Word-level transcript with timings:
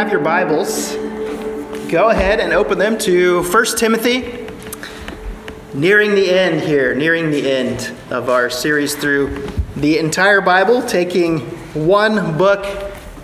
have 0.00 0.10
your 0.10 0.20
Bibles, 0.22 0.94
go 1.90 2.08
ahead 2.08 2.40
and 2.40 2.54
open 2.54 2.78
them 2.78 2.96
to 2.96 3.42
1 3.42 3.64
Timothy. 3.76 4.46
Nearing 5.74 6.14
the 6.14 6.30
end 6.30 6.62
here, 6.62 6.94
nearing 6.94 7.30
the 7.30 7.50
end 7.50 7.94
of 8.08 8.30
our 8.30 8.48
series 8.48 8.94
through 8.94 9.46
the 9.76 9.98
entire 9.98 10.40
Bible, 10.40 10.80
taking 10.80 11.40
one 11.74 12.38
book 12.38 12.64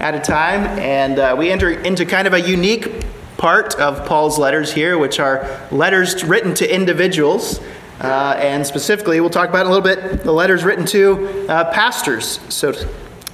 at 0.00 0.14
a 0.14 0.20
time. 0.20 0.66
And 0.78 1.18
uh, 1.18 1.34
we 1.38 1.50
enter 1.50 1.70
into 1.70 2.04
kind 2.04 2.27
of 2.27 2.34
a 2.34 2.41
unique 2.42 3.06
part 3.38 3.74
of 3.77 4.06
Paul's 4.06 4.38
letters 4.38 4.70
here, 4.70 4.98
which 4.98 5.18
are 5.18 5.66
letters 5.70 6.24
written 6.24 6.52
to 6.56 6.70
individuals. 6.70 7.59
Uh, 8.01 8.37
and 8.37 8.66
specifically, 8.66 9.18
we'll 9.18 9.30
talk 9.30 9.48
about 9.48 9.62
in 9.65 9.73
a 9.73 9.74
little 9.74 9.82
bit 9.82 10.24
the 10.24 10.32
letters 10.32 10.62
written 10.62 10.84
to 10.84 11.48
uh, 11.48 11.73
pastors, 11.73 12.38
so 12.51 12.73
to, 12.73 12.88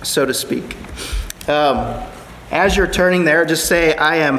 so 0.05 0.25
to 0.25 0.33
speak. 0.33 0.77
Um, 1.49 2.07
as 2.53 2.77
you're 2.77 2.87
turning 2.87 3.25
there, 3.25 3.47
just 3.47 3.67
say, 3.67 3.97
I 3.97 4.17
am 4.17 4.39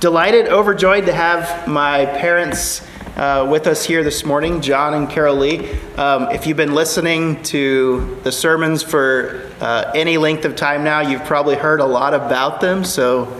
delighted, 0.00 0.48
overjoyed 0.48 1.04
to 1.04 1.12
have 1.12 1.68
my 1.68 2.06
parents 2.06 2.82
uh, 3.14 3.46
with 3.50 3.66
us 3.66 3.84
here 3.84 4.02
this 4.02 4.24
morning, 4.24 4.62
John 4.62 4.94
and 4.94 5.08
Carol 5.08 5.36
Lee. 5.36 5.70
Um, 5.98 6.30
if 6.30 6.46
you've 6.46 6.56
been 6.56 6.72
listening 6.72 7.42
to 7.42 8.18
the 8.22 8.32
sermons 8.32 8.82
for 8.82 9.52
uh, 9.60 9.92
any 9.94 10.16
length 10.16 10.46
of 10.46 10.56
time 10.56 10.82
now, 10.82 11.00
you've 11.00 11.24
probably 11.26 11.56
heard 11.56 11.80
a 11.80 11.84
lot 11.84 12.14
about 12.14 12.62
them. 12.62 12.84
So 12.84 13.38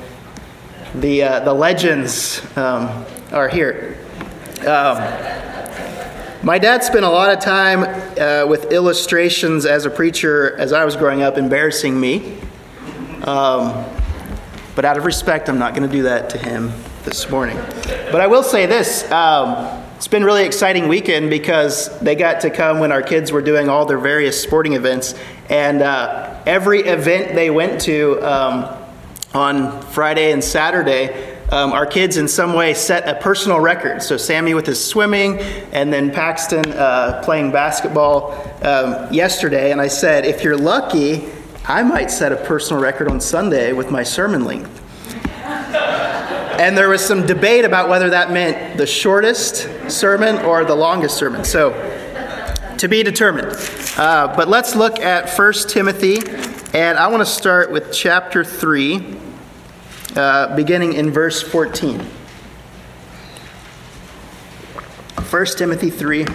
the, 0.96 1.22
uh, 1.22 1.40
the 1.40 1.54
legends 1.54 2.44
um, 2.58 3.06
are 3.32 3.48
here. 3.48 3.96
Um, 4.60 4.98
my 6.44 6.58
dad 6.58 6.84
spent 6.84 7.06
a 7.06 7.10
lot 7.10 7.32
of 7.32 7.42
time 7.42 7.84
uh, 8.18 8.46
with 8.46 8.72
illustrations 8.72 9.64
as 9.64 9.86
a 9.86 9.90
preacher 9.90 10.54
as 10.58 10.74
I 10.74 10.84
was 10.84 10.96
growing 10.96 11.22
up, 11.22 11.38
embarrassing 11.38 11.98
me. 11.98 12.36
Um, 13.24 13.84
but 14.74 14.84
out 14.84 14.96
of 14.96 15.04
respect, 15.04 15.48
I'm 15.48 15.58
not 15.58 15.74
going 15.74 15.88
to 15.88 15.94
do 15.94 16.04
that 16.04 16.30
to 16.30 16.38
him 16.38 16.72
this 17.04 17.28
morning. 17.28 17.56
But 18.12 18.20
I 18.20 18.26
will 18.26 18.42
say 18.42 18.66
this 18.66 19.10
um, 19.10 19.82
it's 19.96 20.08
been 20.08 20.24
really 20.24 20.44
exciting 20.44 20.88
weekend 20.88 21.28
because 21.28 21.98
they 22.00 22.14
got 22.14 22.40
to 22.40 22.50
come 22.50 22.78
when 22.78 22.90
our 22.90 23.02
kids 23.02 23.32
were 23.32 23.42
doing 23.42 23.68
all 23.68 23.84
their 23.84 23.98
various 23.98 24.42
sporting 24.42 24.72
events. 24.72 25.14
And 25.50 25.82
uh, 25.82 26.40
every 26.46 26.80
event 26.80 27.34
they 27.34 27.50
went 27.50 27.82
to 27.82 28.18
um, 28.20 28.78
on 29.34 29.82
Friday 29.82 30.32
and 30.32 30.42
Saturday, 30.42 31.36
um, 31.50 31.72
our 31.72 31.84
kids 31.84 32.16
in 32.16 32.28
some 32.28 32.54
way 32.54 32.72
set 32.72 33.06
a 33.06 33.20
personal 33.20 33.60
record. 33.60 34.02
So 34.02 34.16
Sammy 34.16 34.54
with 34.54 34.66
his 34.66 34.82
swimming, 34.82 35.38
and 35.72 35.92
then 35.92 36.10
Paxton 36.10 36.64
uh, 36.72 37.20
playing 37.22 37.50
basketball 37.50 38.32
um, 38.62 39.12
yesterday. 39.12 39.72
And 39.72 39.82
I 39.82 39.88
said, 39.88 40.24
if 40.24 40.42
you're 40.42 40.56
lucky, 40.56 41.28
I 41.70 41.84
might 41.84 42.10
set 42.10 42.32
a 42.32 42.36
personal 42.36 42.82
record 42.82 43.06
on 43.06 43.20
Sunday 43.20 43.72
with 43.72 43.92
my 43.92 44.02
sermon 44.02 44.44
length. 44.44 44.82
and 46.58 46.76
there 46.76 46.88
was 46.88 47.00
some 47.00 47.24
debate 47.24 47.64
about 47.64 47.88
whether 47.88 48.10
that 48.10 48.32
meant 48.32 48.76
the 48.76 48.86
shortest 48.86 49.68
sermon 49.88 50.38
or 50.38 50.64
the 50.64 50.74
longest 50.74 51.16
sermon. 51.16 51.44
So, 51.44 51.70
to 52.76 52.88
be 52.88 53.04
determined. 53.04 53.56
Uh, 53.96 54.34
but 54.36 54.48
let's 54.48 54.74
look 54.74 54.98
at 54.98 55.30
1 55.30 55.52
Timothy, 55.68 56.16
and 56.76 56.98
I 56.98 57.06
want 57.06 57.20
to 57.20 57.32
start 57.32 57.70
with 57.70 57.92
chapter 57.92 58.42
3, 58.42 59.16
uh, 60.16 60.56
beginning 60.56 60.94
in 60.94 61.12
verse 61.12 61.40
14. 61.40 62.00
1 65.30 65.46
Timothy 65.56 65.90
3, 65.90 66.26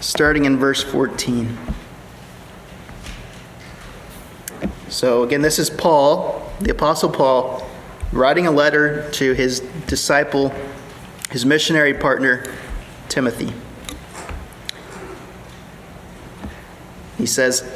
starting 0.00 0.44
in 0.44 0.58
verse 0.58 0.82
14. 0.82 1.56
So, 4.90 5.22
again, 5.22 5.42
this 5.42 5.58
is 5.58 5.68
Paul, 5.68 6.50
the 6.60 6.70
Apostle 6.70 7.10
Paul, 7.10 7.68
writing 8.10 8.46
a 8.46 8.50
letter 8.50 9.10
to 9.10 9.34
his 9.34 9.60
disciple, 9.86 10.50
his 11.30 11.44
missionary 11.44 11.92
partner, 11.92 12.46
Timothy. 13.10 13.52
He 17.18 17.26
says, 17.26 17.70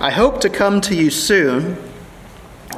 I 0.00 0.10
hope 0.10 0.40
to 0.40 0.48
come 0.48 0.80
to 0.82 0.94
you 0.94 1.10
soon, 1.10 1.76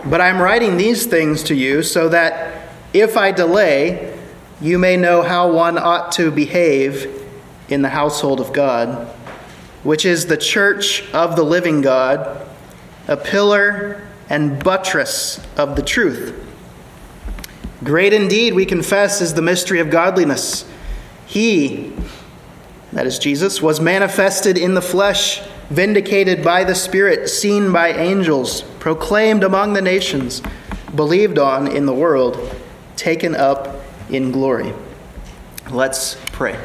but 0.05 0.21
I'm 0.21 0.41
writing 0.41 0.77
these 0.77 1.07
things 1.07 1.45
to 1.45 1.55
you 1.55 1.85
so 1.85 2.09
that 2.09 2.71
if 2.93 3.17
I 3.17 3.31
delay, 3.31 4.19
you 4.61 4.81
may 4.81 4.97
know 4.97 5.23
how 5.23 5.53
one 5.53 5.79
ought 5.79 6.11
to 6.13 6.33
behave 6.33 7.25
in 7.69 7.83
the 7.83 7.89
household 7.89 8.41
of 8.41 8.53
God, 8.53 9.07
which 9.85 10.05
is 10.05 10.27
the 10.27 10.37
church 10.37 11.09
of 11.13 11.37
the 11.37 11.45
living 11.45 11.83
God 11.83 12.48
a 13.09 13.17
pillar 13.17 14.07
and 14.29 14.63
buttress 14.63 15.41
of 15.57 15.75
the 15.75 15.83
truth. 15.83 16.35
Great 17.83 18.13
indeed, 18.13 18.53
we 18.55 18.67
confess, 18.67 19.21
is 19.21 19.35
the 19.35 19.43
mystery 19.43 19.81
of 19.81 19.89
godliness. 19.89 20.69
He, 21.27 21.93
that 22.93 23.07
is 23.07 23.19
Jesus, 23.19 23.63
was 23.63 23.81
manifested 23.81 24.59
in 24.59 24.75
the 24.75 24.83
flesh, 24.83 25.41
vindicated 25.71 26.45
by 26.45 26.65
the 26.65 26.75
Spirit, 26.75 27.29
seen 27.29 27.73
by 27.73 27.89
angels, 27.89 28.63
proclaimed 28.79 29.43
among 29.43 29.73
the 29.73 29.83
nations, 29.83 30.43
believed 30.95 31.39
on 31.39 31.67
in 31.67 31.87
the 31.87 31.95
world, 31.95 32.55
taken 32.97 33.35
up 33.35 33.83
in 34.11 34.33
glory. 34.33 34.75
Let's 35.71 36.17
pray. 36.33 36.59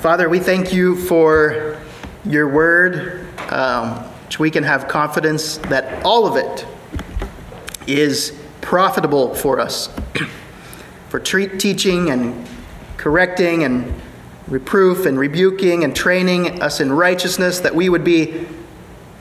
Father, 0.00 0.28
we 0.28 0.38
thank 0.38 0.72
you 0.72 0.96
for 0.96 1.80
your 2.24 2.48
word. 2.48 3.26
Um, 3.50 4.04
which 4.28 4.38
we 4.38 4.50
can 4.50 4.62
have 4.62 4.88
confidence 4.88 5.56
that 5.56 6.04
all 6.04 6.26
of 6.26 6.36
it 6.36 6.66
is 7.86 8.38
profitable 8.60 9.34
for 9.34 9.58
us 9.58 9.88
for 11.08 11.18
teaching 11.18 12.10
and 12.10 12.46
correcting 12.98 13.64
and 13.64 13.90
reproof 14.46 15.06
and 15.06 15.18
rebuking 15.18 15.82
and 15.82 15.96
training 15.96 16.60
us 16.60 16.78
in 16.78 16.92
righteousness, 16.92 17.60
that 17.60 17.74
we 17.74 17.88
would 17.88 18.04
be 18.04 18.46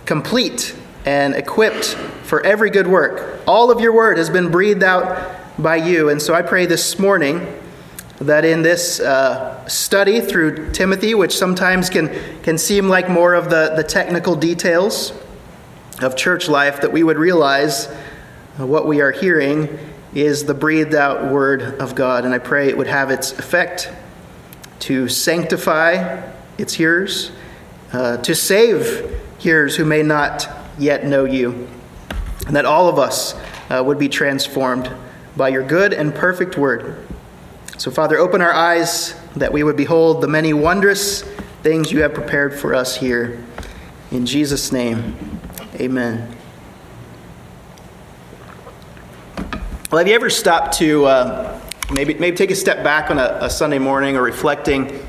complete 0.06 0.76
and 1.06 1.36
equipped 1.36 1.86
for 2.24 2.46
every 2.46 2.70
good 2.70 2.88
work. 2.88 3.42
All 3.48 3.72
of 3.72 3.80
your 3.80 3.94
word 3.94 4.18
has 4.18 4.30
been 4.30 4.52
breathed 4.52 4.84
out 4.84 5.38
by 5.58 5.78
you. 5.78 6.10
And 6.10 6.22
so 6.22 6.34
I 6.34 6.42
pray 6.42 6.66
this 6.66 7.00
morning 7.00 7.48
that 8.20 8.46
in 8.46 8.64
this 8.64 9.00
uh, 9.00 9.68
study 9.68 10.22
through 10.22 10.72
Timothy, 10.72 11.14
which 11.14 11.38
sometimes 11.38 11.90
can, 11.90 12.10
can 12.42 12.58
seem 12.58 12.88
like 12.88 13.10
more 13.10 13.36
of 13.36 13.50
the, 13.50 13.74
the 13.76 13.84
technical 13.84 14.36
details 14.36 15.14
of 16.02 16.16
church 16.16 16.50
life, 16.50 16.82
that 16.82 16.92
we 16.92 17.04
would 17.04 17.18
realize 17.18 17.88
what 18.58 18.88
we 18.88 19.02
are 19.02 19.12
hearing 19.12 19.78
is 20.16 20.46
the 20.46 20.54
breathed 20.54 20.96
out 20.96 21.32
word 21.32 21.62
of 21.80 21.94
God. 21.94 22.26
And 22.26 22.34
I 22.34 22.40
pray 22.40 22.70
it 22.70 22.78
would 22.78 22.88
have 22.88 23.12
its 23.12 23.38
effect 23.38 23.92
to 24.80 25.08
sanctify 25.08 26.32
its 26.58 26.74
hearers, 26.74 27.32
uh, 27.94 28.18
to 28.18 28.34
save 28.34 29.16
hearers 29.38 29.76
who 29.76 29.86
may 29.86 30.02
not 30.02 30.50
yet 30.80 31.06
know 31.06 31.26
you, 31.26 31.68
and 32.48 32.56
that 32.56 32.66
all 32.66 32.90
of 32.90 32.98
us 32.98 33.36
uh, 33.70 33.84
would 33.86 34.00
be 34.00 34.10
transformed 34.10 34.92
by 35.36 35.50
your 35.50 35.64
good 35.64 35.94
and 35.94 36.16
perfect 36.16 36.58
word. 36.58 37.07
So, 37.78 37.92
Father, 37.92 38.18
open 38.18 38.42
our 38.42 38.52
eyes 38.52 39.14
that 39.36 39.54
we 39.54 39.62
would 39.62 39.78
behold 39.78 40.22
the 40.22 40.28
many 40.28 40.52
wondrous 40.52 41.22
things 41.62 41.92
you 41.92 42.02
have 42.02 42.12
prepared 42.12 42.60
for 42.60 42.74
us 42.74 42.98
here. 42.98 43.46
In 44.10 44.26
Jesus' 44.26 44.72
name, 44.72 45.16
amen. 45.76 46.36
Well, 49.92 50.00
have 50.00 50.08
you 50.08 50.16
ever 50.16 50.32
stopped 50.32 50.80
to 50.80 51.06
uh, 51.06 51.62
maybe, 51.94 52.16
maybe 52.16 52.36
take 52.36 52.50
a 52.50 52.56
step 52.56 52.84
back 52.84 53.12
on 53.12 53.20
a, 53.20 53.38
a, 53.42 53.50
Sunday 53.50 53.78
morning 53.78 54.18
or 54.18 54.24
reflecting 54.24 55.00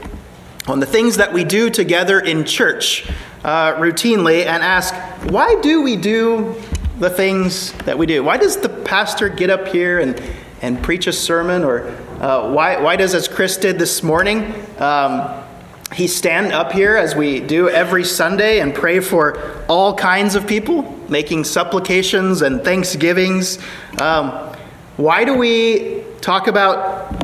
on 0.67 0.79
the 0.79 0.87
things 0.87 1.17
that 1.17 1.33
we 1.33 1.45
do 1.45 1.71
together 1.71 2.21
in 2.21 2.45
church 2.45 3.09
uh, 3.45 3.77
routinely 3.77 4.45
and 4.45 4.63
ask, 4.63 4.95
why 5.31 5.59
do 5.63 5.81
we 5.81 5.97
do 5.97 6.55
the 6.99 7.09
things 7.09 7.73
that 7.87 7.97
we 7.97 8.05
do? 8.05 8.23
Why 8.23 8.37
does 8.37 8.59
the 8.59 8.69
pastor 8.69 9.31
get 9.31 9.49
up 9.49 9.69
here 9.69 10.01
and, 10.01 10.23
and 10.61 10.83
preach 10.83 11.07
a 11.07 11.15
sermon 11.15 11.65
or 11.65 11.97
uh, 12.21 12.51
why, 12.51 12.81
why 12.81 12.97
does, 12.97 13.15
as 13.15 13.29
Chris 13.29 13.57
did 13.57 13.79
this 13.79 14.03
morning, 14.03 14.53
um, 14.79 15.45
he 15.95 16.09
stand 16.09 16.53
up 16.53 16.73
here 16.73 16.97
as 16.97 17.15
we 17.15 17.39
do 17.39 17.69
every 17.69 18.03
Sunday 18.03 18.59
and 18.59 18.75
pray 18.75 18.99
for 18.99 19.65
all 19.69 19.95
kinds 19.95 20.35
of 20.35 20.45
people, 20.45 20.83
making 21.09 21.45
supplications 21.45 22.43
and 22.43 22.65
thanksgivings? 22.65 23.61
Um, 24.01 24.31
why 24.97 25.25
do 25.25 25.35
we 25.35 26.03
talk 26.21 26.49
about 26.49 27.15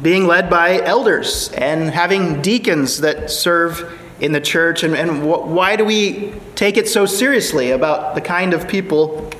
being 0.00 0.28
led 0.28 0.48
by 0.48 0.80
elders 0.80 1.50
and 1.54 1.90
having 1.90 2.40
deacons 2.42 3.00
that 3.00 3.28
serve 3.28 3.98
in 4.20 4.30
the 4.30 4.40
church? 4.40 4.84
And, 4.84 4.94
and 4.94 5.20
wh- 5.20 5.48
why 5.48 5.74
do 5.74 5.84
we 5.84 6.32
take 6.54 6.76
it 6.76 6.86
so 6.86 7.06
seriously 7.06 7.72
about 7.72 8.14
the 8.14 8.20
kind 8.20 8.54
of 8.54 8.68
people 8.68 9.32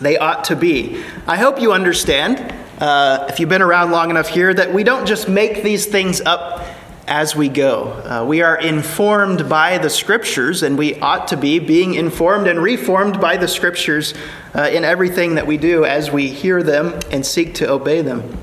they 0.00 0.16
ought 0.16 0.44
to 0.44 0.54
be? 0.54 1.02
I 1.26 1.38
hope 1.38 1.60
you 1.60 1.72
understand 1.72 2.54
uh, 2.82 3.26
if 3.28 3.38
you've 3.38 3.48
been 3.48 3.62
around 3.62 3.92
long 3.92 4.10
enough 4.10 4.26
here, 4.26 4.52
that 4.52 4.74
we 4.74 4.82
don't 4.82 5.06
just 5.06 5.28
make 5.28 5.62
these 5.62 5.86
things 5.86 6.20
up 6.20 6.66
as 7.06 7.36
we 7.36 7.48
go. 7.48 7.84
Uh, 7.84 8.24
we 8.26 8.42
are 8.42 8.58
informed 8.58 9.48
by 9.48 9.78
the 9.78 9.88
scriptures, 9.88 10.64
and 10.64 10.76
we 10.76 10.98
ought 10.98 11.28
to 11.28 11.36
be 11.36 11.60
being 11.60 11.94
informed 11.94 12.48
and 12.48 12.60
reformed 12.60 13.20
by 13.20 13.36
the 13.36 13.46
scriptures 13.46 14.14
uh, 14.56 14.62
in 14.62 14.82
everything 14.82 15.36
that 15.36 15.46
we 15.46 15.56
do 15.56 15.84
as 15.84 16.10
we 16.10 16.26
hear 16.26 16.60
them 16.60 16.98
and 17.12 17.24
seek 17.24 17.54
to 17.54 17.70
obey 17.70 18.02
them. 18.02 18.36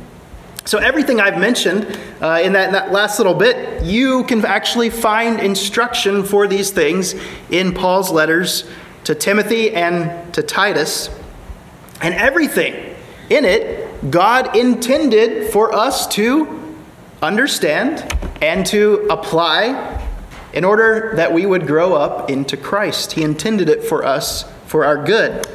So, 0.63 0.77
everything 0.77 1.19
I've 1.19 1.37
mentioned 1.37 1.83
uh, 2.21 2.39
in, 2.41 2.53
that, 2.53 2.67
in 2.67 2.71
that 2.71 2.93
last 2.93 3.19
little 3.19 3.33
bit, 3.33 3.83
you 3.83 4.23
can 4.23 4.45
actually 4.45 4.89
find 4.89 5.41
instruction 5.41 6.23
for 6.23 6.47
these 6.47 6.71
things 6.71 7.13
in 7.49 7.73
Paul's 7.73 8.09
letters 8.09 8.69
to 9.03 9.15
Timothy 9.15 9.73
and 9.73 10.33
to 10.33 10.41
Titus. 10.41 11.09
And 12.01 12.13
everything 12.13 12.95
in 13.29 13.43
it, 13.43 13.88
God 14.07 14.55
intended 14.55 15.51
for 15.51 15.73
us 15.73 16.07
to 16.15 16.77
understand 17.21 18.09
and 18.41 18.65
to 18.67 19.07
apply 19.09 20.05
in 20.53 20.63
order 20.63 21.13
that 21.15 21.33
we 21.33 21.45
would 21.45 21.67
grow 21.67 21.93
up 21.93 22.29
into 22.29 22.55
Christ. 22.55 23.13
He 23.13 23.23
intended 23.23 23.69
it 23.69 23.83
for 23.83 24.05
us 24.05 24.49
for 24.65 24.85
our 24.85 25.03
good. 25.03 25.47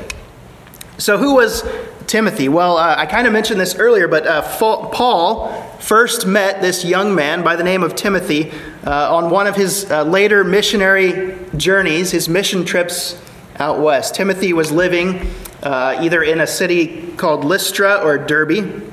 So, 0.99 1.19
who 1.19 1.35
was 1.35 1.65
Timothy? 2.07 2.49
Well, 2.49 2.77
uh, 2.77 2.95
I 2.97 3.07
kind 3.07 3.27
of 3.27 3.33
mentioned 3.33 3.59
this 3.59 3.75
earlier, 3.77 4.07
but 4.07 4.27
uh, 4.27 4.43
Paul 4.43 5.63
first 5.81 6.27
met 6.27 6.61
this 6.61 6.85
young 6.85 7.15
man 7.15 7.43
by 7.43 7.57
the 7.57 7.65
name 7.65 7.83
of 7.83 7.97
Timothy 7.97 8.53
uh, 8.87 9.15
on 9.15 9.31
one 9.31 9.47
of 9.47 9.57
his 9.57 9.91
uh, 9.91 10.05
later 10.05 10.45
missionary 10.45 11.37
journeys, 11.57 12.11
his 12.11 12.29
mission 12.29 12.65
trips 12.65 13.21
out 13.57 13.81
west. 13.81 14.15
Timothy 14.15 14.53
was 14.53 14.71
living 14.73 15.31
uh, 15.63 15.99
either 16.01 16.23
in 16.23 16.41
a 16.41 16.47
city 16.47 17.13
called 17.17 17.45
Lystra 17.45 17.97
or 17.97 18.19
Derbe. 18.19 18.91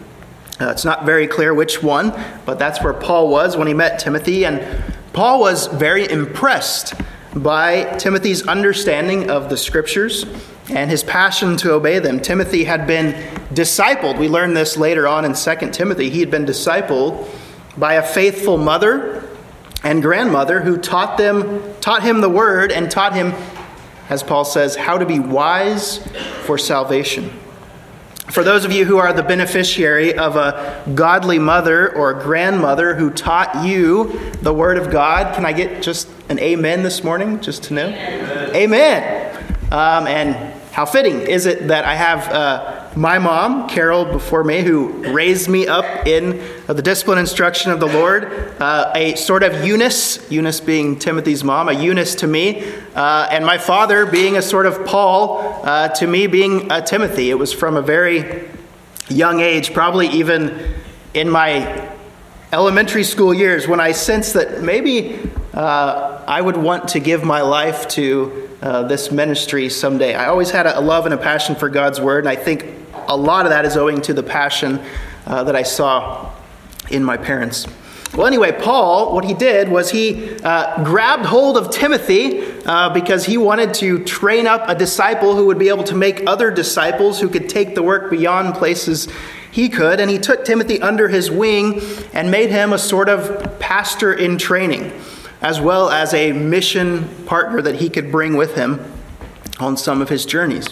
Uh, 0.59 0.69
it's 0.69 0.85
not 0.85 1.05
very 1.05 1.27
clear 1.27 1.53
which 1.53 1.81
one, 1.81 2.13
but 2.45 2.59
that's 2.59 2.83
where 2.83 2.93
Paul 2.93 3.29
was 3.29 3.57
when 3.57 3.67
he 3.67 3.73
met 3.73 3.99
Timothy. 3.99 4.45
And 4.45 4.83
Paul 5.13 5.39
was 5.39 5.67
very 5.67 6.09
impressed 6.09 6.93
by 7.35 7.85
Timothy's 7.97 8.47
understanding 8.47 9.29
of 9.29 9.49
the 9.49 9.57
scriptures 9.57 10.25
and 10.69 10.89
his 10.89 11.03
passion 11.03 11.57
to 11.57 11.73
obey 11.73 11.99
them. 11.99 12.19
Timothy 12.19 12.63
had 12.63 12.85
been 12.85 13.13
discipled. 13.53 14.19
We 14.19 14.29
learn 14.29 14.53
this 14.53 14.77
later 14.77 15.07
on 15.07 15.25
in 15.25 15.33
2 15.33 15.71
Timothy. 15.71 16.09
He 16.09 16.19
had 16.19 16.31
been 16.31 16.45
discipled 16.45 17.27
by 17.77 17.95
a 17.95 18.03
faithful 18.03 18.57
mother 18.57 19.27
and 19.83 20.01
grandmother 20.01 20.61
who 20.61 20.77
taught 20.77 21.17
them 21.17 21.73
taught 21.81 22.03
him 22.03 22.21
the 22.21 22.29
word 22.29 22.71
and 22.71 22.91
taught 22.91 23.13
him 23.13 23.33
as 24.11 24.21
Paul 24.21 24.43
says 24.43 24.75
how 24.75 24.97
to 24.97 25.05
be 25.05 25.19
wise 25.19 26.05
for 26.43 26.57
salvation. 26.57 27.31
For 28.29 28.43
those 28.43 28.65
of 28.65 28.71
you 28.73 28.83
who 28.83 28.97
are 28.97 29.13
the 29.13 29.23
beneficiary 29.23 30.17
of 30.17 30.35
a 30.35 30.83
godly 30.93 31.39
mother 31.39 31.95
or 31.95 32.13
grandmother 32.13 32.93
who 32.93 33.09
taught 33.09 33.65
you 33.65 34.19
the 34.41 34.53
Word 34.53 34.77
of 34.77 34.91
God, 34.91 35.33
can 35.33 35.45
I 35.45 35.53
get 35.53 35.81
just 35.81 36.09
an 36.27 36.39
amen 36.39 36.83
this 36.83 37.05
morning, 37.05 37.39
just 37.39 37.63
to 37.63 37.73
know? 37.73 37.87
Amen. 37.87 38.55
amen. 38.55 39.55
Um, 39.71 40.07
and 40.07 40.35
how 40.73 40.85
fitting 40.85 41.21
is 41.21 41.45
it 41.45 41.69
that 41.69 41.85
I 41.85 41.95
have 41.95 42.27
uh, 42.29 42.80
my 42.95 43.19
mom, 43.19 43.69
Carol, 43.69 44.03
before 44.03 44.43
me, 44.43 44.61
who 44.61 44.89
raised 45.13 45.47
me 45.47 45.65
up 45.65 46.05
in 46.05 46.41
uh, 46.67 46.73
the 46.73 46.81
discipline 46.81 47.17
instruction 47.17 47.71
of 47.71 47.79
the 47.79 47.87
Lord, 47.87 48.25
uh, 48.59 48.91
a 48.93 49.15
sort 49.15 49.43
of 49.43 49.65
Eunice, 49.65 50.29
Eunice 50.29 50.59
being 50.59 50.99
Timothy's 50.99 51.43
mom, 51.43 51.69
a 51.69 51.73
Eunice 51.73 52.15
to 52.15 52.27
me, 52.27 52.63
uh, 52.93 53.29
and 53.31 53.45
my 53.45 53.57
father 53.57 54.05
being 54.05 54.35
a 54.35 54.41
sort 54.41 54.65
of 54.65 54.85
Paul 54.85 55.61
uh, 55.63 55.87
to 55.89 56.07
me 56.07 56.27
being 56.27 56.69
a 56.69 56.81
Timothy. 56.81 57.29
It 57.29 57.35
was 57.35 57.53
from 57.53 57.77
a 57.77 57.81
very 57.81 58.49
young 59.07 59.39
age, 59.39 59.73
probably 59.73 60.07
even 60.07 60.73
in 61.13 61.29
my 61.29 61.89
elementary 62.51 63.05
school 63.05 63.33
years, 63.33 63.69
when 63.69 63.79
I 63.79 63.93
sensed 63.93 64.33
that 64.33 64.61
maybe 64.61 65.17
uh, 65.53 66.23
I 66.27 66.41
would 66.41 66.57
want 66.57 66.89
to 66.89 66.99
give 66.99 67.23
my 67.23 67.41
life 67.41 67.87
to 67.89 68.49
uh, 68.61 68.83
this 68.83 69.11
ministry 69.11 69.69
someday. 69.69 70.13
I 70.13 70.27
always 70.27 70.51
had 70.51 70.65
a, 70.65 70.79
love 70.81 71.05
and 71.05 71.13
a 71.13 71.17
passion 71.17 71.55
for 71.55 71.69
God's 71.69 72.01
Word, 72.01 72.25
and 72.25 72.29
I 72.29 72.35
think 72.35 72.80
a 73.11 73.17
lot 73.17 73.45
of 73.45 73.51
that 73.51 73.65
is 73.65 73.75
owing 73.75 74.01
to 74.01 74.13
the 74.13 74.23
passion 74.23 74.79
uh, 75.25 75.43
that 75.43 75.55
I 75.55 75.63
saw 75.63 76.31
in 76.89 77.03
my 77.03 77.17
parents. 77.17 77.67
Well, 78.15 78.27
anyway, 78.27 78.51
Paul, 78.51 79.13
what 79.13 79.23
he 79.23 79.33
did 79.33 79.69
was 79.69 79.91
he 79.91 80.35
uh, 80.43 80.83
grabbed 80.83 81.25
hold 81.25 81.57
of 81.57 81.71
Timothy 81.71 82.41
uh, 82.65 82.89
because 82.93 83.25
he 83.25 83.37
wanted 83.37 83.73
to 83.75 84.03
train 84.03 84.47
up 84.47 84.67
a 84.67 84.75
disciple 84.75 85.35
who 85.35 85.45
would 85.45 85.59
be 85.59 85.69
able 85.69 85.85
to 85.85 85.95
make 85.95 86.21
other 86.27 86.51
disciples 86.51 87.21
who 87.21 87.29
could 87.29 87.47
take 87.47 87.73
the 87.75 87.83
work 87.83 88.09
beyond 88.11 88.55
places 88.55 89.07
he 89.51 89.69
could. 89.69 90.01
And 90.01 90.09
he 90.09 90.17
took 90.17 90.43
Timothy 90.43 90.81
under 90.81 91.07
his 91.07 91.31
wing 91.31 91.81
and 92.13 92.31
made 92.31 92.49
him 92.49 92.73
a 92.73 92.77
sort 92.77 93.07
of 93.07 93.59
pastor 93.59 94.13
in 94.13 94.37
training 94.37 94.91
as 95.41 95.59
well 95.59 95.89
as 95.89 96.13
a 96.13 96.33
mission 96.33 97.07
partner 97.25 97.61
that 97.61 97.75
he 97.75 97.89
could 97.89 98.11
bring 98.11 98.35
with 98.35 98.55
him 98.55 98.79
on 99.59 99.75
some 99.75 100.01
of 100.01 100.09
his 100.09 100.25
journeys. 100.25 100.67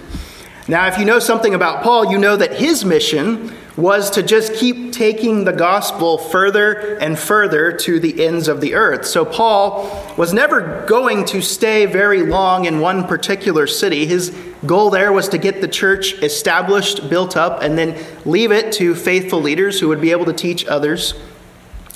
Now, 0.69 0.85
if 0.85 0.99
you 0.99 1.05
know 1.05 1.17
something 1.17 1.55
about 1.55 1.81
Paul, 1.81 2.11
you 2.11 2.19
know 2.19 2.35
that 2.35 2.53
his 2.53 2.85
mission 2.85 3.55
was 3.75 4.11
to 4.11 4.21
just 4.21 4.53
keep 4.53 4.93
taking 4.93 5.43
the 5.43 5.51
gospel 5.51 6.19
further 6.19 6.95
and 6.99 7.17
further 7.17 7.71
to 7.71 7.99
the 7.99 8.23
ends 8.23 8.47
of 8.47 8.61
the 8.61 8.75
earth. 8.75 9.07
So, 9.07 9.25
Paul 9.25 9.89
was 10.15 10.31
never 10.31 10.85
going 10.85 11.25
to 11.25 11.41
stay 11.41 11.87
very 11.87 12.21
long 12.21 12.65
in 12.65 12.81
one 12.81 13.07
particular 13.07 13.65
city. 13.65 14.05
His 14.05 14.29
goal 14.67 14.91
there 14.91 15.11
was 15.11 15.27
to 15.29 15.39
get 15.39 15.59
the 15.59 15.67
church 15.67 16.13
established, 16.21 17.09
built 17.09 17.35
up, 17.35 17.63
and 17.63 17.75
then 17.75 17.97
leave 18.23 18.51
it 18.51 18.71
to 18.73 18.93
faithful 18.93 19.41
leaders 19.41 19.79
who 19.79 19.87
would 19.87 20.01
be 20.01 20.11
able 20.11 20.25
to 20.25 20.33
teach 20.33 20.67
others 20.67 21.15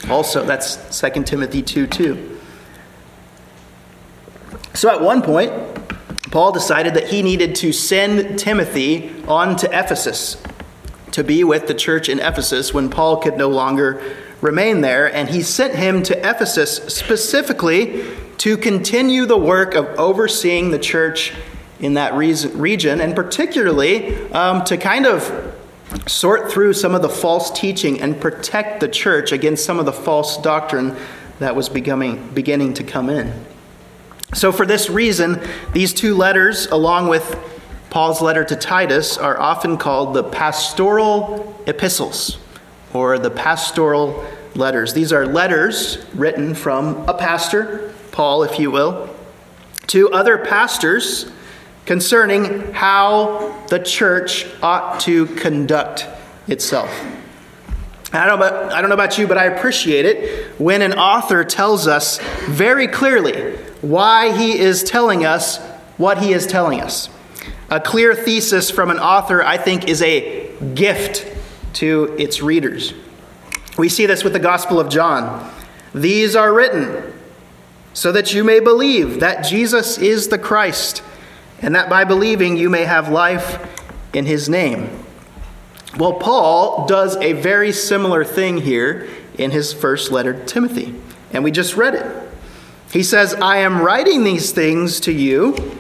also. 0.10 0.44
That's 0.44 1.00
2 1.00 1.22
Timothy 1.26 1.62
2 1.62 1.86
2. 1.86 2.40
So 4.74 4.90
at 4.90 5.00
one 5.00 5.22
point, 5.22 5.52
Paul 6.34 6.52
decided 6.52 6.96
that 6.96 7.10
he 7.10 7.22
needed 7.22 7.54
to 7.58 7.72
send 7.72 8.40
Timothy 8.40 9.14
on 9.28 9.56
to 9.58 9.68
Ephesus 9.68 10.42
to 11.12 11.24
be 11.24 11.44
with 11.44 11.68
the 11.68 11.76
church 11.76 12.10
in 12.10 12.20
Ephesus 12.20 12.74
when 12.74 12.90
Paul 12.90 13.18
could 13.18 13.38
no 13.38 13.50
longer 13.50 14.02
remain 14.42 14.82
there. 14.82 15.14
And 15.14 15.30
he 15.30 15.44
sent 15.44 15.76
him 15.76 16.02
to 16.02 16.18
Ephesus 16.28 16.78
specifically 16.88 18.04
to 18.40 18.58
continue 18.58 19.28
the 19.28 19.38
work 19.38 19.76
of 19.76 19.86
overseeing 20.00 20.72
the 20.72 20.80
church 20.80 21.34
in 21.80 21.94
that 21.94 22.16
region, 22.16 23.00
and 23.00 23.16
particularly 23.16 24.16
um, 24.32 24.64
to 24.64 24.76
kind 24.76 25.06
of 25.06 25.56
sort 26.08 26.52
through 26.52 26.74
some 26.74 26.96
of 26.96 27.04
the 27.04 27.10
false 27.10 27.52
teaching 27.52 28.02
and 28.02 28.20
protect 28.20 28.80
the 28.80 28.88
church 28.88 29.32
against 29.32 29.64
some 29.64 29.78
of 29.78 29.86
the 29.86 29.94
false 29.94 30.42
doctrine 30.42 30.96
that 31.38 31.56
was 31.56 31.70
becoming, 31.70 32.28
beginning 32.30 32.74
to 32.74 32.84
come 32.84 33.12
in. 33.12 33.53
So, 34.34 34.52
for 34.52 34.66
this 34.66 34.90
reason, 34.90 35.42
these 35.74 35.94
two 35.94 36.16
letters, 36.16 36.66
along 36.68 37.08
with 37.08 37.38
Paul's 37.90 38.22
letter 38.22 38.44
to 38.44 38.56
Titus, 38.56 39.18
are 39.18 39.40
often 39.40 39.78
called 39.78 40.16
the 40.16 40.24
pastoral 40.24 41.56
epistles 41.68 42.40
or 42.94 43.20
the 43.20 43.30
pastoral 43.30 44.26
letters. 44.56 44.94
These 44.94 45.14
are 45.14 45.28
letters 45.28 46.04
written 46.16 46.56
from 46.56 47.08
a 47.08 47.14
pastor, 47.14 47.94
Paul, 48.12 48.44
if 48.44 48.60
you 48.60 48.72
will, 48.72 49.10
to 49.88 50.12
other 50.12 50.40
pastors 50.40 51.32
concerning 51.86 52.74
how 52.74 53.56
the 53.68 53.78
church 53.80 54.48
ought 54.64 55.00
to 55.02 55.28
conduct 55.28 56.08
itself. 56.48 56.90
I 58.12 58.26
don't, 58.26 58.40
know 58.40 58.46
about, 58.46 58.74
I 58.74 58.82
don't 58.82 58.90
know 58.90 58.96
about 58.96 59.18
you, 59.18 59.28
but 59.28 59.38
I 59.38 59.46
appreciate 59.46 60.06
it 60.06 60.60
when 60.60 60.82
an 60.82 60.94
author 60.94 61.44
tells 61.44 61.88
us 61.88 62.20
very 62.48 62.88
clearly 62.88 63.58
why 63.84 64.36
he 64.36 64.58
is 64.58 64.82
telling 64.82 65.26
us 65.26 65.60
what 65.98 66.18
he 66.18 66.32
is 66.32 66.48
telling 66.48 66.82
us. 66.82 67.10
A 67.70 67.80
clear 67.80 68.16
thesis 68.16 68.72
from 68.72 68.90
an 68.90 68.98
author, 68.98 69.44
I 69.44 69.58
think, 69.58 69.90
is 69.90 70.02
a 70.02 70.50
gift 70.74 71.28
to 71.74 72.16
its 72.18 72.42
readers. 72.42 72.94
We 73.78 73.90
see 73.90 74.06
this 74.06 74.24
with 74.24 74.34
the 74.34 74.40
Gospel 74.40 74.80
of 74.80 74.90
John. 74.90 75.52
These 75.94 76.36
are 76.36 76.54
written 76.54 77.14
so 77.94 78.12
that 78.12 78.34
you 78.34 78.44
may 78.44 78.60
believe 78.60 79.20
that 79.20 79.46
Jesus 79.46 79.98
is 79.98 80.30
the 80.30 80.40
Christ, 80.40 81.04
and 81.62 81.76
that 81.76 81.90
by 81.90 82.06
believing 82.06 82.58
you 82.58 82.70
may 82.70 82.86
have 82.86 83.10
life 83.10 83.60
in 84.14 84.26
his 84.26 84.48
name. 84.48 84.90
Well, 85.98 86.14
Paul 86.14 86.88
does 86.88 87.18
a 87.18 87.34
very 87.34 87.72
similar 87.72 88.24
thing 88.24 88.60
here 88.60 89.10
in 89.38 89.52
his 89.52 89.74
first 89.74 90.12
letter 90.12 90.34
to 90.34 90.46
Timothy, 90.46 90.96
and 91.32 91.44
we 91.44 91.52
just 91.52 91.76
read 91.76 91.96
it. 91.96 92.33
He 92.94 93.02
says, 93.02 93.34
I 93.34 93.58
am 93.58 93.82
writing 93.82 94.24
these 94.24 94.52
things 94.52 95.00
to 95.00 95.12
you 95.12 95.80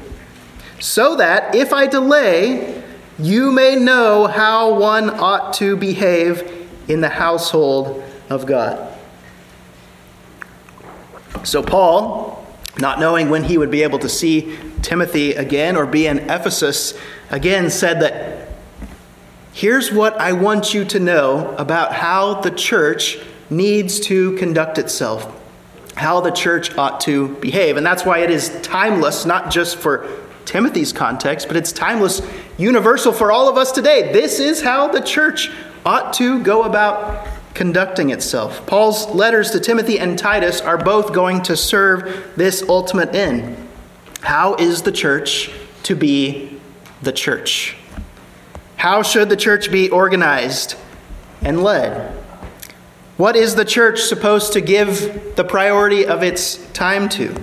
so 0.79 1.15
that 1.17 1.53
if 1.53 1.72
I 1.72 1.86
delay, 1.86 2.84
you 3.20 3.51
may 3.51 3.75
know 3.75 4.25
how 4.25 4.79
one 4.79 5.12
ought 5.12 5.53
to 5.53 5.77
behave 5.77 6.67
in 6.88 7.01
the 7.01 7.10
household 7.10 8.03
of 8.32 8.48
God. 8.48 8.91
So, 11.43 11.62
Paul, 11.62 12.48
not 12.79 13.00
knowing 13.00 13.29
when 13.29 13.43
he 13.43 13.60
would 13.60 13.70
be 13.70 13.84
able 13.84 14.00
to 14.00 14.10
see 14.10 14.58
Timothy 14.82 15.34
again 15.34 15.75
or 15.75 15.86
be 15.86 16.08
in 16.08 16.17
Ephesus 16.17 17.00
again, 17.29 17.70
said 17.70 18.01
that 18.01 18.50
here's 19.53 19.91
what 19.91 20.20
I 20.20 20.32
want 20.32 20.74
you 20.74 20.84
to 20.86 21.00
know 21.00 21.53
about 21.60 21.93
how 21.93 22.41
the 22.41 22.50
church 22.50 23.20
needs 23.51 24.00
to 24.00 24.36
conduct 24.38 24.79
itself. 24.79 25.41
How 25.95 26.21
the 26.21 26.31
church 26.31 26.75
ought 26.77 27.01
to 27.01 27.29
behave. 27.35 27.77
And 27.77 27.85
that's 27.85 28.05
why 28.05 28.19
it 28.19 28.29
is 28.29 28.50
timeless, 28.62 29.25
not 29.25 29.51
just 29.51 29.77
for 29.77 30.09
Timothy's 30.45 30.91
context, 30.91 31.47
but 31.47 31.55
it's 31.55 31.71
timeless, 31.71 32.21
universal 32.57 33.13
for 33.13 33.31
all 33.31 33.47
of 33.47 33.57
us 33.57 33.71
today. 33.71 34.12
This 34.12 34.39
is 34.39 34.62
how 34.62 34.88
the 34.88 35.01
church 35.01 35.51
ought 35.85 36.13
to 36.13 36.41
go 36.43 36.63
about 36.63 37.27
conducting 37.53 38.09
itself. 38.09 38.65
Paul's 38.65 39.07
letters 39.07 39.51
to 39.51 39.59
Timothy 39.59 40.00
and 40.00 40.17
Titus 40.17 40.62
are 40.62 40.77
both 40.77 41.13
going 41.13 41.41
to 41.43 41.55
serve 41.55 42.33
this 42.35 42.63
ultimate 42.67 43.13
end. 43.13 43.55
How 44.21 44.55
is 44.55 44.81
the 44.81 44.91
church 44.91 45.51
to 45.83 45.95
be 45.95 46.59
the 47.01 47.12
church? 47.12 47.75
How 48.77 49.03
should 49.03 49.29
the 49.29 49.38
church 49.38 49.71
be 49.71 49.89
organized 49.89 50.75
and 51.41 51.62
led? 51.62 52.22
What 53.17 53.36
is 53.36 53.53
the 53.53 53.65
church 53.65 54.01
supposed 54.01 54.53
to 54.53 54.62
give 54.62 55.36
the 55.36 55.43
priority 55.43 56.08
of 56.08 56.24
its 56.24 56.58
time 56.72 57.10
to? 57.10 57.39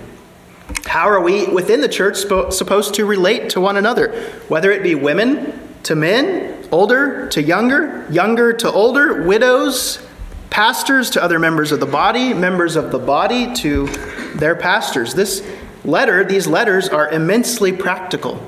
How 0.85 1.07
are 1.07 1.21
we 1.21 1.47
within 1.47 1.79
the 1.79 1.87
church 1.87 2.17
supposed 2.17 2.95
to 2.95 3.05
relate 3.05 3.51
to 3.51 3.61
one 3.61 3.77
another? 3.77 4.11
Whether 4.49 4.71
it 4.71 4.83
be 4.83 4.95
women 4.95 5.57
to 5.83 5.95
men, 5.95 6.67
older 6.73 7.29
to 7.29 7.41
younger, 7.41 8.05
younger 8.11 8.51
to 8.51 8.69
older, 8.69 9.23
widows, 9.23 10.05
pastors 10.49 11.09
to 11.11 11.23
other 11.23 11.39
members 11.39 11.71
of 11.71 11.79
the 11.79 11.85
body, 11.85 12.33
members 12.33 12.75
of 12.75 12.91
the 12.91 12.99
body 12.99 13.53
to 13.55 13.87
their 14.35 14.55
pastors. 14.55 15.13
This 15.13 15.41
letter, 15.85 16.25
these 16.25 16.47
letters 16.47 16.89
are 16.89 17.09
immensely 17.09 17.71
practical. 17.71 18.45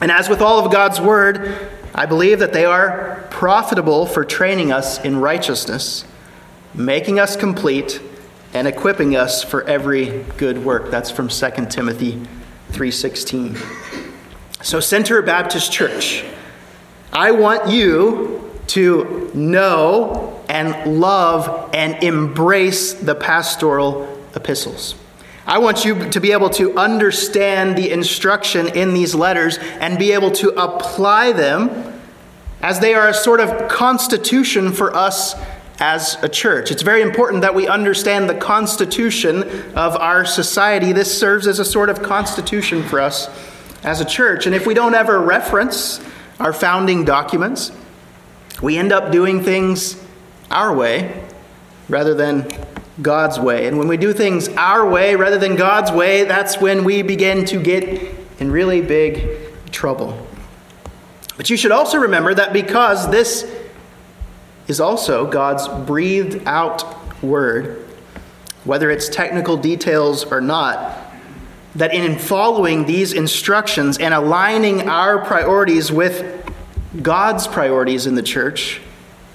And 0.00 0.12
as 0.12 0.28
with 0.28 0.40
all 0.40 0.64
of 0.64 0.70
God's 0.70 1.00
word, 1.00 1.68
I 1.92 2.06
believe 2.06 2.38
that 2.38 2.52
they 2.52 2.64
are 2.64 3.26
profitable 3.28 4.06
for 4.06 4.24
training 4.24 4.70
us 4.70 5.04
in 5.04 5.18
righteousness 5.18 6.04
making 6.74 7.18
us 7.18 7.36
complete 7.36 8.00
and 8.54 8.66
equipping 8.66 9.16
us 9.16 9.42
for 9.42 9.62
every 9.64 10.24
good 10.36 10.64
work. 10.64 10.90
That's 10.90 11.10
from 11.10 11.28
2 11.28 11.70
Timothy 11.70 12.20
3:16. 12.72 13.56
So 14.62 14.80
Center 14.80 15.22
Baptist 15.22 15.70
Church, 15.72 16.24
I 17.12 17.30
want 17.30 17.68
you 17.68 18.50
to 18.68 19.30
know 19.34 20.40
and 20.48 21.00
love 21.00 21.70
and 21.72 22.02
embrace 22.02 22.92
the 22.92 23.14
pastoral 23.14 24.18
epistles. 24.34 24.94
I 25.46 25.58
want 25.58 25.84
you 25.84 26.10
to 26.10 26.20
be 26.20 26.32
able 26.32 26.50
to 26.50 26.76
understand 26.76 27.76
the 27.76 27.90
instruction 27.90 28.68
in 28.68 28.92
these 28.92 29.14
letters 29.14 29.58
and 29.80 29.98
be 29.98 30.12
able 30.12 30.30
to 30.32 30.50
apply 30.50 31.32
them 31.32 32.00
as 32.60 32.80
they 32.80 32.94
are 32.94 33.08
a 33.08 33.14
sort 33.14 33.40
of 33.40 33.68
constitution 33.68 34.72
for 34.72 34.94
us 34.94 35.34
as 35.78 36.22
a 36.22 36.28
church. 36.28 36.70
It's 36.70 36.82
very 36.82 37.02
important 37.02 37.42
that 37.42 37.54
we 37.54 37.68
understand 37.68 38.28
the 38.28 38.34
constitution 38.34 39.42
of 39.74 39.96
our 39.96 40.24
society. 40.24 40.92
This 40.92 41.18
serves 41.18 41.46
as 41.46 41.58
a 41.58 41.64
sort 41.64 41.88
of 41.88 42.02
constitution 42.02 42.82
for 42.82 43.00
us 43.00 43.28
as 43.84 44.00
a 44.00 44.04
church. 44.04 44.46
And 44.46 44.54
if 44.54 44.66
we 44.66 44.74
don't 44.74 44.94
ever 44.94 45.20
reference 45.20 46.00
our 46.40 46.52
founding 46.52 47.04
documents, 47.04 47.70
we 48.60 48.76
end 48.76 48.92
up 48.92 49.12
doing 49.12 49.42
things 49.42 50.02
our 50.50 50.74
way 50.74 51.24
rather 51.88 52.14
than 52.14 52.50
God's 53.00 53.38
way. 53.38 53.66
And 53.68 53.78
when 53.78 53.86
we 53.86 53.96
do 53.96 54.12
things 54.12 54.48
our 54.48 54.88
way 54.88 55.14
rather 55.14 55.38
than 55.38 55.54
God's 55.54 55.92
way, 55.92 56.24
that's 56.24 56.60
when 56.60 56.82
we 56.84 57.02
begin 57.02 57.44
to 57.46 57.62
get 57.62 57.84
in 58.40 58.50
really 58.50 58.80
big 58.80 59.70
trouble. 59.70 60.26
But 61.36 61.50
you 61.50 61.56
should 61.56 61.70
also 61.70 61.98
remember 61.98 62.34
that 62.34 62.52
because 62.52 63.08
this 63.10 63.48
is 64.68 64.80
also 64.80 65.26
God's 65.26 65.66
breathed 65.86 66.46
out 66.46 66.84
word, 67.22 67.84
whether 68.64 68.90
it's 68.90 69.08
technical 69.08 69.56
details 69.56 70.24
or 70.24 70.40
not, 70.40 71.06
that 71.74 71.94
in 71.94 72.18
following 72.18 72.84
these 72.86 73.12
instructions 73.12 73.98
and 73.98 74.14
aligning 74.14 74.88
our 74.88 75.24
priorities 75.24 75.90
with 75.90 76.44
God's 77.02 77.46
priorities 77.46 78.06
in 78.06 78.14
the 78.14 78.22
church, 78.22 78.80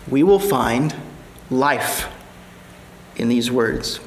we 0.08 0.24
will 0.24 0.40
find 0.40 0.96
life 1.50 2.08
in 3.16 3.30
these 3.30 3.52
words. 3.52 3.98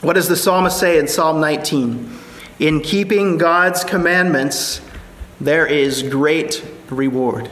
What 0.00 0.14
does 0.14 0.28
the 0.28 0.36
psalmist 0.36 0.78
say 0.78 0.98
in 0.98 1.06
Psalm 1.06 1.40
19? 1.40 2.18
In 2.58 2.80
keeping 2.80 3.38
God's 3.38 3.84
commandments, 3.84 4.80
there 5.40 5.66
is 5.66 6.02
great 6.02 6.64
reward. 6.90 7.48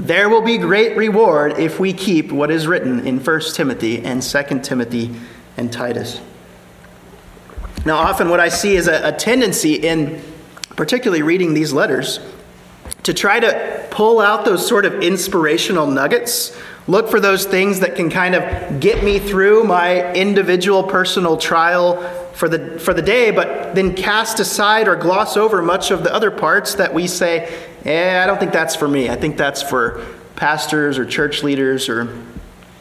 There 0.00 0.30
will 0.30 0.40
be 0.40 0.56
great 0.56 0.96
reward 0.96 1.58
if 1.58 1.78
we 1.78 1.92
keep 1.92 2.32
what 2.32 2.50
is 2.50 2.66
written 2.66 3.06
in 3.06 3.22
1 3.22 3.40
Timothy 3.52 4.02
and 4.02 4.22
2 4.22 4.60
Timothy 4.60 5.10
and 5.58 5.70
Titus. 5.70 6.22
Now, 7.84 7.98
often 7.98 8.30
what 8.30 8.40
I 8.40 8.48
see 8.48 8.76
is 8.76 8.88
a, 8.88 9.08
a 9.08 9.12
tendency 9.12 9.74
in 9.74 10.22
particularly 10.74 11.20
reading 11.20 11.52
these 11.52 11.74
letters 11.74 12.18
to 13.02 13.12
try 13.12 13.40
to 13.40 13.86
pull 13.90 14.20
out 14.20 14.46
those 14.46 14.66
sort 14.66 14.86
of 14.86 15.02
inspirational 15.02 15.86
nuggets, 15.86 16.58
look 16.86 17.10
for 17.10 17.20
those 17.20 17.44
things 17.44 17.80
that 17.80 17.94
can 17.94 18.08
kind 18.08 18.34
of 18.34 18.80
get 18.80 19.04
me 19.04 19.18
through 19.18 19.64
my 19.64 20.10
individual 20.14 20.82
personal 20.82 21.36
trial 21.36 22.02
for 22.32 22.48
the, 22.48 22.78
for 22.78 22.94
the 22.94 23.02
day, 23.02 23.30
but 23.30 23.74
then 23.74 23.94
cast 23.94 24.40
aside 24.40 24.88
or 24.88 24.96
gloss 24.96 25.36
over 25.36 25.60
much 25.60 25.90
of 25.90 26.04
the 26.04 26.14
other 26.14 26.30
parts 26.30 26.76
that 26.76 26.94
we 26.94 27.06
say, 27.06 27.69
eh, 27.84 28.22
I 28.22 28.26
don't 28.26 28.38
think 28.38 28.52
that's 28.52 28.76
for 28.76 28.88
me. 28.88 29.08
I 29.08 29.16
think 29.16 29.36
that's 29.36 29.62
for 29.62 30.04
pastors 30.36 30.98
or 30.98 31.04
church 31.04 31.42
leaders 31.42 31.88
or, 31.88 32.22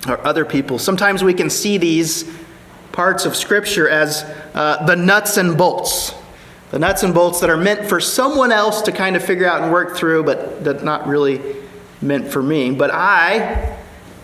or 0.07 0.25
other 0.25 0.45
people. 0.45 0.79
Sometimes 0.79 1.23
we 1.23 1.33
can 1.33 1.49
see 1.49 1.77
these 1.77 2.29
parts 2.91 3.25
of 3.25 3.35
Scripture 3.35 3.87
as 3.89 4.23
uh, 4.53 4.85
the 4.85 4.95
nuts 4.95 5.37
and 5.37 5.57
bolts. 5.57 6.13
The 6.71 6.79
nuts 6.79 7.03
and 7.03 7.13
bolts 7.13 7.39
that 7.41 7.49
are 7.49 7.57
meant 7.57 7.87
for 7.87 7.99
someone 7.99 8.51
else 8.51 8.81
to 8.83 8.91
kind 8.91 9.15
of 9.15 9.23
figure 9.23 9.47
out 9.47 9.61
and 9.61 9.71
work 9.71 9.97
through, 9.97 10.23
but 10.23 10.63
that 10.63 10.83
not 10.83 11.07
really 11.07 11.41
meant 12.01 12.27
for 12.31 12.43
me. 12.43 12.71
But 12.71 12.91
I, 12.91 13.77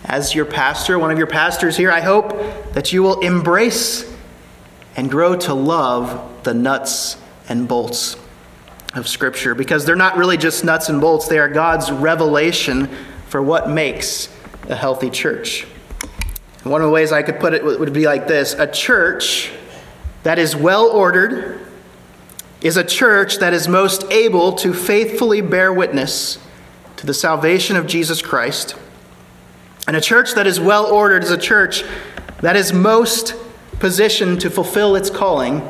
as 0.04 0.34
your 0.34 0.44
pastor, 0.44 0.98
one 0.98 1.10
of 1.10 1.18
your 1.18 1.26
pastors 1.26 1.76
here, 1.76 1.90
I 1.90 2.00
hope 2.00 2.30
that 2.72 2.92
you 2.92 3.02
will 3.02 3.20
embrace 3.20 4.10
and 4.96 5.10
grow 5.10 5.36
to 5.36 5.54
love 5.54 6.44
the 6.44 6.54
nuts 6.54 7.16
and 7.48 7.66
bolts 7.66 8.16
of 8.96 9.06
Scripture 9.06 9.54
because 9.54 9.84
they're 9.84 9.94
not 9.94 10.16
really 10.16 10.36
just 10.36 10.64
nuts 10.64 10.88
and 10.88 11.00
bolts, 11.00 11.28
they 11.28 11.38
are 11.38 11.48
God's 11.48 11.92
revelation 11.92 12.88
for 13.28 13.42
what 13.42 13.68
makes 13.68 14.28
a 14.68 14.74
healthy 14.74 15.10
church. 15.10 15.66
One 16.62 16.80
of 16.80 16.86
the 16.86 16.92
ways 16.92 17.12
I 17.12 17.22
could 17.22 17.38
put 17.38 17.52
it 17.52 17.64
would 17.64 17.92
be 17.92 18.06
like 18.06 18.26
this 18.26 18.54
a 18.54 18.66
church 18.66 19.52
that 20.24 20.38
is 20.38 20.56
well 20.56 20.86
ordered 20.86 21.60
is 22.60 22.76
a 22.76 22.82
church 22.82 23.38
that 23.38 23.52
is 23.52 23.68
most 23.68 24.10
able 24.10 24.52
to 24.54 24.74
faithfully 24.74 25.40
bear 25.40 25.72
witness 25.72 26.38
to 26.96 27.06
the 27.06 27.14
salvation 27.14 27.76
of 27.76 27.86
Jesus 27.86 28.22
Christ. 28.22 28.74
And 29.86 29.96
a 29.96 30.00
church 30.00 30.34
that 30.34 30.46
is 30.46 30.58
well 30.58 30.86
ordered 30.86 31.22
is 31.22 31.30
a 31.30 31.38
church 31.38 31.84
that 32.40 32.56
is 32.56 32.72
most 32.72 33.34
positioned 33.78 34.40
to 34.40 34.50
fulfill 34.50 34.96
its 34.96 35.10
calling 35.10 35.62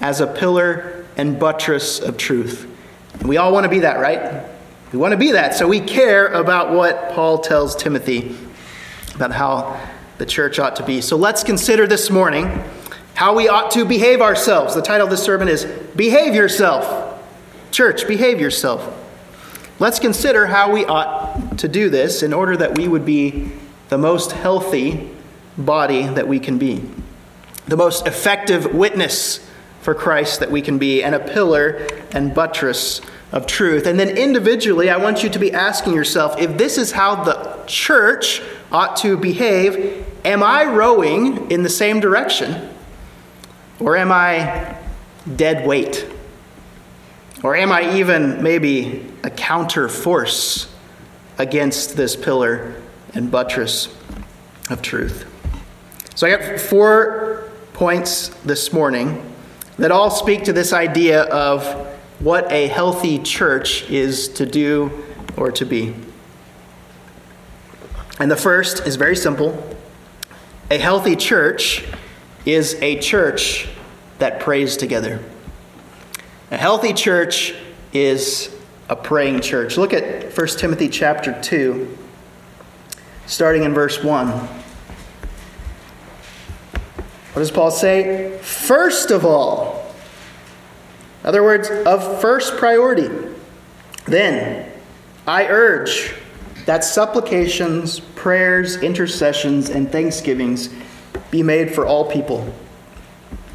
as 0.00 0.20
a 0.20 0.26
pillar 0.26 1.04
and 1.16 1.40
buttress 1.40 1.98
of 1.98 2.16
truth. 2.16 2.70
We 3.22 3.36
all 3.36 3.52
want 3.52 3.64
to 3.64 3.70
be 3.70 3.80
that, 3.80 4.00
right? 4.00 4.44
We 4.92 4.98
want 4.98 5.12
to 5.12 5.18
be 5.18 5.32
that. 5.32 5.54
So 5.54 5.66
we 5.68 5.80
care 5.80 6.28
about 6.28 6.72
what 6.72 7.12
Paul 7.12 7.38
tells 7.38 7.74
Timothy 7.76 8.36
about 9.14 9.32
how 9.32 9.80
the 10.18 10.26
church 10.26 10.58
ought 10.58 10.76
to 10.76 10.84
be. 10.84 11.00
So 11.00 11.16
let's 11.16 11.42
consider 11.42 11.86
this 11.86 12.10
morning 12.10 12.62
how 13.14 13.34
we 13.34 13.48
ought 13.48 13.70
to 13.72 13.84
behave 13.84 14.20
ourselves. 14.20 14.74
The 14.74 14.82
title 14.82 15.06
of 15.06 15.10
this 15.10 15.22
sermon 15.22 15.48
is 15.48 15.64
Behave 15.96 16.34
Yourself. 16.34 17.20
Church, 17.70 18.06
behave 18.06 18.40
yourself. 18.40 19.00
Let's 19.78 19.98
consider 19.98 20.46
how 20.46 20.72
we 20.72 20.84
ought 20.84 21.58
to 21.58 21.68
do 21.68 21.88
this 21.90 22.22
in 22.22 22.32
order 22.32 22.56
that 22.56 22.78
we 22.78 22.86
would 22.86 23.04
be 23.04 23.50
the 23.88 23.98
most 23.98 24.32
healthy 24.32 25.10
body 25.56 26.06
that 26.06 26.28
we 26.28 26.38
can 26.38 26.58
be 26.58 26.82
the 27.66 27.76
most 27.76 28.06
effective 28.06 28.74
witness 28.74 29.48
for 29.84 29.94
Christ 29.94 30.40
that 30.40 30.50
we 30.50 30.62
can 30.62 30.78
be, 30.78 31.02
and 31.02 31.14
a 31.14 31.20
pillar 31.20 31.86
and 32.12 32.34
buttress 32.34 33.02
of 33.32 33.46
truth. 33.46 33.86
And 33.86 34.00
then 34.00 34.16
individually, 34.16 34.88
I 34.88 34.96
want 34.96 35.22
you 35.22 35.28
to 35.28 35.38
be 35.38 35.52
asking 35.52 35.92
yourself 35.92 36.40
if 36.40 36.56
this 36.56 36.78
is 36.78 36.92
how 36.92 37.22
the 37.22 37.62
church 37.66 38.40
ought 38.72 38.96
to 38.98 39.18
behave, 39.18 40.06
am 40.24 40.42
I 40.42 40.64
rowing 40.64 41.50
in 41.50 41.62
the 41.62 41.68
same 41.68 42.00
direction? 42.00 42.70
Or 43.78 43.94
am 43.94 44.10
I 44.10 44.74
dead 45.36 45.66
weight? 45.66 46.06
Or 47.42 47.54
am 47.54 47.70
I 47.70 47.98
even 47.98 48.42
maybe 48.42 49.04
a 49.22 49.28
counter 49.28 49.90
force 49.90 50.74
against 51.36 51.94
this 51.94 52.16
pillar 52.16 52.80
and 53.12 53.30
buttress 53.30 53.94
of 54.70 54.80
truth? 54.80 55.30
So 56.14 56.26
I 56.26 56.34
got 56.34 56.58
four 56.58 57.50
points 57.74 58.28
this 58.46 58.72
morning 58.72 59.33
that 59.78 59.90
all 59.90 60.10
speak 60.10 60.44
to 60.44 60.52
this 60.52 60.72
idea 60.72 61.22
of 61.24 61.64
what 62.20 62.50
a 62.52 62.68
healthy 62.68 63.18
church 63.18 63.88
is 63.90 64.28
to 64.28 64.46
do 64.46 65.04
or 65.36 65.50
to 65.52 65.64
be. 65.64 65.94
And 68.18 68.30
the 68.30 68.36
first 68.36 68.86
is 68.86 68.96
very 68.96 69.16
simple 69.16 69.76
a 70.70 70.78
healthy 70.78 71.14
church 71.14 71.84
is 72.46 72.74
a 72.76 72.98
church 72.98 73.68
that 74.18 74.40
prays 74.40 74.76
together. 74.76 75.20
A 76.50 76.56
healthy 76.56 76.94
church 76.94 77.54
is 77.92 78.54
a 78.88 78.96
praying 78.96 79.40
church. 79.40 79.76
Look 79.76 79.92
at 79.92 80.36
1 80.36 80.46
Timothy 80.58 80.88
chapter 80.88 81.38
2, 81.42 81.98
starting 83.26 83.64
in 83.64 83.74
verse 83.74 84.02
1. 84.02 84.48
What 87.34 87.40
does 87.40 87.50
Paul 87.50 87.72
say? 87.72 88.38
First 88.42 89.10
of 89.10 89.24
all, 89.26 89.92
in 91.22 91.28
other 91.28 91.42
words, 91.42 91.68
of 91.68 92.20
first 92.20 92.56
priority, 92.58 93.08
then 94.04 94.70
I 95.26 95.48
urge 95.48 96.14
that 96.66 96.84
supplications, 96.84 97.98
prayers, 97.98 98.76
intercessions, 98.76 99.68
and 99.68 99.90
thanksgivings 99.90 100.70
be 101.32 101.42
made 101.42 101.74
for 101.74 101.84
all 101.84 102.08
people, 102.08 102.46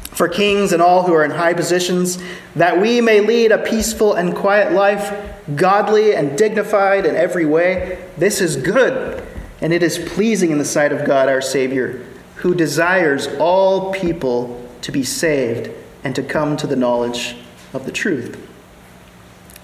for 0.02 0.28
kings 0.28 0.74
and 0.74 0.82
all 0.82 1.04
who 1.04 1.14
are 1.14 1.24
in 1.24 1.30
high 1.30 1.54
positions, 1.54 2.22
that 2.56 2.78
we 2.78 3.00
may 3.00 3.20
lead 3.20 3.50
a 3.50 3.58
peaceful 3.58 4.12
and 4.12 4.36
quiet 4.36 4.72
life, 4.72 5.18
godly 5.56 6.14
and 6.14 6.36
dignified 6.36 7.06
in 7.06 7.16
every 7.16 7.46
way. 7.46 7.98
This 8.18 8.42
is 8.42 8.56
good, 8.56 9.26
and 9.62 9.72
it 9.72 9.82
is 9.82 9.98
pleasing 9.98 10.50
in 10.50 10.58
the 10.58 10.66
sight 10.66 10.92
of 10.92 11.06
God 11.06 11.30
our 11.30 11.40
Savior, 11.40 12.04
who 12.40 12.54
desires 12.54 13.28
all 13.38 13.92
people 13.92 14.66
to 14.80 14.90
be 14.90 15.04
saved 15.04 15.70
and 16.02 16.14
to 16.14 16.22
come 16.22 16.56
to 16.56 16.66
the 16.66 16.76
knowledge 16.76 17.36
of 17.74 17.84
the 17.84 17.92
truth. 17.92 18.46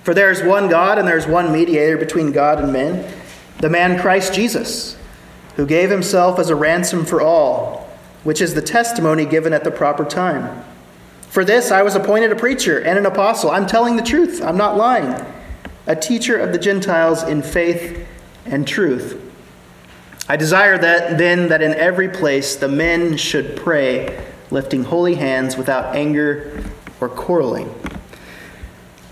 For 0.02 0.12
there 0.12 0.30
is 0.30 0.42
one 0.42 0.68
God, 0.68 0.99
and 0.99 1.09
there 1.09 1.16
is 1.16 1.26
one 1.26 1.50
mediator 1.50 1.97
between 1.97 2.33
God 2.33 2.61
and 2.61 2.73
men, 2.73 3.11
the 3.61 3.71
man 3.71 3.99
Christ 3.99 4.35
Jesus, 4.35 4.97
who 5.56 5.66
gave 5.66 5.90
himself 5.90 6.38
as 6.38 6.50
a 6.50 6.54
ransom 6.54 7.06
for 7.06 7.23
all, 7.23 7.88
which 8.23 8.42
is 8.42 8.54
the 8.54 8.62
testimony 8.62 9.25
given 9.25 9.54
at 9.54 9.64
the 9.64 9.71
proper 9.71 10.04
time. 10.04 10.62
For 11.30 11.45
this 11.45 11.71
I 11.71 11.83
was 11.83 11.95
appointed 11.95 12.30
a 12.30 12.37
preacher 12.37 12.78
and 12.78 12.99
an 12.99 13.06
apostle. 13.06 13.50
I'm 13.50 13.66
telling 13.66 13.97
the 13.97 14.02
truth, 14.02 14.42
I'm 14.42 14.59
not 14.59 14.76
lying. 14.76 15.25
A 15.87 15.97
teacher 15.97 16.37
of 16.37 16.52
the 16.52 16.59
Gentiles 16.59 17.23
in 17.23 17.42
faith 17.42 18.06
and 18.45 18.68
truth. 18.68 19.25
I 20.28 20.37
desire 20.37 20.76
that 20.78 21.18
then 21.18 21.49
that 21.49 21.62
in 21.62 21.75
every 21.75 22.09
place 22.09 22.56
the 22.56 22.68
men 22.68 23.16
should 23.16 23.56
pray, 23.56 24.25
lifting 24.50 24.83
holy 24.85 25.14
hands 25.14 25.56
without 25.56 25.95
anger 25.95 26.64
or 27.00 27.09
quarreling. 27.09 27.73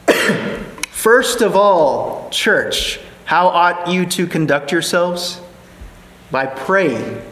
First 0.91 1.41
of 1.41 1.55
all, 1.55 2.29
church, 2.31 2.99
how 3.27 3.49
ought 3.49 3.89
you 3.89 4.07
to 4.07 4.27
conduct 4.27 4.73
yourselves? 4.73 5.41
By 6.33 6.47
praying, 6.47 7.23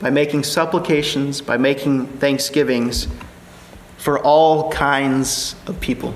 by 0.00 0.10
making 0.10 0.44
supplications, 0.44 1.40
by 1.40 1.56
making 1.56 2.06
thanksgivings 2.06 3.08
for 3.96 4.20
all 4.20 4.70
kinds 4.70 5.56
of 5.66 5.80
people. 5.80 6.14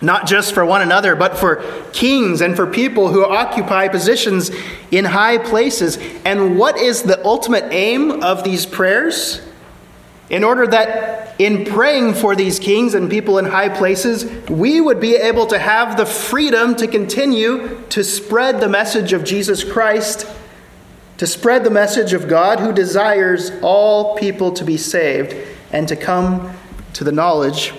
Not 0.00 0.26
just 0.26 0.54
for 0.54 0.64
one 0.64 0.80
another, 0.80 1.16
but 1.16 1.36
for 1.36 1.56
kings 1.92 2.40
and 2.40 2.54
for 2.54 2.66
people 2.66 3.08
who 3.08 3.24
occupy 3.24 3.88
positions 3.88 4.50
in 4.92 5.04
high 5.04 5.38
places. 5.38 5.98
And 6.24 6.56
what 6.56 6.78
is 6.78 7.02
the 7.02 7.24
ultimate 7.24 7.72
aim 7.72 8.22
of 8.22 8.44
these 8.44 8.64
prayers? 8.64 9.40
In 10.30 10.44
order 10.44 10.66
that 10.68 11.40
in 11.40 11.64
praying 11.64 12.14
for 12.14 12.36
these 12.36 12.58
kings 12.58 12.94
and 12.94 13.10
people 13.10 13.38
in 13.38 13.46
high 13.46 13.70
places, 13.70 14.24
we 14.48 14.80
would 14.80 15.00
be 15.00 15.16
able 15.16 15.46
to 15.46 15.58
have 15.58 15.96
the 15.96 16.06
freedom 16.06 16.76
to 16.76 16.86
continue 16.86 17.80
to 17.88 18.04
spread 18.04 18.60
the 18.60 18.68
message 18.68 19.12
of 19.12 19.24
Jesus 19.24 19.64
Christ, 19.64 20.26
to 21.16 21.26
spread 21.26 21.64
the 21.64 21.70
message 21.70 22.12
of 22.12 22.28
God 22.28 22.60
who 22.60 22.72
desires 22.72 23.50
all 23.62 24.16
people 24.16 24.52
to 24.52 24.64
be 24.64 24.76
saved 24.76 25.34
and 25.72 25.88
to 25.88 25.96
come 25.96 26.56
to 26.92 27.04
the 27.04 27.12
knowledge 27.12 27.72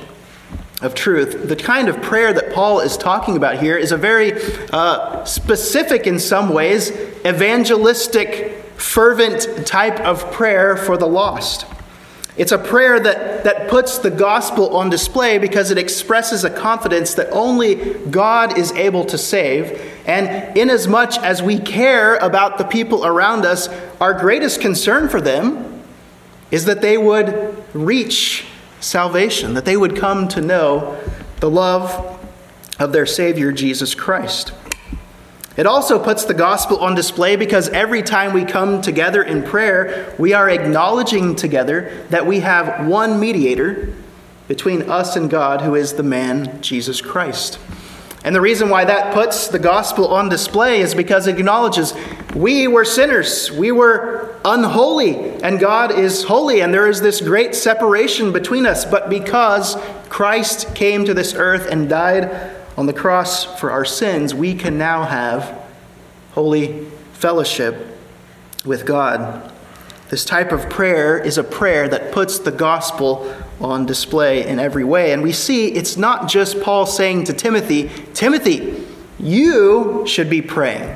of 0.82 0.96
truth. 0.96 1.48
The 1.48 1.56
kind 1.56 1.90
of 1.90 2.02
prayer 2.02 2.34
that 2.34 2.54
Paul 2.54 2.80
is 2.80 2.96
talking 2.96 3.36
about 3.36 3.60
here 3.60 3.78
is 3.78 3.92
a 3.92 3.98
very 3.98 4.34
uh, 4.72 5.26
specific, 5.26 6.08
in 6.08 6.20
some 6.20 6.50
ways, 6.50 6.92
evangelistic, 7.26 8.64
fervent 8.78 9.68
type 9.68 10.00
of 10.00 10.32
prayer 10.32 10.78
for 10.78 10.98
the 10.98 11.08
lost. 11.08 11.66
It's 12.38 12.54
a 12.54 12.58
prayer 12.58 12.98
that, 13.02 13.44
that 13.44 13.70
puts 13.70 13.98
the 13.98 14.10
gospel 14.10 14.78
on 14.78 14.90
display 14.90 15.38
because 15.38 15.72
it 15.72 15.78
expresses 15.78 16.46
a 16.46 16.50
confidence 16.50 17.16
that 17.16 17.30
only 17.32 17.96
God 18.10 18.58
is 18.58 18.72
able 18.72 19.04
to 19.08 19.18
save. 19.18 19.82
And 20.06 20.58
inasmuch 20.58 21.18
as 21.18 21.44
we 21.44 21.60
care 21.60 22.16
about 22.16 22.58
the 22.58 22.64
people 22.64 23.06
around 23.06 23.46
us, 23.46 23.68
our 24.00 24.14
greatest 24.14 24.62
concern 24.62 25.10
for 25.10 25.20
them 25.20 25.84
is 26.50 26.64
that 26.64 26.82
they 26.82 26.98
would 26.98 27.62
reach 27.76 28.46
salvation, 28.80 29.54
that 29.54 29.66
they 29.66 29.78
would 29.78 29.96
come 29.96 30.28
to 30.30 30.42
know 30.42 31.00
the 31.40 31.50
love 31.50 32.20
of 32.80 32.94
their 32.94 33.06
Savior, 33.06 33.52
Jesus 33.52 33.94
Christ. 33.96 34.54
It 35.58 35.66
also 35.66 36.02
puts 36.02 36.24
the 36.24 36.34
gospel 36.34 36.80
on 36.80 36.96
display 36.96 37.36
because 37.36 37.68
every 37.70 38.02
time 38.02 38.34
we 38.34 38.46
come 38.46 38.82
together 38.82 39.22
in 39.22 39.44
prayer, 39.44 40.16
we 40.18 40.32
are 40.32 40.50
acknowledging 40.50 41.36
together 41.36 42.06
that 42.10 42.26
we 42.26 42.40
have 42.40 42.88
one 42.88 43.20
mediator 43.20 43.94
between 44.48 44.90
us 44.90 45.18
and 45.18 45.30
God, 45.30 45.62
who 45.62 45.76
is 45.76 45.94
the 45.94 46.04
man 46.04 46.62
Jesus 46.62 47.02
Christ. 47.02 47.60
And 48.24 48.36
the 48.36 48.42
reason 48.42 48.70
why 48.70 48.84
that 48.84 49.14
puts 49.14 49.48
the 49.48 49.60
gospel 49.60 50.10
on 50.10 50.28
display 50.28 50.82
is 50.82 50.94
because 50.94 51.28
it 51.28 51.38
acknowledges 51.38 51.94
we 52.36 52.68
were 52.68 52.84
sinners, 52.84 53.50
we 53.50 53.72
were 53.72 54.36
unholy, 54.44 55.16
and 55.42 55.60
God 55.60 55.98
is 55.98 56.24
holy, 56.24 56.62
and 56.62 56.74
there 56.74 56.88
is 56.88 57.02
this 57.02 57.22
great 57.22 57.56
separation 57.56 58.34
between 58.34 58.66
us. 58.66 58.84
But 58.84 59.10
because 59.10 59.78
Christ 60.10 60.76
came 60.76 61.06
to 61.06 61.14
this 61.14 61.34
earth 61.34 61.68
and 61.72 61.88
died 61.88 62.56
on 62.78 62.88
the 62.88 62.94
cross 62.94 63.46
for 63.60 63.72
our 63.72 63.86
sins, 63.86 64.36
we 64.36 64.54
can 64.54 64.78
now 64.78 65.06
have 65.06 65.58
holy 66.34 66.86
fellowship 67.14 67.98
with 68.66 68.86
God. 68.86 69.50
This 70.10 70.26
type 70.26 70.52
of 70.52 70.70
prayer 70.70 71.18
is 71.18 71.38
a 71.38 71.44
prayer 71.44 71.88
that 71.88 72.12
puts 72.12 72.40
the 72.40 72.52
gospel 72.52 73.34
on 73.62 73.86
display 73.86 74.48
in 74.48 74.60
every 74.60 74.84
way. 74.84 75.12
And 75.12 75.22
we 75.22 75.32
see 75.32 75.68
it's 75.68 75.98
not 75.98 76.30
just 76.30 76.62
Paul 76.62 76.86
saying 76.86 77.26
to 77.26 77.34
Timothy, 77.34 77.90
Timothy, 78.14 78.86
you 79.20 80.06
should 80.08 80.30
be 80.30 80.42
praying. 80.42 80.96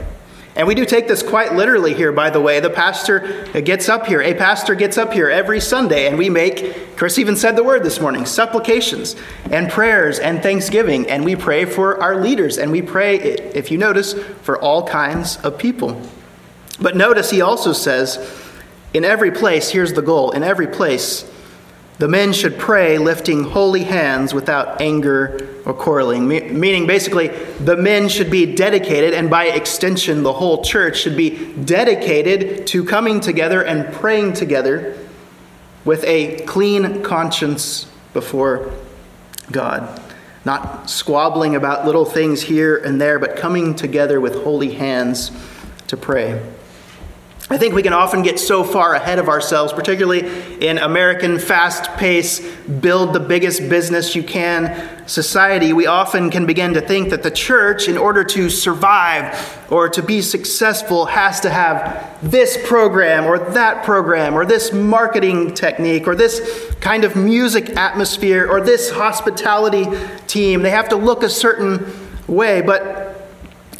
And 0.55 0.67
we 0.67 0.75
do 0.75 0.85
take 0.85 1.07
this 1.07 1.23
quite 1.23 1.53
literally 1.55 1.95
here, 1.95 2.11
by 2.11 2.29
the 2.29 2.39
way. 2.39 2.59
The 2.59 2.69
pastor 2.69 3.47
gets 3.65 3.89
up 3.89 4.05
here, 4.05 4.21
a 4.21 4.35
pastor 4.35 4.75
gets 4.75 4.99
up 4.99 5.11
here 5.11 5.27
every 5.27 5.59
Sunday, 5.59 6.05
and 6.05 6.15
we 6.15 6.29
make, 6.29 6.95
Chris 6.95 7.17
even 7.17 7.35
said 7.35 7.55
the 7.55 7.63
word 7.63 7.83
this 7.83 7.99
morning, 7.99 8.27
supplications 8.27 9.15
and 9.49 9.67
prayers 9.71 10.19
and 10.19 10.43
thanksgiving. 10.43 11.09
And 11.09 11.25
we 11.25 11.35
pray 11.35 11.65
for 11.65 11.99
our 11.99 12.21
leaders, 12.21 12.59
and 12.59 12.71
we 12.71 12.83
pray, 12.83 13.17
if 13.17 13.71
you 13.71 13.79
notice, 13.79 14.13
for 14.43 14.59
all 14.61 14.85
kinds 14.87 15.37
of 15.37 15.57
people. 15.57 15.99
But 16.79 16.95
notice 16.95 17.31
he 17.31 17.41
also 17.41 17.73
says, 17.73 18.19
in 18.93 19.03
every 19.03 19.31
place, 19.31 19.71
here's 19.71 19.93
the 19.93 20.03
goal 20.03 20.31
in 20.31 20.43
every 20.43 20.67
place, 20.67 21.27
the 22.03 22.09
men 22.09 22.33
should 22.33 22.59
pray 22.59 22.97
lifting 22.97 23.45
holy 23.45 23.85
hands 23.85 24.33
without 24.33 24.81
anger 24.81 25.47
or 25.63 25.73
quarreling. 25.73 26.27
meaning, 26.27 26.85
basically, 26.85 27.29
the 27.61 27.77
men 27.77 28.09
should 28.09 28.29
be 28.29 28.45
dedicated, 28.45 29.13
and 29.13 29.29
by 29.29 29.45
extension, 29.45 30.21
the 30.21 30.33
whole 30.33 30.61
church 30.65 30.99
should 30.99 31.15
be 31.15 31.53
dedicated 31.63 32.67
to 32.67 32.83
coming 32.83 33.21
together 33.21 33.63
and 33.63 33.89
praying 33.93 34.33
together 34.33 34.97
with 35.85 36.03
a 36.03 36.43
clean 36.45 37.03
conscience 37.03 37.87
before 38.11 38.73
God. 39.49 40.01
Not 40.43 40.89
squabbling 40.89 41.55
about 41.55 41.85
little 41.85 42.03
things 42.03 42.41
here 42.41 42.75
and 42.75 42.99
there, 42.99 43.17
but 43.17 43.37
coming 43.37 43.75
together 43.75 44.19
with 44.19 44.43
holy 44.43 44.73
hands 44.73 45.31
to 45.87 45.95
pray. 45.95 46.41
I 47.53 47.57
think 47.59 47.75
we 47.75 47.83
can 47.83 47.93
often 47.93 48.23
get 48.23 48.39
so 48.39 48.63
far 48.63 48.95
ahead 48.95 49.19
of 49.19 49.29
ourselves, 49.29 49.73
particularly 49.73 50.27
in 50.59 50.79
American 50.79 51.37
fast 51.37 51.83
paced, 51.97 52.41
build 52.81 53.13
the 53.13 53.19
biggest 53.19 53.69
business 53.69 54.15
you 54.15 54.23
can 54.23 55.07
society. 55.07 55.71
We 55.71 55.85
often 55.85 56.31
can 56.31 56.47
begin 56.47 56.73
to 56.73 56.81
think 56.81 57.11
that 57.11 57.21
the 57.21 57.29
church, 57.29 57.87
in 57.87 57.95
order 57.95 58.23
to 58.23 58.49
survive 58.49 59.67
or 59.69 59.87
to 59.89 60.01
be 60.01 60.19
successful, 60.23 61.05
has 61.05 61.41
to 61.41 61.51
have 61.51 62.17
this 62.23 62.57
program 62.65 63.25
or 63.25 63.37
that 63.51 63.83
program 63.83 64.33
or 64.33 64.47
this 64.47 64.73
marketing 64.73 65.53
technique 65.53 66.07
or 66.07 66.15
this 66.15 66.73
kind 66.79 67.03
of 67.03 67.15
music 67.15 67.77
atmosphere 67.77 68.47
or 68.49 68.61
this 68.61 68.89
hospitality 68.89 69.85
team. 70.25 70.63
They 70.63 70.71
have 70.71 70.89
to 70.89 70.95
look 70.95 71.21
a 71.21 71.29
certain 71.29 71.85
way, 72.25 72.61
but 72.61 73.29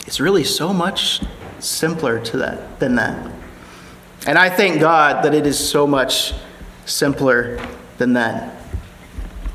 it's 0.05 0.19
really 0.19 0.43
so 0.43 0.71
much 0.71 1.21
simpler 1.57 2.19
to 2.25 2.38
that 2.38 2.79
than 2.79 2.93
that. 2.97 3.42
And 4.25 4.38
I 4.38 4.49
thank 4.49 4.79
God 4.79 5.25
that 5.25 5.33
it 5.33 5.45
is 5.45 5.59
so 5.59 5.86
much 5.86 6.33
simpler 6.86 7.59
than 7.97 8.13
that. 8.13 8.55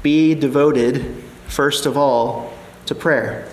Be 0.03 0.35
devoted, 0.35 1.23
first 1.47 1.87
of 1.87 1.97
all, 1.97 2.53
to 2.87 2.95
prayer. 2.95 3.49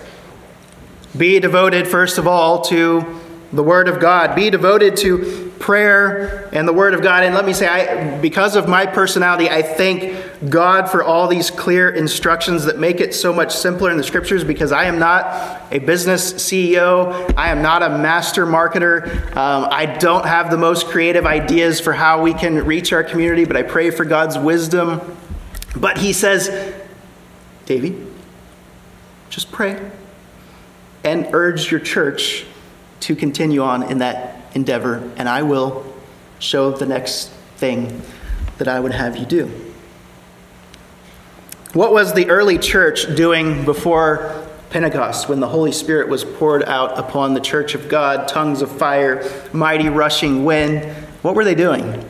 Be 1.15 1.39
devoted, 1.39 1.88
first 1.88 2.17
of 2.17 2.28
all, 2.28 2.62
to 2.65 3.19
the 3.54 3.63
Word 3.63 3.88
of 3.88 4.01
God. 4.01 4.36
Be 4.36 4.49
devoted 4.49 4.97
to 4.97 5.44
prayer 5.60 6.50
and 6.52 6.68
the 6.68 6.74
Word 6.74 6.94
of 6.94 7.02
God. 7.02 7.24
And 7.24 7.34
let 7.36 7.46
me 7.46 7.54
say, 7.54 7.68
I, 7.68 8.20
because 8.20 8.56
of 8.56 8.68
my 8.68 8.86
personality, 8.86 9.50
I 9.50 9.62
thank 9.62 10.50
God 10.50 10.89
for 10.89 11.04
all 11.04 11.28
these 11.28 11.50
clear 11.50 11.89
instructions 11.89 12.65
that 12.65 12.78
make 12.78 13.00
it 13.00 13.13
so 13.13 13.34
much 13.34 13.56
simpler 13.56 13.91
in 13.91 13.98
the 13.98 14.04
Scriptures 14.04 14.44
because 14.44 14.72
I 14.72 14.86
am 14.86 15.00
not 15.00 15.62
a 15.72 15.80
business 15.80 16.34
CEO. 16.34 17.34
I 17.38 17.50
am 17.50 17.62
not 17.62 17.84
a 17.84 17.89
master 17.89 18.46
marketer. 18.46 19.36
Um, 19.36 19.68
I 19.72 19.86
don't 19.86 20.26
have 20.26 20.52
the 20.52 20.58
most 20.58 20.88
creative 20.88 21.26
ideas 21.26 21.80
for 21.80 21.94
how 21.94 22.22
we 22.22 22.34
can 22.34 22.65
reach 22.65 22.94
our 22.94 23.04
community, 23.04 23.46
but 23.46 23.56
I 23.56 23.63
pray 23.63 23.91
for 23.91 24.06
God's 24.06 24.38
wisdom. 24.38 25.02
But 25.76 25.98
He 25.98 26.13
says, 26.13 26.74
Davy, 27.65 28.06
just 29.30 29.52
pray 29.52 29.91
and 31.04 31.28
urge 31.34 31.70
your 31.72 31.80
church 31.80 32.46
to 33.02 33.15
continue 33.15 33.62
on 33.62 33.84
in 33.84 34.00
that 34.00 34.35
endeavor, 34.56 35.12
and 35.18 35.30
I 35.30 35.44
will 35.44 35.86
show 36.39 36.72
the 36.72 36.88
next 36.88 37.30
thing 37.58 38.02
that 38.58 38.68
I 38.68 38.80
would 38.80 38.94
have 38.94 39.18
you 39.18 39.26
do. 39.26 39.52
What 41.74 41.91
was 41.91 42.13
the 42.13 42.30
early 42.30 42.58
church 42.58 43.15
doing 43.15 43.65
before 43.65 44.48
Pentecost 44.70 45.28
when 45.28 45.41
the 45.41 45.48
Holy 45.48 45.74
Spirit 45.74 46.08
was 46.08 46.24
poured 46.24 46.63
out 46.63 46.98
upon 46.98 47.34
the 47.34 47.41
church 47.41 47.76
of 47.76 47.89
God, 47.89 48.30
tongues 48.30 48.62
of 48.62 48.72
fire, 48.72 49.30
mighty 49.52 49.89
rushing 49.89 50.46
wind? 50.46 50.86
What 51.22 51.36
were 51.36 51.44
they 51.44 51.56
doing? 51.56 52.04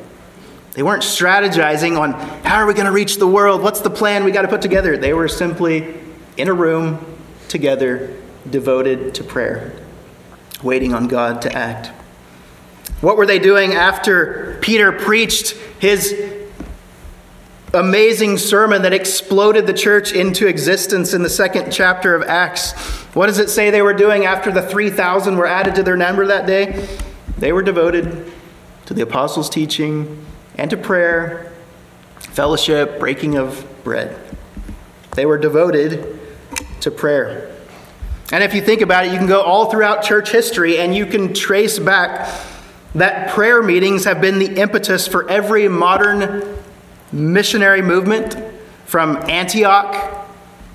They 0.73 0.83
weren't 0.83 1.03
strategizing 1.03 1.99
on 1.99 2.13
how 2.43 2.57
are 2.57 2.67
we 2.67 2.73
going 2.73 2.85
to 2.85 2.91
reach 2.91 3.17
the 3.17 3.27
world? 3.27 3.63
What's 3.63 3.79
the 3.79 3.89
plan 3.89 4.23
we 4.23 4.31
got 4.31 4.43
to 4.43 4.47
put 4.47 4.61
together? 4.61 4.97
They 4.97 5.13
were 5.13 5.27
simply 5.27 5.95
in 6.37 6.47
a 6.47 6.53
room 6.53 7.03
together, 7.47 8.13
devoted 8.49 9.15
to 9.15 9.23
prayer, 9.23 9.73
waiting 10.61 10.93
on 10.93 11.07
God 11.07 11.41
to 11.43 11.53
act. 11.53 11.94
What 13.01 13.17
were 13.17 13.25
they 13.25 13.39
doing 13.39 13.73
after 13.73 14.57
Peter 14.61 14.91
preached 14.91 15.51
his 15.79 16.33
amazing 17.73 18.37
sermon 18.37 18.83
that 18.83 18.93
exploded 18.93 19.67
the 19.67 19.73
church 19.73 20.13
into 20.13 20.47
existence 20.47 21.13
in 21.13 21.21
the 21.21 21.29
second 21.29 21.71
chapter 21.71 22.15
of 22.15 22.23
Acts? 22.23 22.71
What 23.13 23.27
does 23.27 23.39
it 23.39 23.49
say 23.49 23.69
they 23.69 23.81
were 23.81 23.93
doing 23.93 24.25
after 24.25 24.51
the 24.51 24.61
3,000 24.61 25.37
were 25.37 25.45
added 25.45 25.75
to 25.75 25.83
their 25.83 25.97
number 25.97 26.25
that 26.27 26.47
day? 26.47 26.87
They 27.37 27.51
were 27.51 27.63
devoted 27.63 28.31
to 28.85 28.93
the 28.93 29.01
apostles' 29.01 29.49
teaching 29.49 30.25
and 30.57 30.69
to 30.69 30.77
prayer, 30.77 31.51
fellowship, 32.19 32.99
breaking 32.99 33.35
of 33.35 33.65
bread. 33.83 34.17
They 35.11 35.25
were 35.25 35.37
devoted 35.37 36.19
to 36.81 36.91
prayer. 36.91 37.51
And 38.31 38.43
if 38.43 38.53
you 38.53 38.61
think 38.61 38.81
about 38.81 39.05
it, 39.05 39.11
you 39.11 39.17
can 39.17 39.27
go 39.27 39.41
all 39.41 39.69
throughout 39.69 40.03
church 40.03 40.31
history 40.31 40.79
and 40.79 40.95
you 40.95 41.05
can 41.05 41.33
trace 41.33 41.77
back 41.77 42.29
that 42.95 43.29
prayer 43.29 43.61
meetings 43.61 44.05
have 44.05 44.21
been 44.21 44.39
the 44.39 44.59
impetus 44.59 45.07
for 45.07 45.29
every 45.29 45.67
modern 45.67 46.57
missionary 47.11 47.81
movement 47.81 48.37
from 48.85 49.17
Antioch 49.29 50.27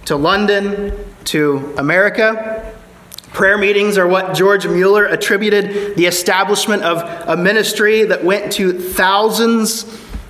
to 0.05 0.17
London 0.17 0.93
to 1.25 1.75
America. 1.79 2.75
Prayer 3.33 3.57
meetings 3.57 3.97
are 3.97 4.07
what 4.07 4.35
George 4.35 4.67
Mueller 4.67 5.07
attributed 5.07 5.97
the 5.97 6.07
establishment 6.07 6.83
of 6.83 6.99
a 7.29 7.37
ministry 7.37 8.05
that 8.05 8.23
went 8.23 8.53
to 8.53 8.79
thousands 8.79 9.85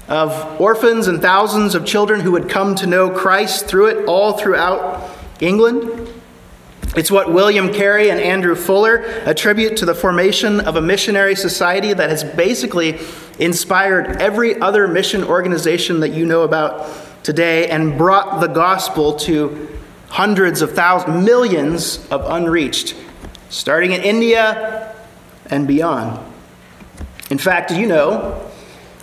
of 0.08 0.60
orphans 0.60 1.06
and 1.06 1.22
thousands 1.22 1.74
of 1.74 1.86
children 1.86 2.20
who 2.20 2.32
would 2.32 2.48
come 2.48 2.74
to 2.74 2.86
know 2.86 3.10
Christ 3.10 3.66
through 3.66 3.86
it 3.86 4.06
all 4.06 4.34
throughout 4.34 5.08
England. 5.40 6.08
It's 6.96 7.10
what 7.10 7.32
William 7.32 7.72
Carey 7.72 8.10
and 8.10 8.18
Andrew 8.18 8.56
Fuller 8.56 8.96
attribute 9.24 9.76
to 9.76 9.86
the 9.86 9.94
formation 9.94 10.58
of 10.58 10.74
a 10.74 10.82
missionary 10.82 11.36
society 11.36 11.92
that 11.92 12.10
has 12.10 12.24
basically 12.24 12.98
inspired 13.38 14.20
every 14.20 14.60
other 14.60 14.88
mission 14.88 15.22
organization 15.22 16.00
that 16.00 16.08
you 16.08 16.26
know 16.26 16.42
about 16.42 16.90
today 17.22 17.68
and 17.68 17.96
brought 17.96 18.40
the 18.40 18.48
gospel 18.48 19.14
to 19.20 19.68
hundreds 20.08 20.62
of 20.62 20.72
thousands, 20.72 21.24
millions 21.24 22.04
of 22.08 22.24
unreached, 22.28 22.96
starting 23.50 23.92
in 23.92 24.02
India 24.02 24.92
and 25.46 25.68
beyond. 25.68 26.18
In 27.30 27.38
fact, 27.38 27.70
you 27.70 27.86
know, 27.86 28.50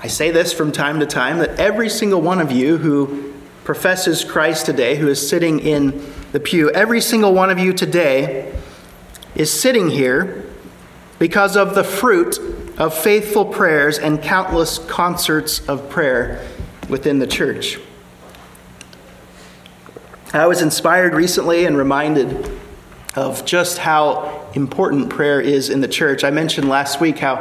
I 0.03 0.07
say 0.07 0.31
this 0.31 0.51
from 0.51 0.73
time 0.73 0.99
to 0.99 1.05
time, 1.05 1.37
that 1.37 1.57
every 1.57 1.89
single 1.89 2.21
one 2.21 2.41
of 2.41 2.51
you 2.51 2.77
who 2.77 3.33
professes 3.63 4.25
Christ 4.25 4.65
today, 4.65 4.97
who 4.97 5.07
is 5.07 5.27
sitting 5.27 5.59
in 5.59 6.01
the 6.31 6.39
pew, 6.39 6.69
every 6.71 7.01
single 7.01 7.33
one 7.33 7.49
of 7.49 7.59
you 7.59 7.73
today 7.73 8.53
is 9.35 9.51
sitting 9.51 9.89
here 9.89 10.45
because 11.19 11.55
of 11.55 11.73
the 11.75 11.83
fruit 11.83 12.37
of 12.77 12.93
faithful 12.93 13.45
prayers 13.45 13.97
and 13.97 14.21
countless 14.21 14.79
concerts 14.79 15.67
of 15.67 15.89
prayer 15.89 16.45
within 16.89 17.19
the 17.19 17.27
church. 17.27 17.79
I 20.33 20.45
was 20.45 20.61
inspired 20.61 21.13
recently 21.13 21.65
and 21.65 21.77
reminded 21.77 22.51
of 23.15 23.45
just 23.45 23.77
how 23.77 24.47
important 24.53 25.09
prayer 25.09 25.41
is 25.41 25.69
in 25.69 25.81
the 25.81 25.87
church. 25.87 26.23
I 26.23 26.29
mentioned 26.29 26.69
last 26.69 26.99
week 26.99 27.17
how 27.17 27.35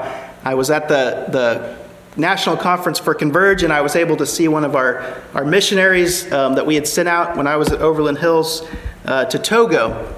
I 0.44 0.54
was 0.54 0.70
at 0.70 0.88
the, 0.88 1.26
the 1.30 1.85
National 2.16 2.56
Conference 2.56 2.98
for 2.98 3.14
Converge, 3.14 3.62
and 3.62 3.72
I 3.72 3.82
was 3.82 3.94
able 3.94 4.16
to 4.16 4.26
see 4.26 4.48
one 4.48 4.64
of 4.64 4.74
our, 4.74 5.20
our 5.34 5.44
missionaries 5.44 6.30
um, 6.32 6.54
that 6.54 6.64
we 6.64 6.74
had 6.74 6.88
sent 6.88 7.08
out 7.08 7.36
when 7.36 7.46
I 7.46 7.56
was 7.56 7.70
at 7.72 7.80
Overland 7.80 8.18
Hills 8.18 8.66
uh, 9.04 9.26
to 9.26 9.38
Togo. 9.38 10.14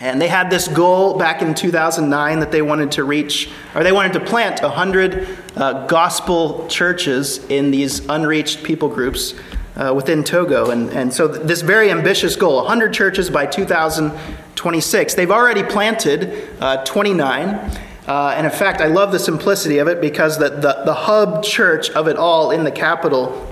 And 0.00 0.20
they 0.20 0.28
had 0.28 0.50
this 0.50 0.66
goal 0.66 1.18
back 1.18 1.42
in 1.42 1.54
2009 1.54 2.40
that 2.40 2.50
they 2.50 2.62
wanted 2.62 2.92
to 2.92 3.04
reach, 3.04 3.50
or 3.74 3.82
they 3.82 3.92
wanted 3.92 4.14
to 4.14 4.20
plant 4.20 4.62
100 4.62 5.38
uh, 5.56 5.86
gospel 5.86 6.66
churches 6.68 7.44
in 7.50 7.70
these 7.70 8.06
unreached 8.08 8.62
people 8.62 8.88
groups 8.88 9.34
uh, 9.76 9.92
within 9.94 10.24
Togo. 10.24 10.70
And, 10.70 10.90
and 10.90 11.12
so, 11.12 11.28
th- 11.28 11.46
this 11.46 11.60
very 11.60 11.90
ambitious 11.90 12.36
goal 12.36 12.56
100 12.56 12.94
churches 12.94 13.28
by 13.28 13.46
2026. 13.46 15.14
They've 15.14 15.30
already 15.30 15.62
planted 15.62 16.48
uh, 16.60 16.82
29. 16.84 17.78
Uh, 18.06 18.34
and 18.36 18.46
in 18.46 18.52
fact, 18.52 18.80
I 18.80 18.86
love 18.86 19.12
the 19.12 19.18
simplicity 19.18 19.78
of 19.78 19.88
it 19.88 20.00
because 20.00 20.38
the, 20.38 20.48
the, 20.48 20.82
the 20.84 20.94
hub 20.94 21.44
church 21.44 21.90
of 21.90 22.08
it 22.08 22.16
all 22.16 22.50
in 22.50 22.64
the 22.64 22.72
capital 22.72 23.46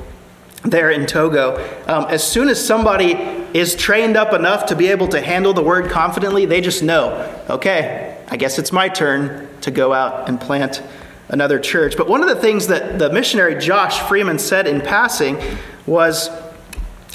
there 0.62 0.90
in 0.90 1.06
Togo, 1.06 1.56
um, 1.86 2.06
as 2.08 2.26
soon 2.26 2.48
as 2.48 2.64
somebody 2.64 3.12
is 3.54 3.76
trained 3.76 4.16
up 4.16 4.32
enough 4.32 4.66
to 4.66 4.76
be 4.76 4.88
able 4.88 5.08
to 5.08 5.20
handle 5.20 5.52
the 5.52 5.62
word 5.62 5.90
confidently, 5.90 6.46
they 6.46 6.60
just 6.60 6.82
know, 6.82 7.42
okay, 7.48 8.18
I 8.28 8.36
guess 8.36 8.58
it's 8.58 8.72
my 8.72 8.88
turn 8.88 9.48
to 9.60 9.70
go 9.70 9.92
out 9.92 10.28
and 10.28 10.40
plant 10.40 10.82
another 11.28 11.58
church. 11.58 11.96
But 11.96 12.08
one 12.08 12.22
of 12.22 12.28
the 12.28 12.36
things 12.36 12.66
that 12.68 12.98
the 12.98 13.10
missionary 13.10 13.60
Josh 13.60 14.00
Freeman 14.08 14.38
said 14.38 14.66
in 14.66 14.80
passing 14.80 15.38
was, 15.86 16.30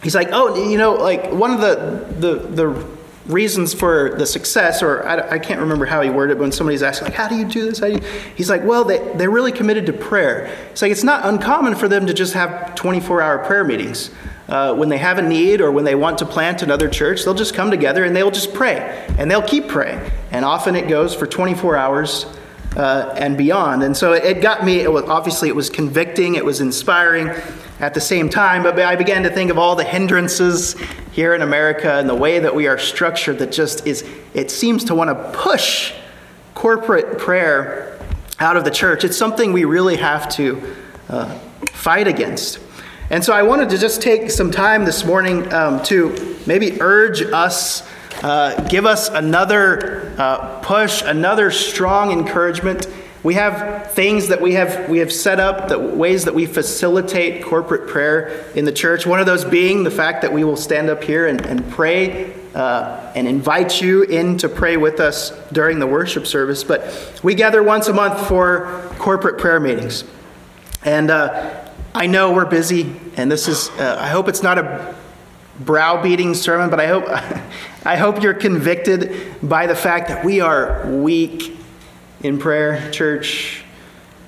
he's 0.02 0.16
like, 0.16 0.30
oh, 0.32 0.70
you 0.70 0.78
know, 0.78 0.94
like 0.94 1.32
one 1.32 1.52
of 1.52 1.62
the, 1.62 2.06
the, 2.20 2.36
the 2.48 2.93
reasons 3.26 3.74
for 3.74 4.16
the 4.18 4.26
success, 4.26 4.84
or 4.84 5.08
I, 5.08 5.32
I, 5.32 5.40
can't 5.40 5.62
remember 5.62 5.86
how 5.86 6.02
he 6.02 6.10
worded 6.10 6.34
it, 6.34 6.38
but 6.38 6.44
when 6.44 6.52
somebody's 6.52 6.84
asking, 6.84 7.06
like, 7.08 7.14
how 7.14 7.30
do 7.30 7.36
you 7.36 7.46
do 7.46 7.72
this? 7.72 7.80
You? 7.80 8.00
He's 8.36 8.50
like, 8.50 8.64
well, 8.64 8.84
they, 8.84 8.98
they're 9.16 9.30
really 9.30 9.52
committed 9.52 9.86
to 9.86 9.94
prayer. 9.94 10.54
It's 10.72 10.82
like, 10.82 10.92
it's 10.92 11.04
not 11.04 11.26
uncommon 11.26 11.76
for 11.76 11.88
them 11.88 12.06
to 12.08 12.14
just 12.14 12.34
have 12.34 12.76
24 12.76 13.22
hour 13.22 13.40
prayer 13.40 13.64
meetings. 13.64 14.12
Uh, 14.50 14.76
when 14.76 14.90
they 14.90 14.98
have 14.98 15.18
a 15.20 15.22
need 15.22 15.62
or 15.62 15.72
when 15.72 15.86
they 15.86 15.96
want 15.96 16.18
to 16.18 16.26
plant 16.26 16.62
another 16.62 16.90
church, 16.90 17.24
they'll 17.24 17.34
just 17.34 17.54
come 17.54 17.72
together 17.72 18.04
and 18.04 18.14
they'll 18.14 18.30
just 18.30 18.54
pray. 18.54 19.08
And 19.18 19.32
they'll 19.32 19.42
keep 19.42 19.70
praying. 19.70 20.02
And 20.32 20.44
often 20.44 20.76
it 20.76 20.90
goes 20.90 21.16
for 21.16 21.26
24 21.26 21.78
hours 21.78 22.26
uh, 22.76 23.16
and 23.18 23.38
beyond. 23.38 23.84
And 23.84 23.96
so 23.96 24.12
it 24.12 24.42
got 24.42 24.66
me, 24.66 24.82
it 24.82 24.92
was, 24.92 25.06
obviously, 25.06 25.48
it 25.48 25.56
was 25.56 25.70
convicting, 25.70 26.36
it 26.36 26.44
was 26.44 26.60
inspiring 26.60 27.30
at 27.84 27.94
the 27.94 28.00
same 28.00 28.30
time, 28.30 28.64
but 28.64 28.80
I 28.80 28.96
began 28.96 29.24
to 29.24 29.30
think 29.30 29.52
of 29.52 29.58
all 29.58 29.76
the 29.76 29.84
hindrances 29.84 30.74
here 31.12 31.36
in 31.36 31.42
America 31.42 31.96
and 31.96 32.10
the 32.10 32.16
way 32.16 32.40
that 32.40 32.56
we 32.56 32.66
are 32.66 32.78
structured 32.78 33.40
that 33.40 33.52
just 33.52 33.86
is, 33.86 34.08
it 34.34 34.50
seems 34.50 34.86
to 34.86 34.96
want 34.96 35.10
to 35.10 35.38
push 35.38 35.94
corporate 36.54 37.20
prayer 37.20 38.00
out 38.40 38.56
of 38.56 38.64
the 38.64 38.72
church. 38.72 39.04
It's 39.04 39.18
something 39.18 39.52
we 39.52 39.66
really 39.66 39.98
have 39.98 40.30
to 40.36 40.76
uh, 41.10 41.38
fight 41.74 42.08
against. 42.08 42.60
And 43.10 43.22
so 43.22 43.34
I 43.34 43.44
wanted 43.44 43.70
to 43.72 43.78
just 43.78 44.02
take 44.02 44.32
some 44.32 44.50
time 44.50 44.86
this 44.86 45.04
morning 45.04 45.52
um, 45.52 45.84
to 45.84 46.38
maybe 46.48 46.82
urge 46.82 47.22
us, 47.22 47.86
uh, 48.24 48.66
give 48.70 48.86
us 48.86 49.10
another 49.10 50.16
uh, 50.18 50.62
push, 50.62 51.02
another 51.02 51.52
strong 51.52 52.14
encouragement 52.14 52.88
we 53.24 53.36
have 53.36 53.92
things 53.94 54.28
that 54.28 54.42
we 54.42 54.54
have 54.54 54.90
we 54.90 55.00
have 55.00 55.12
set 55.12 55.40
up, 55.40 55.70
that 55.70 55.80
ways 55.80 56.26
that 56.26 56.36
we 56.36 56.46
facilitate 56.46 57.42
corporate 57.42 57.88
prayer 57.88 58.46
in 58.54 58.66
the 58.66 58.72
church. 58.72 59.06
One 59.06 59.22
of 59.22 59.26
those 59.26 59.46
being 59.46 59.84
the 59.84 59.92
fact 59.92 60.24
that 60.24 60.34
we 60.34 60.44
will 60.44 60.58
stand 60.58 60.90
up 60.90 61.02
here 61.04 61.28
and, 61.28 61.44
and 61.46 61.70
pray 61.72 62.34
uh, 62.54 63.12
and 63.16 63.26
invite 63.26 63.82
you 63.82 64.04
in 64.04 64.38
to 64.40 64.50
pray 64.50 64.76
with 64.76 65.00
us 65.00 65.32
during 65.54 65.80
the 65.80 65.88
worship 65.88 66.28
service. 66.28 66.66
But 66.66 67.22
we 67.24 67.34
gather 67.34 67.64
once 67.64 67.88
a 67.88 67.94
month 67.94 68.28
for 68.28 68.94
corporate 69.00 69.40
prayer 69.40 69.60
meetings, 69.62 70.04
and 70.84 71.10
uh, 71.10 71.66
I 71.96 72.08
know 72.08 72.34
we're 72.34 72.46
busy, 72.46 72.94
and 73.16 73.32
this 73.32 73.48
is. 73.48 73.70
Uh, 73.70 73.98
I 74.02 74.10
hope 74.10 74.28
it's 74.28 74.44
not 74.44 74.58
a 74.58 74.96
browbeating 75.62 76.34
sermon, 76.34 76.70
but 76.70 76.82
I 76.82 76.88
hope 76.88 77.06
I 77.86 77.96
hope 77.96 78.22
you're 78.22 78.34
convicted 78.34 79.16
by 79.42 79.66
the 79.68 79.76
fact 79.76 80.10
that 80.10 80.26
we 80.26 80.42
are 80.42 80.86
weak 80.90 81.63
in 82.24 82.40
prayer, 82.40 82.90
church. 82.92 83.64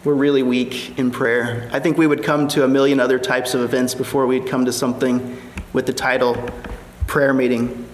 we're 0.04 0.14
really 0.14 0.44
weak 0.44 1.00
in 1.00 1.10
prayer. 1.10 1.70
I 1.72 1.80
think 1.80 1.98
we 1.98 2.06
would 2.06 2.24
come 2.24 2.50
to 2.50 2.66
a 2.66 2.68
million 2.68 3.00
other 3.00 3.18
types 3.18 3.54
of 3.54 3.62
events 3.62 3.96
before 3.96 4.28
we'd 4.28 4.48
come 4.48 4.66
to 4.66 4.74
something 4.74 5.42
with 5.72 5.86
the 5.86 5.94
title 5.94 6.36
prayer 7.08 7.34
meeting. 7.34 7.88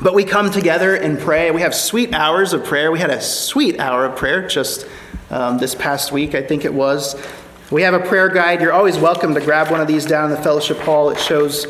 But 0.00 0.14
we 0.14 0.24
come 0.24 0.50
together 0.50 0.94
and 0.94 1.18
pray. 1.18 1.50
We 1.50 1.60
have 1.60 1.74
sweet 1.74 2.14
hours 2.14 2.54
of 2.54 2.64
prayer. 2.64 2.90
We 2.90 2.98
had 2.98 3.10
a 3.10 3.20
sweet 3.20 3.78
hour 3.78 4.06
of 4.06 4.16
prayer 4.16 4.48
just 4.48 4.88
um, 5.28 5.58
this 5.58 5.74
past 5.74 6.10
week, 6.10 6.34
I 6.34 6.40
think 6.40 6.64
it 6.64 6.72
was. 6.72 7.14
We 7.70 7.82
have 7.82 7.92
a 7.92 8.00
prayer 8.00 8.30
guide. 8.30 8.62
You're 8.62 8.72
always 8.72 8.96
welcome 8.96 9.34
to 9.34 9.40
grab 9.40 9.70
one 9.70 9.80
of 9.80 9.86
these 9.86 10.06
down 10.06 10.30
in 10.30 10.36
the 10.36 10.42
fellowship 10.42 10.78
hall. 10.78 11.10
It 11.10 11.18
shows 11.18 11.66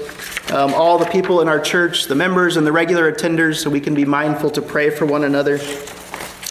um, 0.52 0.72
all 0.74 0.96
the 0.96 1.06
people 1.06 1.40
in 1.40 1.48
our 1.48 1.60
church, 1.60 2.04
the 2.04 2.14
members 2.14 2.56
and 2.56 2.64
the 2.64 2.72
regular 2.72 3.12
attenders, 3.12 3.56
so 3.56 3.68
we 3.68 3.80
can 3.80 3.94
be 3.94 4.04
mindful 4.04 4.50
to 4.50 4.62
pray 4.62 4.90
for 4.90 5.06
one 5.06 5.24
another 5.24 5.58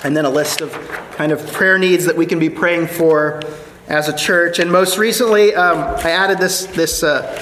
and 0.03 0.15
then 0.15 0.25
a 0.25 0.29
list 0.29 0.61
of 0.61 0.71
kind 1.11 1.31
of 1.31 1.45
prayer 1.53 1.77
needs 1.77 2.05
that 2.05 2.15
we 2.15 2.25
can 2.25 2.39
be 2.39 2.49
praying 2.49 2.87
for 2.87 3.41
as 3.87 4.09
a 4.09 4.15
church. 4.15 4.59
And 4.59 4.71
most 4.71 4.97
recently, 4.97 5.53
um, 5.55 5.77
I 5.77 6.11
added 6.11 6.37
this 6.37 6.65
this 6.67 7.03
uh, 7.03 7.39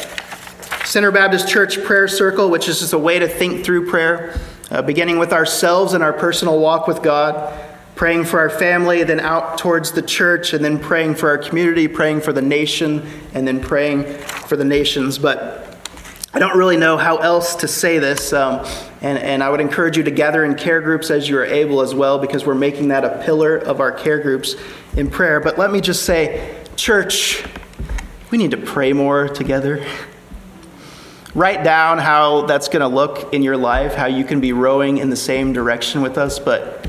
Center 0.86 1.12
Baptist 1.12 1.48
Church 1.48 1.84
prayer 1.84 2.08
circle, 2.08 2.50
which 2.50 2.68
is 2.68 2.80
just 2.80 2.94
a 2.94 2.98
way 2.98 3.20
to 3.20 3.28
think 3.28 3.64
through 3.64 3.90
prayer, 3.90 4.40
uh, 4.70 4.82
beginning 4.82 5.20
with 5.20 5.32
ourselves 5.32 5.94
and 5.94 6.04
our 6.04 6.14
personal 6.14 6.60
walk 6.60 6.88
with 6.88 7.02
God, 7.02 7.58
praying 7.96 8.26
for 8.26 8.40
our 8.40 8.50
family, 8.50 9.04
then 9.04 9.20
out 9.20 9.58
towards 9.58 9.92
the 9.92 10.02
church, 10.02 10.54
and 10.54 10.66
then 10.66 10.80
praying 10.80 11.16
for 11.16 11.30
our 11.30 11.38
community, 11.38 11.88
praying 11.88 12.22
for 12.22 12.34
the 12.34 12.42
nation, 12.42 13.08
and 13.34 13.48
then 13.48 13.62
praying 13.62 14.04
for 14.04 14.58
the 14.58 14.66
nations. 14.66 15.18
But 15.18 15.71
I 16.34 16.40
don't 16.40 16.58
really 16.58 16.78
know 16.78 16.96
how 16.96 17.18
else 17.18 17.56
to 17.56 17.68
say 17.68 18.00
this, 18.00 18.32
um, 18.32 18.66
and, 19.02 19.18
and 19.18 19.44
I 19.44 19.50
would 19.50 19.60
encourage 19.60 19.98
you 19.98 20.04
to 20.04 20.12
gather 20.12 20.46
in 20.46 20.56
care 20.56 20.80
groups 20.80 21.12
as 21.12 21.28
you 21.28 21.38
are 21.38 21.46
able 21.46 21.82
as 21.82 21.94
well, 21.94 22.20
because 22.20 22.46
we're 22.46 22.56
making 22.56 22.88
that 22.88 23.04
a 23.04 23.22
pillar 23.26 23.58
of 23.58 23.82
our 23.82 23.92
care 23.92 24.18
groups 24.18 24.56
in 24.96 25.10
prayer. 25.10 25.42
But 25.42 25.58
let 25.58 25.72
me 25.72 25.82
just 25.82 26.06
say, 26.06 26.58
church, 26.78 27.44
we 28.30 28.38
need 28.38 28.52
to 28.52 28.58
pray 28.58 28.94
more 28.94 29.28
together. 29.28 29.86
Write 31.36 31.66
down 31.66 31.98
how 31.98 32.46
that's 32.46 32.70
going 32.70 32.82
to 32.82 32.88
look 32.88 33.34
in 33.34 33.44
your 33.44 33.58
life, 33.58 33.94
how 33.94 34.06
you 34.06 34.24
can 34.24 34.40
be 34.40 34.54
rowing 34.54 35.00
in 35.00 35.10
the 35.10 35.18
same 35.18 35.52
direction 35.52 36.02
with 36.02 36.18
us, 36.18 36.40
but 36.40 36.88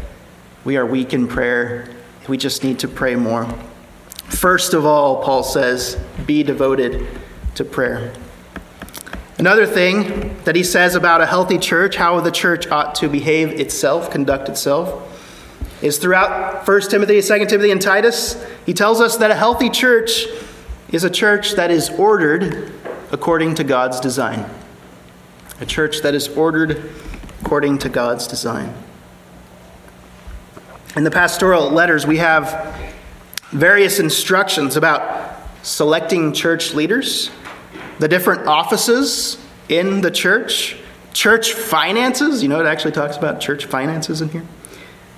we 0.64 0.76
are 0.76 0.86
weak 0.86 1.14
in 1.14 1.26
prayer. 1.26 1.88
We 2.28 2.36
just 2.36 2.62
need 2.62 2.78
to 2.78 2.88
pray 2.88 3.16
more. 3.16 3.52
First 4.26 4.72
of 4.72 4.86
all, 4.86 5.20
Paul 5.24 5.42
says, 5.42 5.98
be 6.26 6.44
devoted 6.44 7.08
to 7.56 7.64
prayer. 7.64 8.12
Another 9.38 9.66
thing 9.66 10.36
that 10.44 10.54
he 10.54 10.62
says 10.62 10.94
about 10.94 11.20
a 11.20 11.26
healthy 11.26 11.58
church, 11.58 11.96
how 11.96 12.20
the 12.20 12.30
church 12.30 12.66
ought 12.68 12.94
to 12.96 13.08
behave 13.08 13.48
itself, 13.58 14.10
conduct 14.10 14.48
itself, 14.48 15.08
is 15.82 15.98
throughout 15.98 16.66
1 16.66 16.80
Timothy, 16.90 17.20
2 17.20 17.46
Timothy, 17.46 17.70
and 17.70 17.80
Titus, 17.80 18.44
he 18.66 18.74
tells 18.74 19.00
us 19.00 19.16
that 19.16 19.30
a 19.30 19.34
healthy 19.34 19.70
church 19.70 20.26
is 20.90 21.02
a 21.04 21.10
church 21.10 21.52
that 21.52 21.70
is 21.70 21.90
ordered 21.90 22.72
according 23.10 23.54
to 23.56 23.64
God's 23.64 23.98
design. 23.98 24.48
A 25.60 25.66
church 25.66 26.02
that 26.02 26.14
is 26.14 26.28
ordered 26.28 26.90
according 27.40 27.78
to 27.78 27.88
God's 27.88 28.26
design. 28.26 28.72
In 30.94 31.04
the 31.04 31.10
pastoral 31.10 31.70
letters, 31.70 32.06
we 32.06 32.18
have 32.18 32.76
various 33.50 33.98
instructions 33.98 34.76
about 34.76 35.38
selecting 35.62 36.32
church 36.32 36.74
leaders 36.74 37.30
the 38.02 38.08
different 38.08 38.48
offices 38.48 39.38
in 39.68 40.00
the 40.00 40.10
church, 40.10 40.76
church 41.12 41.52
finances. 41.52 42.42
You 42.42 42.48
know, 42.48 42.58
it 42.58 42.66
actually 42.66 42.90
talks 42.90 43.16
about 43.16 43.40
church 43.40 43.66
finances 43.66 44.20
in 44.20 44.28
here. 44.30 44.44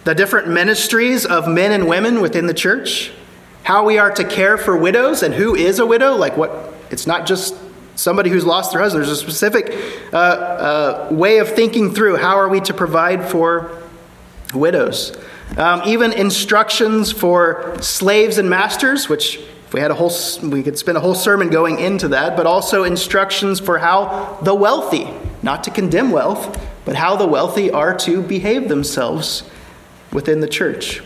The 0.05 0.14
different 0.14 0.49
ministries 0.49 1.25
of 1.25 1.49
men 1.49 1.73
and 1.73 1.88
women 1.88 2.20
within 2.20 2.47
the 2.47 2.53
church, 2.53 3.11
how 3.62 3.87
we 3.87 3.97
are 3.97 4.11
to 4.11 4.23
care 4.23 4.59
for 4.59 4.77
widows 4.77 5.23
and 5.23 5.33
who 5.33 5.55
is 5.55 5.79
a 5.79 5.87
widow. 5.87 6.14
Like, 6.14 6.37
what? 6.37 6.75
It's 6.90 7.07
not 7.07 7.25
just 7.25 7.55
somebody 7.94 8.29
who's 8.29 8.44
lost 8.44 8.73
their 8.73 8.83
husband. 8.83 9.03
There's 9.03 9.16
a 9.18 9.23
specific 9.23 9.73
uh, 10.12 10.16
uh, 10.16 11.09
way 11.11 11.38
of 11.38 11.49
thinking 11.49 11.94
through 11.94 12.16
how 12.16 12.37
are 12.37 12.51
we 12.51 12.61
to 12.61 12.75
provide 12.75 13.25
for 13.25 13.83
widows. 14.53 15.16
Um, 15.57 15.81
even 15.87 16.12
instructions 16.12 17.12
for 17.12 17.81
slaves 17.81 18.37
and 18.37 18.51
masters, 18.51 19.09
which 19.09 19.40
we 19.75 19.81
had 19.81 19.91
a 19.91 19.95
whole, 19.95 20.13
we 20.51 20.63
could 20.63 20.79
spend 20.79 20.97
a 20.97 21.01
whole 21.01 21.17
sermon 21.17 21.51
going 21.51 21.81
into 21.81 22.07
that, 22.07 22.37
but 22.37 22.47
also 22.47 22.85
instructions 22.85 23.59
for 23.59 23.77
how 23.79 24.39
the 24.41 24.55
wealthy, 24.55 25.09
not 25.43 25.65
to 25.65 25.71
condemn 25.73 26.13
wealth, 26.13 26.65
but 26.85 26.95
how 26.95 27.17
the 27.17 27.27
wealthy 27.27 27.73
are 27.73 27.93
to 27.99 28.23
behave 28.23 28.69
themselves 28.69 29.43
within 30.13 30.39
the 30.39 30.47
church. 30.47 31.03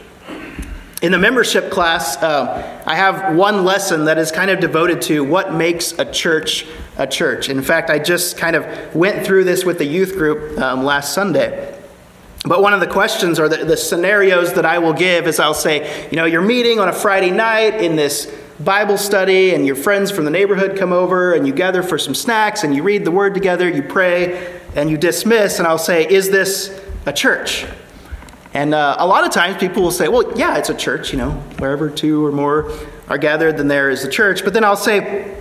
In 1.01 1.13
the 1.13 1.19
membership 1.19 1.71
class, 1.71 2.19
uh, 2.19 2.83
I 2.85 2.95
have 2.95 3.35
one 3.35 3.65
lesson 3.65 4.05
that 4.05 4.19
is 4.19 4.31
kind 4.31 4.51
of 4.51 4.61
devoted 4.61 5.01
to 5.03 5.25
what 5.25 5.55
makes 5.55 5.99
a 5.99 6.05
church 6.05 6.67
a 6.99 7.07
church. 7.07 7.49
In 7.49 7.63
fact, 7.63 7.89
I 7.89 7.99
just 7.99 8.37
kind 8.37 8.55
of 8.55 8.95
went 8.95 9.25
through 9.25 9.45
this 9.45 9.65
with 9.65 9.79
the 9.79 9.87
youth 9.87 10.13
group 10.13 10.59
um, 10.59 10.85
last 10.85 11.15
Sunday. 11.15 11.75
But 12.45 12.61
one 12.61 12.75
of 12.75 12.81
the 12.81 12.87
questions 12.87 13.41
or 13.41 13.49
the, 13.49 13.65
the 13.65 13.79
scenarios 13.79 14.53
that 14.55 14.67
I 14.67 14.79
will 14.79 14.93
give 14.93 15.27
is 15.27 15.41
I'll 15.41 15.55
say, 15.55 16.07
you 16.11 16.17
know, 16.17 16.27
you're 16.27 16.43
meeting 16.43 16.81
on 16.81 16.89
a 16.89 16.93
Friday 16.93 17.31
night 17.31 17.81
in 17.81 17.97
this 17.97 18.31
Bible 18.61 18.99
study 18.99 19.55
and 19.55 19.65
your 19.65 19.77
friends 19.77 20.11
from 20.11 20.25
the 20.25 20.31
neighborhood 20.31 20.77
come 20.77 20.93
over 20.93 21.35
and 21.35 21.47
you 21.47 21.53
gather 21.53 21.83
for 21.83 21.97
some 21.97 22.15
snacks 22.15 22.65
and 22.65 22.75
you 22.75 22.83
read 22.83 23.05
the 23.05 23.11
word 23.11 23.35
together, 23.35 23.69
you 23.69 23.83
pray, 23.83 24.61
and 24.75 24.91
you 24.91 24.97
dismiss. 24.97 25.59
And 25.59 25.69
I'll 25.69 25.79
say, 25.79 26.09
Is 26.09 26.31
this 26.31 26.81
a 27.07 27.13
church? 27.13 27.67
And 28.55 28.75
uh, 28.75 28.97
a 28.99 29.07
lot 29.07 29.25
of 29.25 29.31
times 29.31 29.59
people 29.59 29.83
will 29.83 29.93
say, 29.93 30.09
Well, 30.09 30.37
yeah, 30.37 30.57
it's 30.57 30.71
a 30.71 30.75
church, 30.75 31.13
you 31.13 31.19
know, 31.19 31.33
wherever 31.59 31.89
two 31.89 32.25
or 32.25 32.33
more 32.33 32.73
are 33.09 33.19
gathered, 33.19 33.59
then 33.59 33.69
there 33.69 33.91
is 33.91 34.05
a 34.05 34.09
church. 34.09 34.43
But 34.43 34.55
then 34.55 34.65
I'll 34.65 34.77
say, 34.77 35.37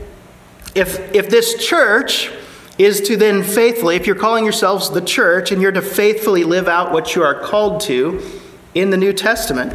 if, 0.76 1.14
if 1.16 1.30
this 1.30 1.66
church 1.66 2.32
is 2.78 3.02
to 3.02 3.18
then 3.18 3.42
faithfully, 3.42 3.96
if 3.96 4.06
you're 4.06 4.16
calling 4.16 4.44
yourselves 4.44 4.92
the 4.92 5.02
church 5.02 5.52
and 5.52 5.62
you're 5.62 5.72
to 5.72 5.82
faithfully 5.82 6.44
live 6.44 6.68
out 6.68 6.92
what 6.92 7.16
you 7.16 7.24
are 7.24 7.34
called 7.34 7.82
to 7.82 8.22
in 8.76 8.92
the 8.92 8.98
New 8.98 9.12
Testament, 9.12 9.74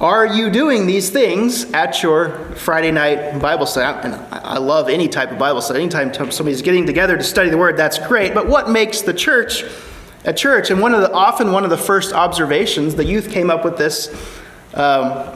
are 0.00 0.26
you 0.26 0.50
doing 0.50 0.86
these 0.86 1.08
things 1.08 1.72
at 1.72 2.02
your 2.02 2.30
Friday 2.54 2.90
night 2.90 3.40
Bible 3.40 3.64
study? 3.64 4.08
And 4.08 4.14
I 4.30 4.58
love 4.58 4.90
any 4.90 5.08
type 5.08 5.32
of 5.32 5.38
Bible 5.38 5.62
study. 5.62 5.80
Anytime 5.80 6.12
somebody's 6.30 6.60
getting 6.60 6.84
together 6.84 7.16
to 7.16 7.22
study 7.22 7.48
the 7.48 7.56
Word, 7.56 7.78
that's 7.78 7.98
great. 8.06 8.34
But 8.34 8.46
what 8.46 8.68
makes 8.68 9.00
the 9.00 9.14
church 9.14 9.64
a 10.26 10.34
church? 10.34 10.70
And 10.70 10.82
one 10.82 10.94
of 10.94 11.00
the 11.00 11.10
often 11.12 11.50
one 11.50 11.64
of 11.64 11.70
the 11.70 11.78
first 11.78 12.12
observations 12.12 12.94
the 12.94 13.06
youth 13.06 13.30
came 13.30 13.48
up 13.48 13.64
with 13.64 13.78
this 13.78 14.14
um, 14.74 15.34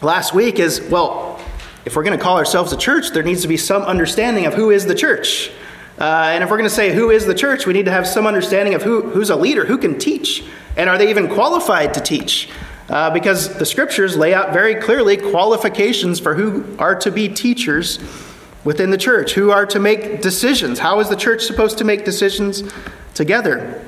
last 0.00 0.34
week 0.34 0.58
is 0.58 0.80
well, 0.90 1.40
if 1.84 1.94
we're 1.94 2.02
going 2.02 2.18
to 2.18 2.22
call 2.22 2.38
ourselves 2.38 2.72
a 2.72 2.76
church, 2.76 3.10
there 3.10 3.22
needs 3.22 3.42
to 3.42 3.48
be 3.48 3.56
some 3.56 3.82
understanding 3.82 4.46
of 4.46 4.54
who 4.54 4.70
is 4.70 4.84
the 4.84 4.96
church. 4.96 5.52
Uh, 6.00 6.30
and 6.32 6.42
if 6.42 6.50
we're 6.50 6.56
going 6.56 6.68
to 6.68 6.74
say 6.74 6.92
who 6.92 7.10
is 7.10 7.24
the 7.24 7.34
church, 7.34 7.66
we 7.66 7.72
need 7.72 7.84
to 7.84 7.92
have 7.92 8.08
some 8.08 8.26
understanding 8.26 8.74
of 8.74 8.82
who, 8.82 9.02
who's 9.10 9.30
a 9.30 9.36
leader, 9.36 9.64
who 9.64 9.78
can 9.78 9.96
teach, 9.96 10.42
and 10.76 10.90
are 10.90 10.98
they 10.98 11.08
even 11.08 11.28
qualified 11.28 11.94
to 11.94 12.00
teach? 12.00 12.48
Uh, 12.92 13.10
because 13.10 13.56
the 13.56 13.64
scriptures 13.64 14.18
lay 14.18 14.34
out 14.34 14.52
very 14.52 14.74
clearly 14.74 15.16
qualifications 15.16 16.20
for 16.20 16.34
who 16.34 16.76
are 16.78 16.94
to 16.94 17.10
be 17.10 17.26
teachers 17.26 17.98
within 18.64 18.90
the 18.90 18.98
church, 18.98 19.32
who 19.32 19.50
are 19.50 19.64
to 19.64 19.80
make 19.80 20.20
decisions. 20.20 20.78
How 20.78 21.00
is 21.00 21.08
the 21.08 21.16
church 21.16 21.42
supposed 21.42 21.78
to 21.78 21.84
make 21.84 22.04
decisions 22.04 22.62
together? 23.14 23.82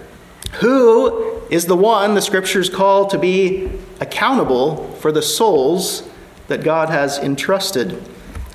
Who 0.61 1.43
is 1.51 1.67
the 1.67 1.77
one 1.77 2.15
the 2.15 2.23
scriptures 2.23 2.71
call 2.71 3.07
to 3.09 3.19
be 3.19 3.71
accountable 4.01 4.89
for 4.95 5.13
the 5.13 5.23
souls 5.23 6.09
that 6.49 6.65
God 6.65 6.89
has 6.89 7.19
entrusted 7.19 8.03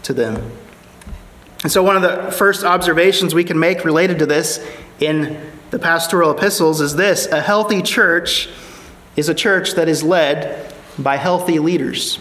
to 0.03 0.13
them? 0.13 0.51
And 1.62 1.71
so, 1.71 1.83
one 1.83 1.95
of 1.95 2.01
the 2.01 2.31
first 2.31 2.63
observations 2.63 3.35
we 3.35 3.43
can 3.43 3.59
make 3.59 3.85
related 3.85 4.17
to 4.19 4.25
this 4.25 4.65
in 4.99 5.39
the 5.69 5.77
pastoral 5.77 6.31
epistles 6.31 6.81
is 6.81 6.95
this 6.95 7.27
a 7.27 7.41
healthy 7.41 7.83
church 7.83 8.49
is 9.19 9.27
a 9.27 9.36
church 9.36 9.73
that 9.73 9.89
is 9.89 10.01
led 10.01 10.73
by 10.97 11.17
healthy 11.17 11.60
leaders. 11.60 12.19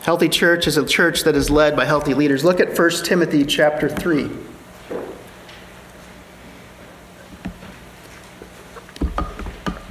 Healthy 0.00 0.30
church 0.30 0.66
is 0.66 0.78
a 0.78 0.86
church 0.86 1.24
that 1.24 1.36
is 1.36 1.50
led 1.50 1.76
by 1.76 1.84
healthy 1.84 2.14
leaders. 2.14 2.42
Look 2.42 2.60
at 2.60 2.76
1 2.76 2.90
Timothy 3.04 3.44
chapter 3.44 3.90
3. 3.90 4.30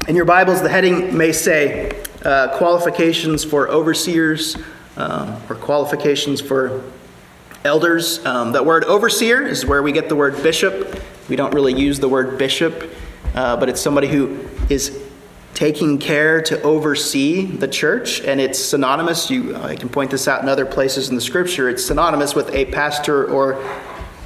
In 0.08 0.16
your 0.16 0.26
Bibles, 0.26 0.64
the 0.64 0.70
heading 0.70 1.16
may 1.16 1.32
say 1.32 2.04
uh, 2.24 2.58
qualifications 2.58 3.44
for 3.44 3.70
overseers 3.70 4.58
um, 4.96 5.40
or 5.48 5.56
qualifications 5.56 6.42
for 6.42 6.82
elders. 7.64 8.26
Um, 8.26 8.54
that 8.54 8.66
word 8.66 8.86
overseer 8.86 9.46
is 9.46 9.68
where 9.68 9.84
we 9.84 9.92
get 9.92 10.10
the 10.10 10.16
word 10.16 10.42
bishop. 10.42 11.00
We 11.30 11.36
don't 11.36 11.54
really 11.54 11.80
use 11.80 12.00
the 12.00 12.10
word 12.10 12.40
bishop, 12.40 12.92
uh, 13.36 13.56
but 13.58 13.70
it's 13.70 13.82
somebody 13.82 14.08
who 14.08 14.40
is 14.68 15.07
taking 15.58 15.98
care 15.98 16.40
to 16.40 16.62
oversee 16.62 17.44
the 17.44 17.68
church, 17.68 18.22
and 18.22 18.40
it's 18.40 18.60
synonymous. 18.60 19.32
You, 19.32 19.56
I 19.56 19.76
can 19.76 19.90
point 19.90 20.12
this 20.12 20.28
out 20.28 20.44
in 20.44 20.50
other 20.50 20.68
places 20.68 21.10
in 21.10 21.16
the 21.16 21.22
scripture. 21.22 21.68
It's 21.68 21.84
synonymous 21.84 22.36
with 22.36 22.54
a 22.54 22.66
pastor 22.66 23.26
or 23.26 23.60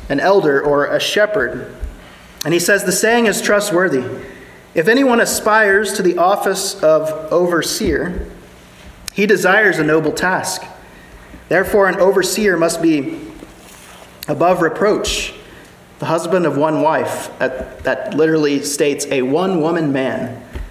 an 0.10 0.20
elder 0.20 0.62
or 0.62 0.88
a 0.88 1.00
shepherd. 1.00 1.74
And 2.44 2.54
he 2.54 2.60
says 2.60 2.84
the 2.84 2.92
saying 2.92 3.28
is 3.28 3.42
trustworthy. 3.42 4.04
If 4.76 4.90
anyone 4.90 5.22
aspires 5.22 5.94
to 5.94 6.04
the 6.04 6.18
office 6.18 6.84
of 6.84 7.08
overseer, 7.32 8.28
He 9.14 9.26
desires 9.26 9.80
a 9.80 9.86
noble 9.86 10.12
task. 10.12 10.64
Therefore, 11.48 11.88
an 11.88 11.96
overseer 11.96 12.58
must 12.58 12.82
be 12.82 13.22
above 14.28 14.62
reproach, 14.62 15.34
the 16.00 16.08
husband 16.08 16.46
of 16.46 16.58
one 16.58 16.82
wife. 16.82 17.32
That, 17.40 17.86
that 17.86 18.16
literally 18.16 18.64
states 18.64 19.06
a 19.06 19.22
one 19.22 19.62
woman 19.62 19.94
man. 19.94 20.44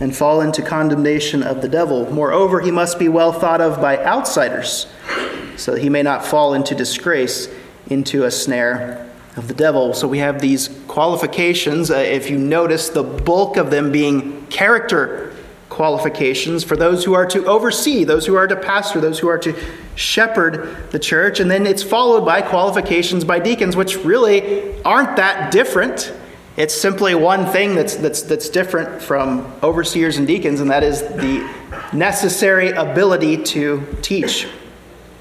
and 0.00 0.14
fall 0.14 0.40
into 0.40 0.62
condemnation 0.62 1.42
of 1.42 1.62
the 1.62 1.68
devil. 1.68 2.10
Moreover, 2.12 2.60
he 2.60 2.70
must 2.70 2.98
be 2.98 3.08
well 3.08 3.32
thought 3.32 3.60
of 3.60 3.80
by 3.80 3.98
outsiders, 4.04 4.86
so 5.56 5.72
that 5.72 5.80
he 5.80 5.88
may 5.88 6.02
not 6.02 6.24
fall 6.24 6.54
into 6.54 6.74
disgrace, 6.74 7.48
into 7.88 8.24
a 8.24 8.30
snare 8.30 9.08
of 9.36 9.48
the 9.48 9.54
devil. 9.54 9.94
So 9.94 10.08
we 10.08 10.18
have 10.18 10.40
these 10.40 10.68
qualifications. 10.88 11.90
Uh, 11.90 11.96
if 11.96 12.30
you 12.30 12.38
notice, 12.38 12.88
the 12.88 13.02
bulk 13.02 13.56
of 13.56 13.70
them 13.70 13.92
being 13.92 14.46
character 14.46 15.32
qualifications 15.68 16.64
for 16.64 16.76
those 16.76 17.04
who 17.04 17.12
are 17.12 17.26
to 17.26 17.44
oversee, 17.46 18.04
those 18.04 18.24
who 18.24 18.34
are 18.34 18.46
to 18.46 18.56
pastor, 18.56 19.00
those 19.00 19.18
who 19.18 19.28
are 19.28 19.38
to 19.38 19.54
shepherd 19.94 20.90
the 20.90 20.98
church. 20.98 21.40
And 21.40 21.50
then 21.50 21.66
it's 21.66 21.82
followed 21.82 22.24
by 22.24 22.40
qualifications 22.40 23.24
by 23.24 23.40
deacons, 23.40 23.76
which 23.76 23.96
really 23.98 24.80
aren't 24.84 25.16
that 25.16 25.50
different. 25.50 26.12
It's 26.56 26.74
simply 26.74 27.14
one 27.14 27.44
thing 27.44 27.74
that's, 27.74 27.96
that's, 27.96 28.22
that's 28.22 28.48
different 28.48 29.02
from 29.02 29.52
overseers 29.62 30.16
and 30.16 30.26
deacons, 30.26 30.60
and 30.60 30.70
that 30.70 30.82
is 30.82 31.02
the 31.02 31.46
necessary 31.92 32.70
ability 32.70 33.42
to 33.44 33.86
teach. 34.00 34.48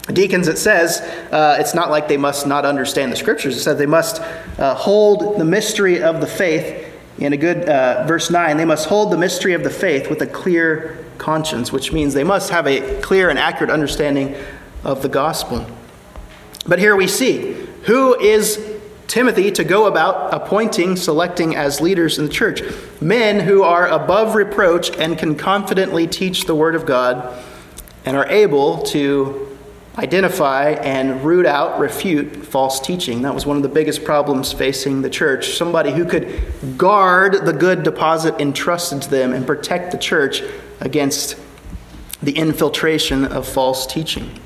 Deacons, 0.07 0.47
it 0.47 0.57
says, 0.57 1.01
uh, 1.31 1.57
it's 1.59 1.73
not 1.73 1.89
like 1.89 2.07
they 2.07 2.15
must 2.15 2.47
not 2.47 2.63
understand 2.63 3.11
the 3.11 3.17
scriptures. 3.17 3.57
It 3.57 3.61
says 3.61 3.77
they 3.77 3.85
must 3.85 4.21
uh, 4.59 4.75
hold 4.75 5.37
the 5.37 5.43
mystery 5.43 6.01
of 6.01 6.21
the 6.21 6.27
faith. 6.27 6.93
In 7.17 7.33
a 7.33 7.37
good 7.37 7.67
uh, 7.67 8.05
verse 8.05 8.29
9, 8.29 8.55
they 8.55 8.65
must 8.65 8.87
hold 8.87 9.11
the 9.11 9.17
mystery 9.17 9.53
of 9.53 9.63
the 9.63 9.69
faith 9.69 10.09
with 10.09 10.21
a 10.21 10.27
clear 10.27 11.05
conscience, 11.17 11.71
which 11.71 11.91
means 11.91 12.13
they 12.13 12.23
must 12.23 12.49
have 12.49 12.67
a 12.67 13.01
clear 13.01 13.29
and 13.29 13.39
accurate 13.39 13.71
understanding 13.71 14.35
of 14.83 15.01
the 15.01 15.09
gospel. 15.09 15.65
But 16.67 16.79
here 16.79 16.95
we 16.95 17.07
see 17.07 17.53
who 17.83 18.19
is 18.19 18.74
Timothy 19.07 19.51
to 19.51 19.63
go 19.63 19.85
about 19.85 20.33
appointing, 20.33 20.95
selecting 20.95 21.55
as 21.55 21.79
leaders 21.79 22.17
in 22.17 22.25
the 22.25 22.31
church 22.31 22.61
men 22.99 23.39
who 23.39 23.63
are 23.63 23.87
above 23.87 24.35
reproach 24.35 24.95
and 24.97 25.17
can 25.17 25.35
confidently 25.35 26.07
teach 26.07 26.45
the 26.45 26.55
word 26.55 26.75
of 26.75 26.85
God 26.85 27.43
and 28.05 28.17
are 28.17 28.27
able 28.27 28.81
to 28.83 29.57
identify 29.97 30.71
and 30.71 31.23
root 31.23 31.45
out, 31.45 31.79
refute 31.79 32.45
false 32.45 32.79
teaching. 32.79 33.21
That 33.21 33.33
was 33.33 33.45
one 33.45 33.57
of 33.57 33.63
the 33.63 33.69
biggest 33.69 34.03
problems 34.03 34.51
facing 34.51 35.01
the 35.01 35.09
church. 35.09 35.55
Somebody 35.55 35.91
who 35.91 36.05
could 36.05 36.77
guard 36.77 37.45
the 37.45 37.53
good 37.53 37.83
deposit 37.83 38.39
entrusted 38.39 39.03
to 39.03 39.09
them 39.09 39.33
and 39.33 39.47
protect 39.47 39.91
the 39.91 39.97
church 39.97 40.41
against 40.81 41.37
the 42.21 42.33
infiltration 42.33 43.25
of 43.25 43.47
false 43.47 43.85
teaching. 43.87 44.39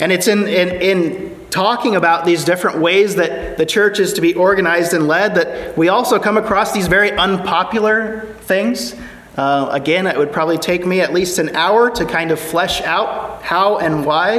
And 0.00 0.12
it's 0.12 0.28
in, 0.28 0.46
in, 0.46 0.68
in 0.80 1.37
talking 1.50 1.96
about 1.96 2.24
these 2.24 2.44
different 2.44 2.78
ways 2.78 3.16
that 3.16 3.56
the 3.56 3.66
church 3.66 3.98
is 3.98 4.12
to 4.14 4.20
be 4.20 4.34
organized 4.34 4.92
and 4.92 5.06
led 5.08 5.34
that 5.34 5.76
we 5.76 5.88
also 5.88 6.18
come 6.18 6.36
across 6.36 6.72
these 6.72 6.88
very 6.88 7.12
unpopular 7.12 8.34
things. 8.42 8.94
Uh, 9.36 9.68
again, 9.70 10.06
it 10.06 10.18
would 10.18 10.32
probably 10.32 10.58
take 10.58 10.84
me 10.84 11.00
at 11.00 11.12
least 11.12 11.38
an 11.38 11.54
hour 11.54 11.90
to 11.90 12.04
kind 12.04 12.30
of 12.30 12.40
flesh 12.40 12.80
out 12.82 13.42
how 13.42 13.78
and 13.78 14.04
why, 14.04 14.38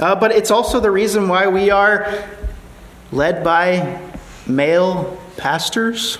uh, 0.00 0.14
but 0.14 0.32
it's 0.32 0.50
also 0.50 0.80
the 0.80 0.90
reason 0.90 1.28
why 1.28 1.46
we 1.46 1.70
are 1.70 2.24
led 3.12 3.44
by 3.44 4.00
male 4.46 5.20
pastors. 5.36 6.18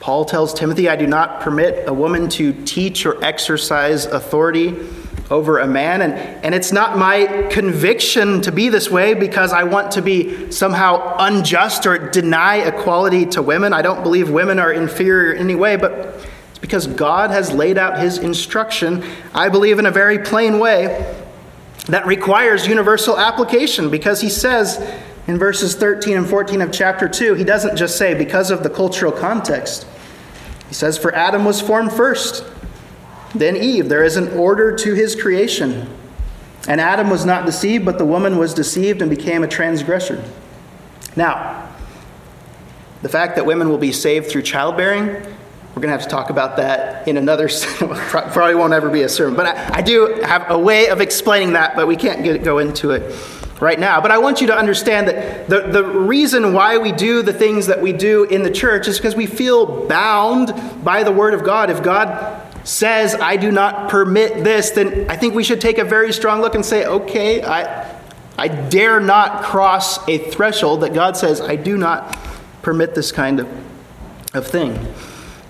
Paul 0.00 0.24
tells 0.24 0.54
Timothy, 0.54 0.88
I 0.88 0.96
do 0.96 1.06
not 1.06 1.40
permit 1.40 1.88
a 1.88 1.92
woman 1.92 2.28
to 2.30 2.52
teach 2.64 3.04
or 3.04 3.22
exercise 3.22 4.06
authority 4.06 4.76
over 5.30 5.58
a 5.58 5.66
man. 5.66 6.02
And, 6.02 6.14
and 6.14 6.54
it's 6.54 6.72
not 6.72 6.96
my 6.96 7.48
conviction 7.50 8.40
to 8.42 8.52
be 8.52 8.68
this 8.68 8.90
way 8.90 9.14
because 9.14 9.52
I 9.52 9.64
want 9.64 9.92
to 9.92 10.02
be 10.02 10.50
somehow 10.50 11.16
unjust 11.18 11.86
or 11.86 11.98
deny 12.10 12.56
equality 12.56 13.26
to 13.26 13.42
women. 13.42 13.72
I 13.72 13.82
don't 13.82 14.02
believe 14.02 14.30
women 14.30 14.58
are 14.58 14.72
inferior 14.72 15.32
in 15.32 15.42
any 15.42 15.54
way, 15.54 15.76
but 15.76 15.92
it's 16.50 16.58
because 16.58 16.86
God 16.86 17.30
has 17.30 17.52
laid 17.52 17.76
out 17.78 17.98
his 17.98 18.18
instruction, 18.18 19.04
I 19.34 19.48
believe, 19.48 19.78
in 19.78 19.86
a 19.86 19.90
very 19.90 20.18
plain 20.18 20.58
way 20.58 21.14
that 21.86 22.06
requires 22.06 22.66
universal 22.66 23.18
application 23.18 23.90
because 23.90 24.20
he 24.20 24.28
says 24.28 24.78
in 25.26 25.38
verses 25.38 25.74
13 25.74 26.16
and 26.16 26.26
14 26.26 26.62
of 26.62 26.72
chapter 26.72 27.08
2, 27.08 27.34
he 27.34 27.44
doesn't 27.44 27.76
just 27.76 27.96
say 27.96 28.14
because 28.14 28.50
of 28.50 28.62
the 28.62 28.70
cultural 28.70 29.12
context. 29.12 29.86
He 30.68 30.74
says, 30.74 30.98
For 30.98 31.14
Adam 31.14 31.44
was 31.44 31.60
formed 31.60 31.92
first 31.92 32.44
then 33.34 33.56
Eve. 33.56 33.88
There 33.88 34.04
is 34.04 34.16
an 34.16 34.28
order 34.38 34.74
to 34.76 34.94
his 34.94 35.14
creation. 35.14 35.88
And 36.66 36.80
Adam 36.80 37.08
was 37.08 37.24
not 37.24 37.46
deceived, 37.46 37.84
but 37.84 37.98
the 37.98 38.04
woman 38.04 38.36
was 38.38 38.52
deceived 38.52 39.00
and 39.00 39.10
became 39.10 39.42
a 39.42 39.48
transgressor. 39.48 40.22
Now, 41.16 41.68
the 43.02 43.08
fact 43.08 43.36
that 43.36 43.46
women 43.46 43.68
will 43.68 43.78
be 43.78 43.92
saved 43.92 44.30
through 44.30 44.42
childbearing, 44.42 45.06
we're 45.06 45.82
going 45.82 45.94
to 45.94 45.98
have 45.98 46.02
to 46.02 46.08
talk 46.08 46.30
about 46.30 46.56
that 46.56 47.06
in 47.06 47.16
another, 47.16 47.48
probably 47.78 48.54
won't 48.54 48.72
ever 48.72 48.90
be 48.90 49.02
a 49.02 49.08
sermon. 49.08 49.36
But 49.36 49.46
I, 49.46 49.78
I 49.78 49.82
do 49.82 50.20
have 50.24 50.50
a 50.50 50.58
way 50.58 50.88
of 50.88 51.00
explaining 51.00 51.52
that, 51.52 51.76
but 51.76 51.86
we 51.86 51.96
can't 51.96 52.24
get, 52.24 52.42
go 52.42 52.58
into 52.58 52.90
it 52.90 53.14
right 53.60 53.78
now. 53.78 54.00
But 54.00 54.10
I 54.10 54.18
want 54.18 54.40
you 54.40 54.48
to 54.48 54.56
understand 54.56 55.08
that 55.08 55.48
the, 55.48 55.60
the 55.60 55.84
reason 55.84 56.52
why 56.52 56.78
we 56.78 56.92
do 56.92 57.22
the 57.22 57.32
things 57.32 57.66
that 57.68 57.80
we 57.80 57.92
do 57.92 58.24
in 58.24 58.42
the 58.42 58.50
church 58.50 58.88
is 58.88 58.98
because 58.98 59.14
we 59.14 59.26
feel 59.26 59.86
bound 59.86 60.52
by 60.84 61.02
the 61.02 61.12
Word 61.12 61.34
of 61.34 61.44
God. 61.44 61.70
If 61.70 61.82
God 61.82 62.47
says, 62.64 63.14
I 63.14 63.36
do 63.36 63.50
not 63.50 63.90
permit 63.90 64.44
this, 64.44 64.70
then 64.70 65.10
I 65.10 65.16
think 65.16 65.34
we 65.34 65.44
should 65.44 65.60
take 65.60 65.78
a 65.78 65.84
very 65.84 66.12
strong 66.12 66.40
look 66.40 66.54
and 66.54 66.64
say, 66.64 66.84
okay, 66.84 67.42
I, 67.42 67.98
I 68.36 68.48
dare 68.48 69.00
not 69.00 69.42
cross 69.42 70.06
a 70.08 70.18
threshold 70.18 70.82
that 70.82 70.94
God 70.94 71.16
says, 71.16 71.40
I 71.40 71.56
do 71.56 71.76
not 71.76 72.16
permit 72.62 72.94
this 72.94 73.12
kind 73.12 73.40
of, 73.40 73.48
of 74.34 74.46
thing. 74.46 74.94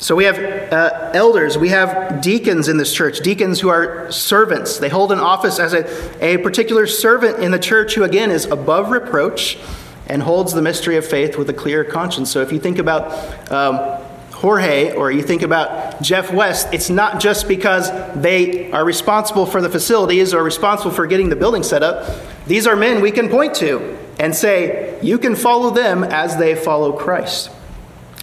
So 0.01 0.15
we 0.15 0.25
have 0.25 0.39
uh, 0.39 1.11
elders, 1.13 1.59
we 1.59 1.71
have 1.71 2.21
deacons 2.21 2.69
in 2.69 2.77
this 2.77 2.95
church, 2.95 3.19
deacons 3.19 3.59
who 3.59 3.69
are 3.69 4.11
servants. 4.13 4.79
They 4.79 4.89
hold 4.89 5.11
an 5.11 5.19
office 5.19 5.59
as 5.59 5.75
a, 5.75 6.25
a 6.25 6.39
particular 6.39 6.87
servant 6.87 7.41
in 7.41 7.51
the 7.51 7.59
church 7.59 7.95
who, 7.95 8.05
again, 8.05 8.31
is 8.31 8.45
above 8.45 8.91
reproach 8.91 9.59
and 10.07 10.23
holds 10.23 10.53
the 10.53 10.63
mystery 10.63 10.97
of 10.97 11.05
faith 11.05 11.37
with 11.37 11.51
a 11.51 11.53
clear 11.53 11.83
conscience. 11.85 12.31
So 12.31 12.41
if 12.43 12.53
you 12.53 12.61
think 12.61 12.79
about 12.79 13.53
um, 13.53 14.01
Jorge 14.39 14.95
or 14.95 15.11
you 15.11 15.23
think 15.23 15.43
about 15.43 16.01
Jeff 16.01 16.33
West, 16.33 16.69
it's 16.73 16.89
not 16.89 17.19
just 17.19 17.49
because 17.49 17.91
they 18.15 18.71
are 18.71 18.85
responsible 18.85 19.47
for 19.47 19.61
the 19.61 19.69
facilities 19.69 20.33
or 20.33 20.45
responsible 20.45 20.93
for 20.93 21.09
getting 21.09 21.29
the 21.29 21.35
building 21.35 21.65
set 21.65 21.83
up. 21.83 22.09
These 22.47 22.65
are 22.69 22.77
men 22.77 23.03
we 23.03 23.11
can 23.11 23.29
point 23.29 23.57
to 23.57 23.99
and 24.21 24.33
say, 24.33 24.97
you 25.03 25.19
can 25.19 25.35
follow 25.35 25.71
them 25.71 26.05
as 26.05 26.37
they 26.37 26.55
follow 26.55 26.93
Christ. 26.93 27.51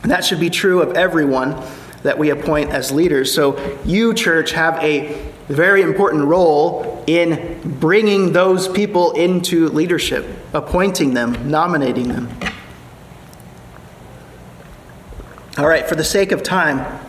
And 0.04 0.12
that 0.12 0.24
should 0.24 0.40
be 0.40 0.50
true 0.50 0.82
of 0.82 0.96
everyone 0.96 1.62
that 2.04 2.18
we 2.18 2.30
appoint 2.30 2.70
as 2.70 2.94
leaders. 2.94 3.34
So, 3.34 3.78
you, 3.84 4.14
church, 4.14 4.52
have 4.52 4.82
a 4.82 5.22
very 5.50 5.82
important 5.82 6.26
role 6.26 7.04
in 7.08 7.60
bringing 7.80 8.32
those 8.32 8.70
people 8.70 9.12
into 9.14 9.68
leadership, 9.68 10.26
appointing 10.54 11.14
them, 11.14 11.50
nominating 11.50 12.08
them. 12.08 12.30
All 15.58 15.70
right, 15.70 15.88
for 15.88 15.96
the 15.96 16.04
sake 16.04 16.34
of 16.34 16.44
time, 16.44 17.00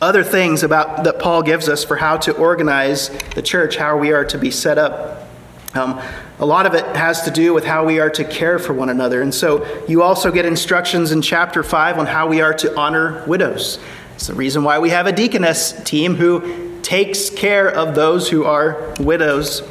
other 0.00 0.24
things 0.24 0.62
about 0.62 1.04
that 1.04 1.18
Paul 1.18 1.42
gives 1.42 1.68
us 1.68 1.84
for 1.84 1.96
how 1.96 2.16
to 2.16 2.32
organize 2.34 3.10
the 3.34 3.42
church, 3.42 3.76
how 3.76 3.98
we 3.98 4.10
are 4.12 4.24
to 4.24 4.38
be 4.38 4.50
set 4.50 4.78
up. 4.78 5.28
Um, 5.74 6.00
a 6.38 6.46
lot 6.46 6.64
of 6.64 6.72
it 6.72 6.96
has 6.96 7.20
to 7.24 7.30
do 7.30 7.52
with 7.52 7.66
how 7.66 7.84
we 7.84 8.00
are 8.00 8.08
to 8.08 8.24
care 8.24 8.58
for 8.58 8.72
one 8.72 8.88
another. 8.88 9.20
And 9.20 9.34
so 9.34 9.66
you 9.86 10.02
also 10.02 10.32
get 10.32 10.46
instructions 10.46 11.12
in 11.12 11.20
chapter 11.20 11.62
5 11.62 11.98
on 11.98 12.06
how 12.06 12.26
we 12.26 12.40
are 12.40 12.54
to 12.54 12.74
honor 12.74 13.22
widows. 13.26 13.78
It's 14.14 14.28
the 14.28 14.34
reason 14.34 14.64
why 14.64 14.78
we 14.78 14.88
have 14.88 15.06
a 15.06 15.12
deaconess 15.12 15.72
team 15.84 16.14
who 16.14 16.80
takes 16.80 17.28
care 17.28 17.68
of 17.68 17.94
those 17.94 18.30
who 18.30 18.44
are 18.44 18.94
widows 18.98 19.62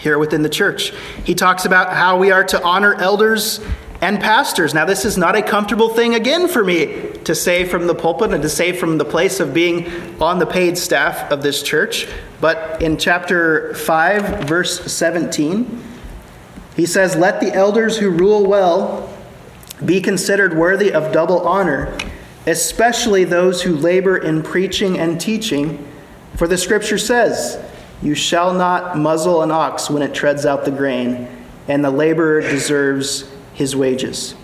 here 0.00 0.18
within 0.18 0.42
the 0.42 0.48
church. 0.48 0.92
He 1.22 1.36
talks 1.36 1.66
about 1.66 1.92
how 1.92 2.18
we 2.18 2.32
are 2.32 2.42
to 2.42 2.60
honor 2.64 2.94
elders 2.96 3.60
and 4.04 4.20
pastors. 4.20 4.74
Now, 4.74 4.84
this 4.84 5.06
is 5.06 5.16
not 5.16 5.34
a 5.34 5.40
comfortable 5.40 5.88
thing 5.88 6.14
again 6.14 6.46
for 6.46 6.62
me 6.62 7.10
to 7.24 7.34
say 7.34 7.64
from 7.64 7.86
the 7.86 7.94
pulpit 7.94 8.34
and 8.34 8.42
to 8.42 8.50
say 8.50 8.70
from 8.72 8.98
the 8.98 9.04
place 9.04 9.40
of 9.40 9.54
being 9.54 10.20
on 10.20 10.38
the 10.38 10.44
paid 10.44 10.76
staff 10.76 11.32
of 11.32 11.42
this 11.42 11.62
church. 11.62 12.06
But 12.38 12.82
in 12.82 12.98
chapter 12.98 13.72
5, 13.72 14.44
verse 14.46 14.92
17, 14.92 15.82
he 16.76 16.84
says, 16.84 17.16
Let 17.16 17.40
the 17.40 17.54
elders 17.54 17.96
who 17.96 18.10
rule 18.10 18.46
well 18.46 19.10
be 19.86 20.02
considered 20.02 20.54
worthy 20.54 20.92
of 20.92 21.10
double 21.10 21.40
honor, 21.48 21.96
especially 22.46 23.24
those 23.24 23.62
who 23.62 23.74
labor 23.74 24.18
in 24.18 24.42
preaching 24.42 24.98
and 24.98 25.18
teaching. 25.18 25.82
For 26.36 26.46
the 26.46 26.58
scripture 26.58 26.98
says, 26.98 27.58
You 28.02 28.14
shall 28.14 28.52
not 28.52 28.98
muzzle 28.98 29.42
an 29.42 29.50
ox 29.50 29.88
when 29.88 30.02
it 30.02 30.12
treads 30.12 30.44
out 30.44 30.66
the 30.66 30.70
grain, 30.70 31.26
and 31.68 31.82
the 31.82 31.90
laborer 31.90 32.42
deserves 32.42 33.33
his 33.54 33.74
wages. 33.74 34.34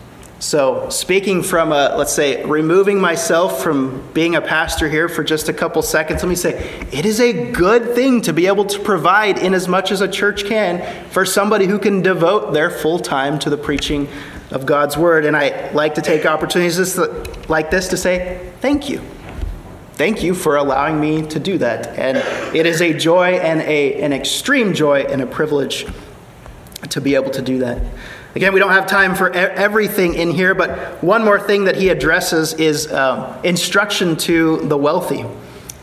So, 0.40 0.88
speaking 0.88 1.42
from 1.42 1.70
a, 1.70 1.94
let's 1.98 2.14
say, 2.14 2.42
removing 2.46 2.98
myself 2.98 3.62
from 3.62 4.10
being 4.14 4.36
a 4.36 4.40
pastor 4.40 4.88
here 4.88 5.06
for 5.06 5.22
just 5.22 5.50
a 5.50 5.52
couple 5.52 5.82
seconds, 5.82 6.22
let 6.22 6.30
me 6.30 6.34
say 6.34 6.82
it 6.90 7.04
is 7.04 7.20
a 7.20 7.50
good 7.52 7.94
thing 7.94 8.22
to 8.22 8.32
be 8.32 8.46
able 8.46 8.64
to 8.64 8.80
provide, 8.80 9.36
in 9.36 9.52
as 9.52 9.68
much 9.68 9.92
as 9.92 10.00
a 10.00 10.08
church 10.08 10.46
can, 10.46 11.10
for 11.10 11.26
somebody 11.26 11.66
who 11.66 11.78
can 11.78 12.00
devote 12.00 12.54
their 12.54 12.70
full 12.70 12.98
time 12.98 13.38
to 13.40 13.50
the 13.50 13.58
preaching 13.58 14.08
of 14.50 14.64
God's 14.64 14.96
word. 14.96 15.26
And 15.26 15.36
I 15.36 15.70
like 15.72 15.96
to 15.96 16.02
take 16.02 16.24
opportunities 16.24 16.96
like 17.50 17.70
this 17.70 17.88
to 17.88 17.98
say 17.98 18.50
thank 18.62 18.88
you. 18.88 19.02
Thank 19.92 20.22
you 20.22 20.34
for 20.34 20.56
allowing 20.56 20.98
me 20.98 21.26
to 21.26 21.38
do 21.38 21.58
that. 21.58 21.98
And 21.98 22.16
it 22.56 22.64
is 22.64 22.80
a 22.80 22.94
joy 22.94 23.32
and 23.32 23.60
a, 23.60 24.00
an 24.00 24.14
extreme 24.14 24.72
joy 24.72 25.02
and 25.02 25.20
a 25.20 25.26
privilege 25.26 25.84
to 26.88 27.00
be 27.02 27.14
able 27.14 27.30
to 27.32 27.42
do 27.42 27.58
that. 27.58 27.82
Again, 28.34 28.52
we 28.52 28.60
don't 28.60 28.70
have 28.70 28.86
time 28.86 29.16
for 29.16 29.30
everything 29.30 30.14
in 30.14 30.30
here, 30.30 30.54
but 30.54 31.02
one 31.02 31.24
more 31.24 31.40
thing 31.40 31.64
that 31.64 31.76
he 31.76 31.88
addresses 31.88 32.54
is 32.54 32.90
um, 32.92 33.36
instruction 33.42 34.16
to 34.18 34.58
the 34.68 34.76
wealthy. 34.76 35.24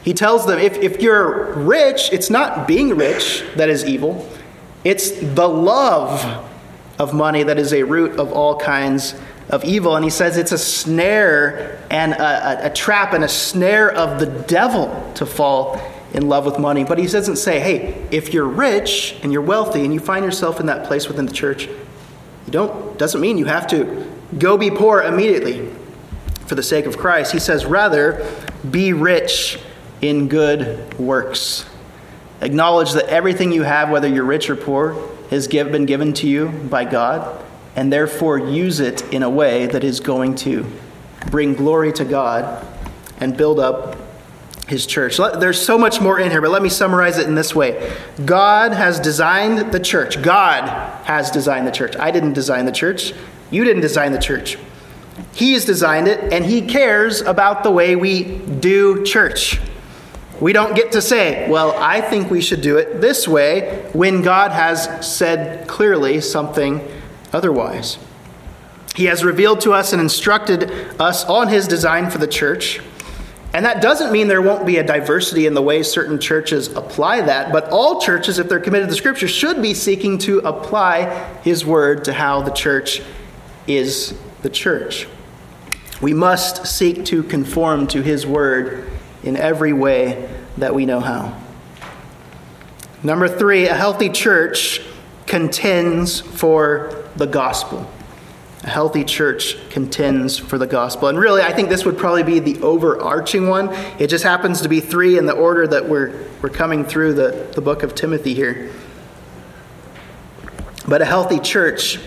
He 0.04 0.14
tells 0.14 0.46
them 0.46 0.58
if, 0.58 0.78
if 0.78 1.02
you're 1.02 1.54
rich, 1.56 2.10
it's 2.14 2.30
not 2.30 2.66
being 2.66 2.96
rich 2.96 3.44
that 3.58 3.68
is 3.70 3.84
evil, 3.84 4.30
it's 4.86 5.12
the 5.12 5.48
love 5.48 6.46
of 6.98 7.14
money 7.14 7.44
that 7.44 7.60
is 7.60 7.74
a 7.74 7.84
root 7.84 8.18
of 8.18 8.32
all 8.32 8.58
kinds 8.58 9.16
of 9.50 9.66
evil. 9.66 9.98
And 9.98 10.06
he 10.06 10.10
says 10.10 10.38
it's 10.38 10.54
a 10.54 10.58
snare 10.58 11.86
and 11.92 12.14
a, 12.14 12.64
a, 12.64 12.68
a 12.68 12.74
trap 12.74 13.12
and 13.12 13.26
a 13.26 13.30
snare 13.30 13.92
of 13.92 14.20
the 14.22 14.26
devil 14.26 15.12
to 15.16 15.26
fall 15.26 15.82
in 16.14 16.30
love 16.30 16.46
with 16.46 16.58
money. 16.58 16.86
But 16.86 16.98
he 16.98 17.08
doesn't 17.08 17.36
say, 17.36 17.60
hey, 17.60 18.08
if 18.10 18.34
you're 18.34 18.48
rich 18.48 19.18
and 19.22 19.34
you're 19.34 19.42
wealthy 19.42 19.84
and 19.84 19.94
you 19.94 20.00
find 20.00 20.24
yourself 20.24 20.62
in 20.62 20.68
that 20.68 20.88
place 20.88 21.10
within 21.10 21.26
the 21.26 21.34
church, 21.34 21.68
you 22.48 22.52
don't 22.52 22.98
doesn't 22.98 23.22
mean 23.22 23.38
you 23.38 23.46
have 23.46 23.68
to 23.68 24.12
go 24.40 24.58
be 24.58 24.72
poor 24.72 25.04
immediately 25.04 25.70
for 26.48 26.56
the 26.56 26.64
sake 26.64 26.86
of 26.86 26.98
Christ. 26.98 27.34
He 27.34 27.40
says 27.40 27.66
rather 27.66 28.26
be 28.72 28.94
rich 28.94 29.60
in 30.02 30.28
good 30.28 30.98
works. 30.98 31.66
Acknowledge 32.42 32.94
that 32.94 33.08
everything 33.08 33.52
you 33.52 33.64
have 33.64 33.90
whether 33.90 34.08
you're 34.08 34.24
rich 34.24 34.50
or 34.50 34.56
poor 34.56 34.96
has 35.30 35.48
been 35.48 35.86
given 35.86 36.14
to 36.14 36.28
you 36.28 36.48
by 36.48 36.86
God 36.86 37.44
and 37.76 37.92
therefore 37.92 38.40
use 38.40 38.80
it 38.80 39.02
in 39.14 39.24
a 39.24 39.30
way 39.30 39.68
that 39.68 39.84
is 39.84 40.00
going 40.00 40.36
to 40.36 40.66
bring 41.30 41.54
glory 41.54 41.92
to 41.94 42.06
God 42.06 42.66
and 43.20 43.36
build 43.36 43.60
up 43.60 43.98
his 44.68 44.86
church. 44.86 45.18
There's 45.18 45.64
so 45.64 45.78
much 45.78 46.02
more 46.02 46.20
in 46.20 46.30
here, 46.30 46.42
but 46.42 46.52
let 46.52 46.62
me 46.62 46.70
summarize 46.70 47.18
it 47.18 47.28
in 47.28 47.36
this 47.36 47.56
way 47.56 47.96
God 48.26 48.74
has 48.74 49.00
designed 49.00 49.72
the 49.72 49.80
church. 49.80 50.22
God 50.22 50.68
has 51.06 51.32
designed 51.32 51.66
the 51.66 51.72
church. 51.72 51.96
I 51.98 52.12
didn't 52.12 52.34
design 52.34 52.66
the 52.66 52.72
church. 52.72 53.14
You 53.50 53.64
didn't 53.64 53.82
design 53.82 54.12
the 54.12 54.20
church. 54.20 54.58
He 55.34 55.54
has 55.54 55.66
designed 55.66 56.08
it, 56.08 56.34
and 56.34 56.46
He 56.46 56.62
cares 56.62 57.22
about 57.22 57.64
the 57.64 57.72
way 57.72 57.96
we 57.96 58.24
do 58.40 59.04
church. 59.04 59.60
We 60.40 60.54
don't 60.54 60.76
get 60.76 60.92
to 60.92 61.02
say, 61.02 61.50
well, 61.50 61.74
I 61.78 62.02
think 62.02 62.30
we 62.30 62.42
should 62.42 62.62
do 62.62 62.78
it 62.78 63.02
this 63.02 63.28
way 63.28 63.90
when 63.94 64.22
God 64.22 64.52
has 64.52 65.08
said 65.08 65.68
clearly 65.68 66.22
something 66.22 66.88
otherwise. 67.34 67.98
He 68.96 69.06
has 69.06 69.24
revealed 69.24 69.62
to 69.62 69.74
us 69.74 69.94
and 69.94 70.02
instructed 70.02 70.72
us 71.00 71.24
on 71.26 71.48
His 71.48 71.68
design 71.68 72.10
for 72.10 72.18
the 72.18 72.28
church. 72.28 72.82
And 73.58 73.66
that 73.66 73.82
doesn't 73.82 74.12
mean 74.12 74.28
there 74.28 74.40
won't 74.40 74.68
be 74.68 74.78
a 74.78 74.84
diversity 74.84 75.48
in 75.48 75.56
the 75.56 75.64
way 75.64 75.82
certain 75.82 76.20
churches 76.20 76.68
apply 76.74 77.22
that, 77.22 77.52
but 77.52 77.68
all 77.72 78.00
churches, 78.00 78.38
if 78.38 78.48
they're 78.48 78.60
committed 78.60 78.88
to 78.90 78.94
Scripture, 78.94 79.28
should 79.28 79.64
be 79.64 79.74
seeking 79.74 80.20
to 80.20 80.38
apply 80.42 81.34
His 81.42 81.66
Word 81.66 82.06
to 82.06 82.14
how 82.14 82.44
the 82.44 82.52
church 82.52 83.02
is 83.66 84.16
the 84.44 84.52
church. 84.52 85.08
We 86.02 86.14
must 86.14 86.68
seek 86.68 87.04
to 87.06 87.24
conform 87.24 87.88
to 87.88 88.04
His 88.04 88.28
Word 88.28 88.92
in 89.24 89.36
every 89.36 89.74
way 89.74 90.30
that 90.60 90.76
we 90.76 90.86
know 90.86 91.00
how. 91.00 91.36
Number 93.02 93.28
three, 93.28 93.68
a 93.68 93.74
healthy 93.74 94.10
church 94.10 94.82
contends 95.26 96.20
for 96.22 97.06
the 97.16 97.26
gospel 97.26 97.92
a 98.68 98.70
healthy 98.70 99.06
church 99.06 99.56
contends 99.70 100.38
for 100.38 100.58
the 100.58 100.68
gospel. 100.68 101.08
And 101.08 101.18
really, 101.18 101.42
I 101.42 101.54
think 101.54 101.70
this 101.70 101.86
would 101.86 101.98
probably 101.98 102.24
be 102.24 102.40
the 102.40 102.62
overarching 102.62 103.48
one. 103.48 103.70
It 103.98 104.08
just 104.08 104.26
happens 104.26 104.60
to 104.62 104.68
be 104.68 104.82
three 104.82 105.18
in 105.18 105.26
the 105.26 105.32
order 105.32 105.66
that 105.68 105.88
we're, 105.88 106.28
we're 106.42 106.50
coming 106.50 106.84
through 106.84 107.14
the, 107.14 107.50
the 107.56 107.62
book 107.62 107.82
of 107.82 107.96
Timothy 107.96 108.34
here. 108.34 108.74
But 110.86 111.02
a 111.02 111.06
healthy 111.06 111.40
church 111.40 111.98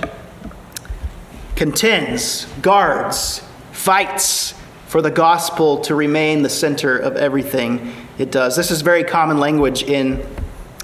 contends, 1.56 2.44
guards, 2.60 3.42
fights 3.72 4.52
for 4.86 5.00
the 5.00 5.10
gospel 5.10 5.80
to 5.80 5.94
remain 5.94 6.42
the 6.42 6.50
center 6.50 6.98
of 6.98 7.16
everything 7.16 7.90
it 8.18 8.30
does. 8.30 8.54
This 8.54 8.70
is 8.70 8.82
very 8.82 9.04
common 9.04 9.38
language 9.38 9.82
in 9.82 10.26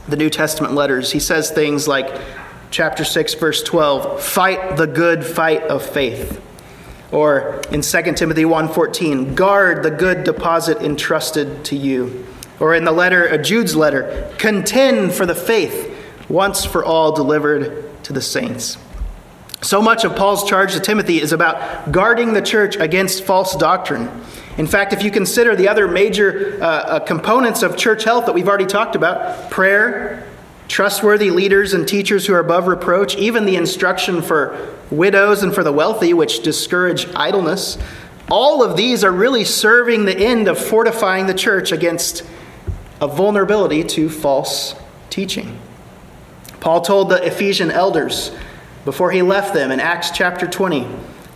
the 0.08 0.16
New 0.16 0.30
Testament 0.30 0.72
letters. 0.72 1.12
He 1.12 1.20
says 1.20 1.50
things 1.50 1.86
like, 1.86 2.18
chapter 2.76 3.04
6 3.04 3.32
verse 3.36 3.62
12 3.62 4.22
fight 4.22 4.76
the 4.76 4.86
good 4.86 5.24
fight 5.24 5.62
of 5.62 5.82
faith. 5.82 6.42
Or 7.10 7.62
in 7.70 7.80
2 7.80 8.02
timothy 8.12 8.44
1.14 8.44 9.34
guard 9.34 9.82
the 9.82 9.90
good 9.90 10.24
deposit 10.24 10.82
entrusted 10.82 11.64
to 11.64 11.74
you. 11.74 12.26
Or 12.60 12.74
in 12.74 12.84
the 12.84 12.92
letter 12.92 13.30
uh, 13.30 13.38
jude's 13.38 13.74
letter 13.74 14.30
contend 14.36 15.14
for 15.14 15.24
the 15.24 15.34
faith 15.34 15.90
once 16.28 16.66
for 16.66 16.84
all 16.84 17.12
delivered 17.12 18.04
to 18.04 18.12
the 18.12 18.20
saints. 18.20 18.76
So 19.62 19.80
much 19.80 20.04
of 20.04 20.14
paul's 20.14 20.46
charge 20.46 20.74
to 20.74 20.80
timothy 20.80 21.18
is 21.18 21.32
about 21.32 21.92
guarding 21.92 22.34
the 22.34 22.42
church 22.42 22.76
against 22.76 23.24
false 23.24 23.56
doctrine. 23.56 24.10
In 24.58 24.66
fact 24.66 24.92
if 24.92 25.02
you 25.02 25.10
consider 25.10 25.56
the 25.56 25.70
other 25.70 25.88
major 25.88 26.58
uh, 26.60 26.66
uh, 26.66 27.00
components 27.00 27.62
of 27.62 27.78
church 27.78 28.04
health 28.04 28.26
that 28.26 28.34
we've 28.34 28.48
already 28.48 28.66
talked 28.66 28.96
about 28.96 29.50
prayer 29.50 30.25
trustworthy 30.68 31.30
leaders 31.30 31.72
and 31.72 31.86
teachers 31.86 32.26
who 32.26 32.34
are 32.34 32.40
above 32.40 32.66
reproach, 32.66 33.16
even 33.16 33.46
the 33.46 33.56
instruction 33.56 34.22
for 34.22 34.74
widows 34.90 35.42
and 35.42 35.54
for 35.54 35.62
the 35.62 35.72
wealthy, 35.72 36.12
which 36.12 36.42
discourage 36.42 37.06
idleness. 37.14 37.78
All 38.30 38.62
of 38.62 38.76
these 38.76 39.04
are 39.04 39.12
really 39.12 39.44
serving 39.44 40.04
the 40.04 40.16
end 40.16 40.48
of 40.48 40.58
fortifying 40.58 41.26
the 41.26 41.34
church 41.34 41.72
against 41.72 42.24
a 43.00 43.06
vulnerability 43.06 43.84
to 43.84 44.08
false 44.08 44.74
teaching. 45.10 45.58
Paul 46.60 46.80
told 46.80 47.08
the 47.08 47.24
Ephesian 47.24 47.70
elders 47.70 48.32
before 48.84 49.10
he 49.10 49.22
left 49.22 49.54
them 49.54 49.70
in 49.70 49.78
Acts 49.78 50.10
chapter 50.10 50.46
20, 50.46 50.86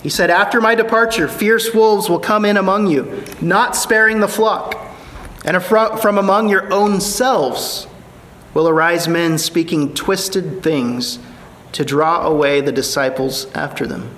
he 0.02 0.08
said, 0.08 0.30
After 0.30 0.60
my 0.60 0.74
departure, 0.74 1.28
fierce 1.28 1.74
wolves 1.74 2.08
will 2.08 2.18
come 2.18 2.44
in 2.44 2.56
among 2.56 2.86
you, 2.86 3.24
not 3.40 3.76
sparing 3.76 4.20
the 4.20 4.28
flock, 4.28 4.76
and 5.44 5.62
from 5.62 6.18
among 6.18 6.48
your 6.48 6.72
own 6.72 7.00
selves 7.00 7.86
will 8.54 8.68
arise 8.68 9.06
men 9.06 9.38
speaking 9.38 9.94
twisted 9.94 10.62
things 10.62 11.18
to 11.72 11.84
draw 11.84 12.26
away 12.26 12.60
the 12.60 12.72
disciples 12.72 13.50
after 13.54 13.86
them. 13.86 14.10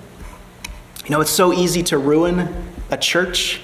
You 1.05 1.11
know, 1.11 1.21
it's 1.21 1.31
so 1.31 1.53
easy 1.53 1.83
to 1.83 1.97
ruin 1.97 2.49
a 2.89 2.97
church 2.97 3.61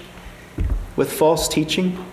with 0.95 1.11
false 1.11 1.47
teaching. 1.47 2.03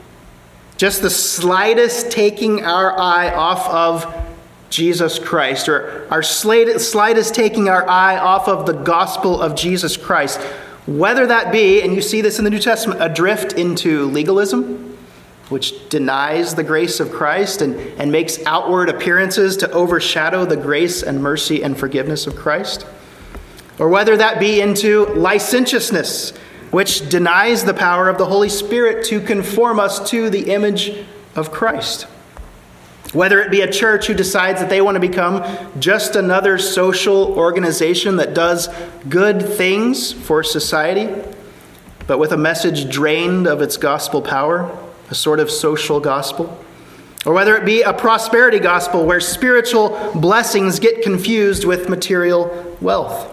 Just 0.76 1.02
the 1.02 1.10
slightest 1.10 2.10
taking 2.10 2.64
our 2.64 2.98
eye 2.98 3.32
off 3.34 3.68
of 3.68 4.24
Jesus 4.70 5.18
Christ, 5.18 5.68
or 5.68 6.06
our 6.10 6.22
slightest 6.22 7.34
taking 7.34 7.68
our 7.68 7.88
eye 7.88 8.18
off 8.18 8.48
of 8.48 8.66
the 8.66 8.72
gospel 8.72 9.40
of 9.40 9.54
Jesus 9.54 9.96
Christ, 9.96 10.40
whether 10.86 11.26
that 11.26 11.52
be, 11.52 11.82
and 11.82 11.94
you 11.94 12.02
see 12.02 12.20
this 12.20 12.38
in 12.38 12.44
the 12.44 12.50
New 12.50 12.58
Testament, 12.58 13.02
a 13.02 13.08
drift 13.08 13.54
into 13.54 14.06
legalism 14.06 14.85
which 15.48 15.88
denies 15.88 16.54
the 16.54 16.64
grace 16.64 16.98
of 16.98 17.12
Christ 17.12 17.62
and, 17.62 17.76
and 18.00 18.10
makes 18.10 18.44
outward 18.46 18.88
appearances 18.88 19.56
to 19.58 19.70
overshadow 19.70 20.44
the 20.44 20.56
grace 20.56 21.02
and 21.02 21.22
mercy 21.22 21.62
and 21.62 21.78
forgiveness 21.78 22.26
of 22.26 22.34
Christ. 22.34 22.86
Or 23.78 23.88
whether 23.88 24.16
that 24.16 24.40
be 24.40 24.60
into 24.60 25.06
licentiousness, 25.06 26.32
which 26.70 27.08
denies 27.08 27.64
the 27.64 27.74
power 27.74 28.08
of 28.08 28.18
the 28.18 28.26
Holy 28.26 28.48
Spirit 28.48 29.04
to 29.06 29.20
conform 29.20 29.78
us 29.78 30.10
to 30.10 30.30
the 30.30 30.52
image 30.52 31.06
of 31.36 31.52
Christ. 31.52 32.04
Whether 33.12 33.40
it 33.40 33.52
be 33.52 33.60
a 33.60 33.70
church 33.70 34.08
who 34.08 34.14
decides 34.14 34.60
that 34.60 34.68
they 34.68 34.80
want 34.80 34.96
to 34.96 35.00
become 35.00 35.44
just 35.78 36.16
another 36.16 36.58
social 36.58 37.28
organization 37.38 38.16
that 38.16 38.34
does 38.34 38.68
good 39.08 39.40
things 39.42 40.12
for 40.12 40.42
society, 40.42 41.08
but 42.08 42.18
with 42.18 42.32
a 42.32 42.36
message 42.36 42.90
drained 42.90 43.46
of 43.46 43.62
its 43.62 43.76
gospel 43.76 44.20
power, 44.20 44.76
a 45.10 45.14
sort 45.14 45.40
of 45.40 45.50
social 45.50 46.00
gospel. 46.00 46.58
Or 47.24 47.32
whether 47.32 47.56
it 47.56 47.64
be 47.64 47.82
a 47.82 47.92
prosperity 47.92 48.60
gospel 48.60 49.04
where 49.04 49.20
spiritual 49.20 50.12
blessings 50.14 50.78
get 50.78 51.02
confused 51.02 51.64
with 51.64 51.88
material 51.88 52.76
wealth. 52.80 53.32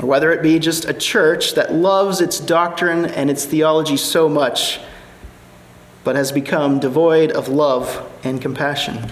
Or 0.00 0.06
whether 0.06 0.32
it 0.32 0.42
be 0.42 0.58
just 0.58 0.84
a 0.84 0.92
church 0.92 1.54
that 1.54 1.72
loves 1.72 2.20
its 2.20 2.40
doctrine 2.40 3.04
and 3.04 3.30
its 3.30 3.44
theology 3.44 3.96
so 3.96 4.28
much, 4.28 4.80
but 6.02 6.16
has 6.16 6.32
become 6.32 6.80
devoid 6.80 7.30
of 7.30 7.48
love 7.48 8.10
and 8.24 8.42
compassion. 8.42 9.10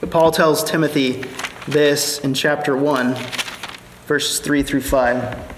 But 0.00 0.10
Paul 0.10 0.30
tells 0.30 0.64
Timothy 0.64 1.24
this 1.66 2.18
in 2.20 2.32
chapter 2.32 2.74
1, 2.76 3.14
verses 4.06 4.40
3 4.40 4.62
through 4.62 4.80
5. 4.80 5.57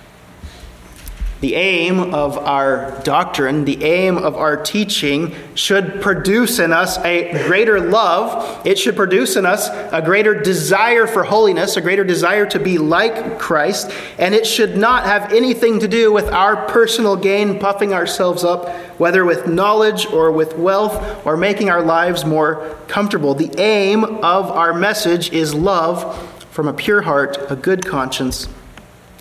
The 1.41 1.55
aim 1.55 2.13
of 2.13 2.37
our 2.37 3.01
doctrine, 3.03 3.65
the 3.65 3.83
aim 3.83 4.15
of 4.15 4.35
our 4.35 4.55
teaching 4.55 5.33
should 5.55 5.99
produce 5.99 6.59
in 6.59 6.71
us 6.71 6.99
a 6.99 7.31
greater 7.47 7.79
love. 7.79 8.63
It 8.63 8.77
should 8.77 8.95
produce 8.95 9.35
in 9.35 9.47
us 9.47 9.67
a 9.91 10.03
greater 10.03 10.39
desire 10.39 11.07
for 11.07 11.23
holiness, 11.23 11.77
a 11.77 11.81
greater 11.81 12.03
desire 12.03 12.45
to 12.45 12.59
be 12.59 12.77
like 12.77 13.39
Christ. 13.39 13.91
And 14.19 14.35
it 14.35 14.45
should 14.45 14.77
not 14.77 15.05
have 15.05 15.33
anything 15.33 15.79
to 15.79 15.87
do 15.87 16.13
with 16.13 16.25
our 16.25 16.67
personal 16.67 17.15
gain, 17.15 17.57
puffing 17.57 17.91
ourselves 17.91 18.43
up, 18.43 18.69
whether 18.99 19.25
with 19.25 19.47
knowledge 19.47 20.05
or 20.05 20.31
with 20.31 20.55
wealth 20.55 21.25
or 21.25 21.37
making 21.37 21.71
our 21.71 21.81
lives 21.81 22.23
more 22.23 22.77
comfortable. 22.87 23.33
The 23.33 23.59
aim 23.59 24.03
of 24.03 24.51
our 24.51 24.75
message 24.75 25.31
is 25.31 25.55
love 25.55 26.15
from 26.51 26.67
a 26.67 26.73
pure 26.73 27.01
heart, 27.01 27.39
a 27.49 27.55
good 27.55 27.83
conscience, 27.83 28.47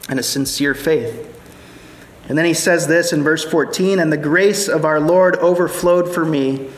and 0.06 0.18
a 0.18 0.22
sincere 0.22 0.74
faith. 0.74 1.29
And 2.30 2.38
then 2.38 2.46
he 2.46 2.54
says 2.54 2.86
this 2.86 3.12
in 3.12 3.24
verse 3.24 3.44
14 3.44 3.98
And 3.98 4.12
the 4.12 4.16
grace 4.16 4.68
of 4.68 4.84
our 4.84 5.00
Lord 5.00 5.34
overflowed 5.38 6.14
for 6.14 6.24
me 6.24 6.70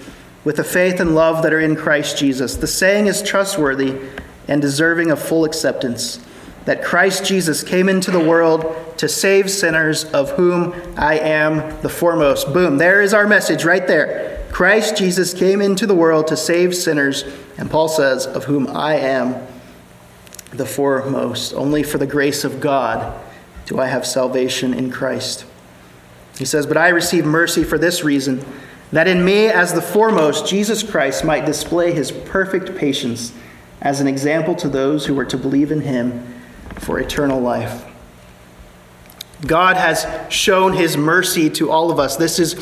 with 0.44 0.56
the 0.56 0.64
faith 0.64 0.98
and 0.98 1.14
love 1.14 1.42
that 1.42 1.52
are 1.52 1.60
in 1.60 1.76
Christ 1.76 2.16
Jesus. 2.16 2.56
The 2.56 2.66
saying 2.66 3.06
is 3.06 3.20
trustworthy 3.20 4.00
and 4.48 4.62
deserving 4.62 5.10
of 5.10 5.20
full 5.20 5.44
acceptance 5.44 6.24
that 6.64 6.82
Christ 6.82 7.26
Jesus 7.26 7.62
came 7.62 7.90
into 7.90 8.10
the 8.10 8.18
world 8.18 8.96
to 8.96 9.10
save 9.10 9.50
sinners, 9.50 10.04
of 10.06 10.30
whom 10.30 10.72
I 10.96 11.18
am 11.18 11.82
the 11.82 11.88
foremost. 11.90 12.50
Boom, 12.54 12.78
there 12.78 13.02
is 13.02 13.12
our 13.12 13.26
message 13.26 13.66
right 13.66 13.86
there. 13.86 14.42
Christ 14.52 14.96
Jesus 14.96 15.34
came 15.34 15.60
into 15.60 15.86
the 15.86 15.94
world 15.94 16.28
to 16.28 16.36
save 16.36 16.74
sinners, 16.74 17.24
and 17.58 17.70
Paul 17.70 17.88
says, 17.88 18.26
of 18.26 18.44
whom 18.44 18.68
I 18.68 18.94
am 18.94 19.46
the 20.50 20.64
foremost. 20.64 21.52
Only 21.52 21.82
for 21.82 21.98
the 21.98 22.06
grace 22.06 22.42
of 22.42 22.58
God 22.58 23.21
do 23.72 23.80
I 23.80 23.86
have 23.86 24.06
salvation 24.06 24.74
in 24.74 24.90
Christ. 24.90 25.46
He 26.38 26.44
says, 26.44 26.66
But 26.66 26.76
I 26.76 26.88
receive 26.88 27.24
mercy 27.24 27.64
for 27.64 27.78
this 27.78 28.04
reason, 28.04 28.44
that 28.92 29.08
in 29.08 29.24
me, 29.24 29.46
as 29.46 29.72
the 29.72 29.80
foremost, 29.80 30.46
Jesus 30.46 30.82
Christ 30.82 31.24
might 31.24 31.46
display 31.46 31.92
his 31.92 32.12
perfect 32.12 32.76
patience 32.76 33.32
as 33.80 34.00
an 34.00 34.06
example 34.06 34.54
to 34.56 34.68
those 34.68 35.06
who 35.06 35.14
were 35.14 35.24
to 35.24 35.38
believe 35.38 35.72
in 35.72 35.80
him 35.80 36.40
for 36.80 36.98
eternal 36.98 37.40
life. 37.40 37.86
God 39.46 39.76
has 39.76 40.06
shown 40.32 40.74
his 40.74 40.96
mercy 40.96 41.48
to 41.50 41.70
all 41.70 41.90
of 41.90 41.98
us. 41.98 42.16
This 42.16 42.38
is 42.38 42.54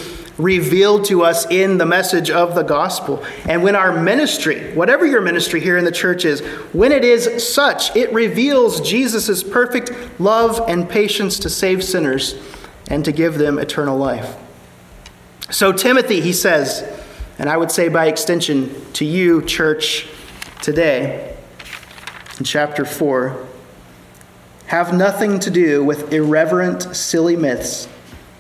revealed 0.42 1.04
to 1.06 1.22
us 1.22 1.46
in 1.50 1.78
the 1.78 1.86
message 1.86 2.30
of 2.30 2.54
the 2.54 2.62
gospel. 2.62 3.24
And 3.48 3.62
when 3.62 3.76
our 3.76 4.00
ministry, 4.00 4.72
whatever 4.74 5.06
your 5.06 5.20
ministry 5.20 5.60
here 5.60 5.76
in 5.76 5.84
the 5.84 5.92
church 5.92 6.24
is, 6.24 6.40
when 6.72 6.92
it 6.92 7.04
is 7.04 7.46
such, 7.46 7.94
it 7.94 8.12
reveals 8.12 8.80
Jesus' 8.80 9.42
perfect 9.42 9.92
love 10.20 10.62
and 10.68 10.88
patience 10.88 11.38
to 11.40 11.50
save 11.50 11.84
sinners 11.84 12.34
and 12.88 13.04
to 13.04 13.12
give 13.12 13.38
them 13.38 13.58
eternal 13.58 13.96
life. 13.96 14.36
So, 15.50 15.72
Timothy, 15.72 16.20
he 16.20 16.32
says, 16.32 16.84
and 17.38 17.48
I 17.48 17.56
would 17.56 17.70
say 17.70 17.88
by 17.88 18.06
extension 18.06 18.74
to 18.94 19.04
you, 19.04 19.42
church, 19.42 20.08
today, 20.62 21.36
in 22.38 22.44
chapter 22.44 22.84
4, 22.84 23.46
have 24.66 24.94
nothing 24.94 25.40
to 25.40 25.50
do 25.50 25.82
with 25.82 26.12
irreverent, 26.12 26.94
silly 26.94 27.36
myths 27.36 27.88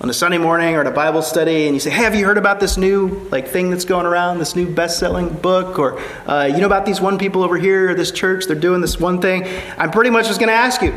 on 0.00 0.08
a 0.08 0.14
Sunday 0.14 0.38
morning 0.38 0.74
or 0.76 0.80
at 0.80 0.86
a 0.86 0.90
Bible 0.90 1.20
study 1.20 1.66
and 1.66 1.74
you 1.74 1.80
say, 1.80 1.90
hey, 1.90 2.04
have 2.04 2.14
you 2.14 2.24
heard 2.24 2.38
about 2.38 2.58
this 2.58 2.78
new 2.78 3.08
like 3.30 3.46
thing 3.46 3.68
that's 3.70 3.84
going 3.84 4.06
around, 4.06 4.38
this 4.38 4.56
new 4.56 4.72
best-selling 4.72 5.28
book? 5.28 5.78
Or 5.78 6.00
uh, 6.26 6.44
you 6.50 6.58
know 6.58 6.66
about 6.66 6.86
these 6.86 7.02
one 7.02 7.18
people 7.18 7.42
over 7.42 7.58
here, 7.58 7.94
this 7.94 8.10
church, 8.10 8.46
they're 8.46 8.56
doing 8.56 8.80
this 8.80 8.98
one 8.98 9.20
thing. 9.20 9.46
I'm 9.76 9.90
pretty 9.90 10.08
much 10.08 10.26
just 10.26 10.40
going 10.40 10.48
to 10.48 10.54
ask 10.54 10.80
you, 10.80 10.94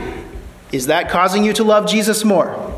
is 0.72 0.88
that 0.88 1.10
causing 1.10 1.44
you 1.44 1.52
to 1.54 1.66
love 1.66 1.86
Jesus 1.86 2.24
more? 2.24 2.74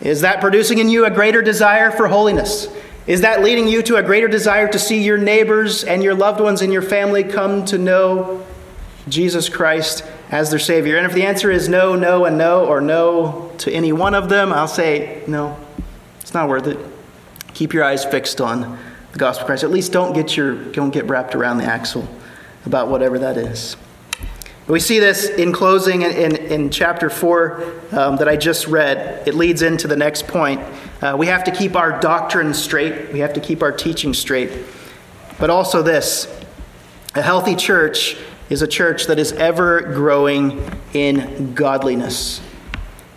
Is 0.00 0.22
that 0.22 0.40
producing 0.40 0.78
in 0.78 0.88
you 0.88 1.04
a 1.04 1.10
greater 1.10 1.42
desire 1.42 1.90
for 1.90 2.08
holiness? 2.08 2.68
Is 3.06 3.20
that 3.20 3.42
leading 3.42 3.68
you 3.68 3.82
to 3.82 3.96
a 3.96 4.02
greater 4.02 4.28
desire 4.28 4.68
to 4.68 4.78
see 4.78 5.02
your 5.02 5.18
neighbors 5.18 5.84
and 5.84 6.02
your 6.02 6.14
loved 6.14 6.40
ones 6.40 6.62
and 6.62 6.72
your 6.72 6.82
family 6.82 7.22
come 7.22 7.66
to 7.66 7.76
know 7.76 8.44
Jesus 9.08 9.50
Christ 9.50 10.04
as 10.30 10.50
their 10.50 10.58
Savior? 10.58 10.96
And 10.96 11.06
if 11.06 11.12
the 11.12 11.24
answer 11.24 11.50
is 11.50 11.68
no, 11.68 11.94
no, 11.94 12.24
and 12.24 12.38
no, 12.38 12.64
or 12.66 12.80
no 12.80 13.52
to 13.58 13.70
any 13.70 13.92
one 13.92 14.14
of 14.14 14.30
them, 14.30 14.52
I'll 14.52 14.66
say 14.66 15.22
no. 15.26 15.56
Not 16.36 16.50
worth 16.50 16.66
it. 16.66 16.78
Keep 17.54 17.72
your 17.72 17.82
eyes 17.82 18.04
fixed 18.04 18.42
on 18.42 18.78
the 19.12 19.18
gospel 19.18 19.44
of 19.44 19.46
Christ. 19.46 19.64
At 19.64 19.70
least 19.70 19.90
don't 19.90 20.12
get 20.12 20.36
your 20.36 20.54
don't 20.72 20.90
get 20.90 21.06
wrapped 21.06 21.34
around 21.34 21.56
the 21.56 21.64
axle 21.64 22.06
about 22.66 22.88
whatever 22.88 23.18
that 23.20 23.38
is. 23.38 23.74
We 24.68 24.78
see 24.78 24.98
this 24.98 25.30
in 25.30 25.50
closing 25.50 26.02
in, 26.02 26.12
in, 26.12 26.36
in 26.36 26.70
chapter 26.70 27.08
4 27.08 27.72
um, 27.92 28.16
that 28.18 28.28
I 28.28 28.36
just 28.36 28.66
read. 28.66 29.26
It 29.26 29.34
leads 29.34 29.62
into 29.62 29.88
the 29.88 29.96
next 29.96 30.28
point. 30.28 30.60
Uh, 31.00 31.16
we 31.18 31.26
have 31.28 31.42
to 31.44 31.50
keep 31.50 31.74
our 31.74 31.98
doctrine 32.00 32.52
straight, 32.52 33.10
we 33.14 33.20
have 33.20 33.32
to 33.32 33.40
keep 33.40 33.62
our 33.62 33.72
teaching 33.72 34.12
straight. 34.12 34.50
But 35.40 35.48
also, 35.48 35.82
this 35.82 36.28
a 37.14 37.22
healthy 37.22 37.56
church 37.56 38.14
is 38.50 38.60
a 38.60 38.68
church 38.68 39.06
that 39.06 39.18
is 39.18 39.32
ever 39.32 39.80
growing 39.80 40.70
in 40.92 41.54
godliness. 41.54 42.42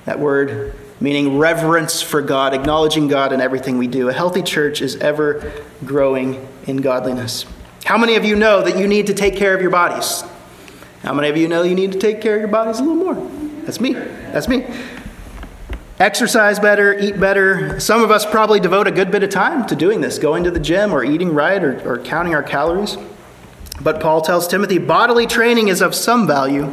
That 0.06 0.20
word 0.20 0.74
meaning 1.02 1.38
reverence 1.38 2.02
for 2.02 2.22
God, 2.22 2.54
acknowledging 2.54 3.08
God 3.08 3.32
in 3.32 3.42
everything 3.42 3.78
we 3.78 3.88
do. 3.88 4.10
A 4.10 4.14
healthy 4.14 4.42
church 4.42 4.82
is 4.82 4.98
ever 4.98 5.52
growing 5.86 6.48
in 6.68 6.78
godliness. 6.78 7.46
How 7.86 7.98
many 7.98 8.16
of 8.16 8.26
you 8.26 8.36
know 8.36 8.62
that 8.62 8.78
you 8.78 8.88
need 8.88 9.08
to 9.08 9.14
take 9.14 9.36
care 9.36 9.56
of 9.56 9.62
your 9.62 9.72
bodies? 9.72 10.24
How 11.04 11.14
many 11.14 11.30
of 11.30 11.38
you 11.38 11.48
know 11.48 11.64
you 11.64 11.76
need 11.76 11.94
to 11.94 12.00
take 12.00 12.22
care 12.22 12.36
of 12.36 12.42
your 12.42 12.50
bodies 12.50 12.80
a 12.80 12.84
little 12.84 13.14
more? 13.14 13.32
That's 13.64 13.80
me. 13.80 13.94
That's 13.94 14.48
me. 14.48 14.66
Exercise 16.00 16.60
better, 16.60 16.98
eat 16.98 17.20
better. 17.20 17.80
Some 17.80 18.02
of 18.02 18.12
us 18.12 18.26
probably 18.26 18.60
devote 18.60 18.88
a 18.88 18.92
good 18.92 19.12
bit 19.12 19.24
of 19.24 19.30
time 19.30 19.66
to 19.68 19.76
doing 19.76 20.02
this, 20.02 20.18
going 20.18 20.44
to 20.46 20.52
the 20.52 20.60
gym 20.60 20.94
or 20.94 21.04
eating 21.04 21.34
right 21.34 21.62
or, 21.62 21.82
or 21.88 22.00
counting 22.00 22.34
our 22.34 22.44
calories. 22.44 22.98
But 23.82 24.02
Paul 24.02 24.22
tells 24.22 24.48
Timothy 24.48 24.78
bodily 24.78 25.28
training 25.28 25.70
is 25.70 25.82
of 25.82 25.96
some 25.96 26.28
value, 26.28 26.72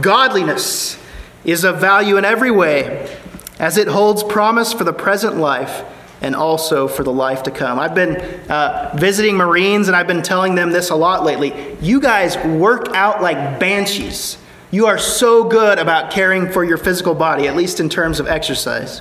godliness 0.00 0.98
is 1.44 1.64
of 1.64 1.78
value 1.80 2.16
in 2.16 2.24
every 2.24 2.50
way 2.50 3.18
as 3.62 3.78
it 3.78 3.86
holds 3.86 4.24
promise 4.24 4.72
for 4.72 4.82
the 4.82 4.92
present 4.92 5.36
life 5.36 5.84
and 6.20 6.34
also 6.34 6.88
for 6.88 7.04
the 7.04 7.12
life 7.12 7.44
to 7.44 7.50
come. 7.50 7.78
I've 7.78 7.94
been 7.94 8.16
uh, 8.50 8.92
visiting 8.98 9.36
Marines 9.36 9.86
and 9.86 9.96
I've 9.96 10.08
been 10.08 10.22
telling 10.22 10.56
them 10.56 10.72
this 10.72 10.90
a 10.90 10.96
lot 10.96 11.24
lately. 11.24 11.76
You 11.80 12.00
guys 12.00 12.36
work 12.38 12.88
out 12.92 13.22
like 13.22 13.60
banshees. 13.60 14.36
You 14.72 14.86
are 14.86 14.98
so 14.98 15.44
good 15.44 15.78
about 15.78 16.10
caring 16.10 16.50
for 16.50 16.64
your 16.64 16.76
physical 16.76 17.14
body, 17.14 17.46
at 17.46 17.54
least 17.54 17.78
in 17.78 17.88
terms 17.88 18.18
of 18.18 18.26
exercise. 18.26 19.00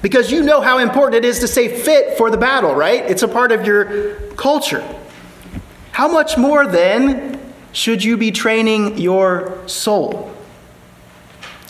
Because 0.00 0.32
you 0.32 0.42
know 0.42 0.62
how 0.62 0.78
important 0.78 1.22
it 1.22 1.28
is 1.28 1.40
to 1.40 1.48
stay 1.48 1.68
fit 1.68 2.16
for 2.16 2.30
the 2.30 2.38
battle, 2.38 2.74
right? 2.74 3.04
It's 3.04 3.22
a 3.22 3.28
part 3.28 3.52
of 3.52 3.66
your 3.66 4.14
culture. 4.30 4.82
How 5.92 6.08
much 6.08 6.38
more 6.38 6.66
then 6.66 7.38
should 7.72 8.02
you 8.02 8.16
be 8.16 8.30
training 8.30 8.96
your 8.96 9.62
soul? 9.68 10.34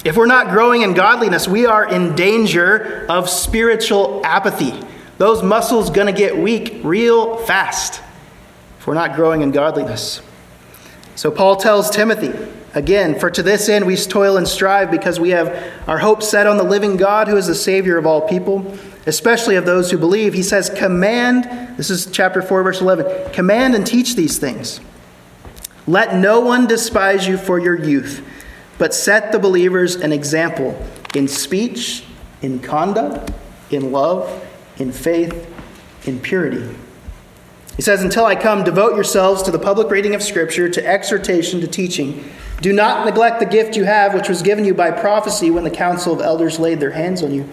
If 0.03 0.17
we're 0.17 0.27
not 0.27 0.49
growing 0.49 0.81
in 0.83 0.95
godliness, 0.95 1.47
we 1.47 1.67
are 1.67 1.87
in 1.87 2.15
danger 2.15 3.05
of 3.09 3.29
spiritual 3.29 4.23
apathy. 4.25 4.73
Those 5.19 5.43
muscles 5.43 5.91
going 5.91 6.07
to 6.07 6.19
get 6.19 6.39
weak 6.39 6.81
real 6.83 7.37
fast 7.37 8.01
if 8.79 8.87
we're 8.87 8.95
not 8.95 9.15
growing 9.15 9.43
in 9.43 9.51
godliness. 9.51 10.23
So 11.17 11.31
Paul 11.31 11.57
tells 11.57 11.91
Timothy, 11.91 12.33
again, 12.73 13.19
for 13.19 13.31
to 13.31 13.43
this 13.43 13.69
end 13.69 13.85
we 13.85 13.95
toil 13.95 14.39
and 14.39 14.49
strive 14.49 14.91
because 14.91 15.21
we 15.21 15.31
have 15.31 15.55
our 15.87 15.99
hope 15.99 16.23
set 16.23 16.47
on 16.47 16.57
the 16.57 16.65
living 16.65 16.97
God 16.97 17.29
who 17.29 17.37
is 17.37 17.47
the 17.47 17.55
Savior 17.55 17.99
of 17.99 18.07
all 18.07 18.27
people, 18.27 18.75
especially 19.05 19.57
of 19.57 19.67
those 19.67 19.91
who 19.91 19.99
believe. 19.99 20.33
He 20.33 20.43
says, 20.43 20.71
Command, 20.71 21.77
this 21.77 21.91
is 21.91 22.07
chapter 22.07 22.41
4, 22.41 22.63
verse 22.63 22.81
11, 22.81 23.35
command 23.35 23.75
and 23.75 23.87
teach 23.87 24.17
these 24.17 24.39
things. 24.39 24.81
Let 25.87 26.17
no 26.17 26.41
one 26.41 26.67
despise 26.67 27.29
you 27.29 27.37
for 27.37 27.59
your 27.59 27.79
youth 27.79 28.25
but 28.81 28.95
set 28.95 29.31
the 29.31 29.39
believers 29.39 29.97
an 29.97 30.11
example 30.11 30.75
in 31.15 31.29
speech, 31.29 32.03
in 32.41 32.59
conduct, 32.59 33.31
in 33.71 33.93
love, 33.93 34.43
in 34.79 34.91
faith, 34.91 35.47
in 36.07 36.19
purity. 36.19 36.67
He 37.77 37.83
says, 37.83 38.03
Until 38.03 38.25
I 38.25 38.37
come, 38.37 38.65
devote 38.65 38.95
yourselves 38.95 39.43
to 39.43 39.51
the 39.51 39.59
public 39.59 39.91
reading 39.91 40.15
of 40.15 40.23
Scripture, 40.23 40.67
to 40.71 40.87
exhortation, 40.87 41.61
to 41.61 41.67
teaching. 41.67 42.25
Do 42.63 42.73
not 42.73 43.05
neglect 43.05 43.39
the 43.39 43.45
gift 43.45 43.77
you 43.77 43.85
have, 43.85 44.15
which 44.15 44.31
was 44.31 44.41
given 44.41 44.65
you 44.65 44.73
by 44.73 44.91
prophecy 44.91 45.51
when 45.51 45.65
the 45.65 45.71
council 45.71 46.15
of 46.15 46.23
elders 46.23 46.59
laid 46.59 46.81
their 46.81 46.91
hands 46.91 47.23
on 47.23 47.35
you. 47.35 47.47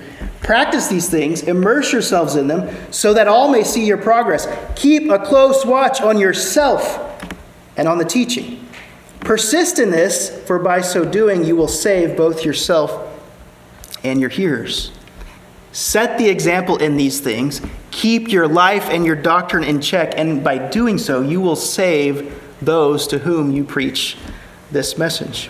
Practice 0.44 0.88
these 0.88 1.10
things, 1.10 1.44
immerse 1.44 1.92
yourselves 1.92 2.38
in 2.38 2.48
them, 2.48 2.74
so 2.90 3.14
that 3.14 3.28
all 3.28 3.50
may 3.52 3.66
see 3.66 3.86
your 3.86 3.98
progress. 3.98 4.48
Keep 4.78 5.12
a 5.12 5.20
close 5.20 5.66
watch 5.66 6.00
on 6.00 6.18
yourself 6.18 7.04
and 7.76 7.86
on 7.86 7.98
the 7.98 8.06
teaching. 8.06 8.67
Persist 9.28 9.78
in 9.78 9.92
this, 9.92 10.30
for 10.46 10.58
by 10.58 10.80
so 10.80 11.04
doing 11.04 11.44
you 11.44 11.58
will 11.58 11.68
save 11.68 12.16
both 12.16 12.46
yourself 12.46 13.14
and 14.02 14.22
your 14.22 14.30
hearers. 14.30 14.94
Set 15.74 16.18
the 16.18 16.30
example 16.30 16.78
in 16.78 16.96
these 16.96 17.20
things. 17.20 17.60
Keep 17.92 18.30
your 18.30 18.48
life 18.48 18.88
and 18.90 19.06
your 19.06 19.18
doctrine 19.18 19.66
in 19.66 19.82
check, 19.82 20.14
and 20.16 20.46
by 20.46 20.58
doing 20.58 20.98
so, 20.98 21.22
you 21.22 21.42
will 21.42 21.58
save 21.58 22.42
those 22.62 23.06
to 23.08 23.20
whom 23.20 23.52
you 23.52 23.66
preach 23.66 24.16
this 24.72 24.98
message. 24.98 25.50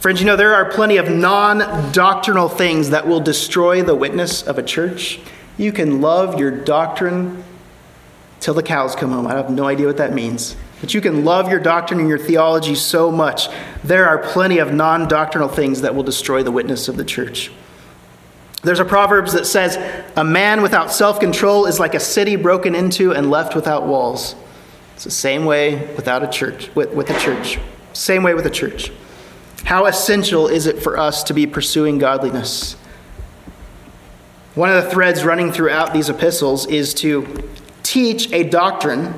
Friends, 0.00 0.18
you 0.18 0.26
know, 0.26 0.34
there 0.34 0.56
are 0.56 0.64
plenty 0.64 0.96
of 0.96 1.08
non 1.08 1.92
doctrinal 1.92 2.48
things 2.48 2.90
that 2.90 3.06
will 3.06 3.20
destroy 3.20 3.84
the 3.84 3.94
witness 3.94 4.42
of 4.42 4.58
a 4.58 4.64
church. 4.64 5.20
You 5.56 5.70
can 5.70 6.00
love 6.00 6.40
your 6.40 6.50
doctrine 6.50 7.44
till 8.40 8.54
the 8.54 8.64
cows 8.64 8.96
come 8.96 9.12
home. 9.12 9.28
I 9.28 9.36
have 9.36 9.48
no 9.48 9.68
idea 9.68 9.86
what 9.86 9.98
that 9.98 10.12
means 10.12 10.56
that 10.80 10.94
you 10.94 11.00
can 11.00 11.24
love 11.24 11.50
your 11.50 11.60
doctrine 11.60 12.00
and 12.00 12.08
your 12.08 12.18
theology 12.18 12.74
so 12.74 13.10
much, 13.10 13.48
there 13.82 14.06
are 14.06 14.18
plenty 14.18 14.58
of 14.58 14.72
non 14.72 15.08
doctrinal 15.08 15.48
things 15.48 15.80
that 15.82 15.94
will 15.94 16.02
destroy 16.02 16.42
the 16.42 16.50
witness 16.50 16.88
of 16.88 16.96
the 16.96 17.04
church. 17.04 17.50
There's 18.62 18.80
a 18.80 18.84
Proverbs 18.84 19.34
that 19.34 19.46
says, 19.46 19.76
A 20.16 20.24
man 20.24 20.62
without 20.62 20.90
self 20.90 21.20
control 21.20 21.66
is 21.66 21.78
like 21.78 21.94
a 21.94 22.00
city 22.00 22.36
broken 22.36 22.74
into 22.74 23.12
and 23.12 23.30
left 23.30 23.54
without 23.54 23.86
walls. 23.86 24.34
It's 24.94 25.04
the 25.04 25.10
same 25.10 25.44
way 25.44 25.94
without 25.96 26.22
a 26.22 26.28
church, 26.28 26.74
with, 26.74 26.94
with 26.94 27.10
a 27.10 27.18
church. 27.18 27.58
Same 27.92 28.22
way 28.22 28.34
with 28.34 28.46
a 28.46 28.50
church. 28.50 28.90
How 29.64 29.86
essential 29.86 30.48
is 30.48 30.66
it 30.66 30.82
for 30.82 30.98
us 30.98 31.24
to 31.24 31.34
be 31.34 31.46
pursuing 31.46 31.98
godliness? 31.98 32.74
One 34.54 34.70
of 34.70 34.84
the 34.84 34.90
threads 34.90 35.24
running 35.24 35.52
throughout 35.52 35.92
these 35.92 36.08
epistles 36.08 36.66
is 36.66 36.94
to 36.94 37.48
teach 37.82 38.32
a 38.32 38.44
doctrine 38.44 39.14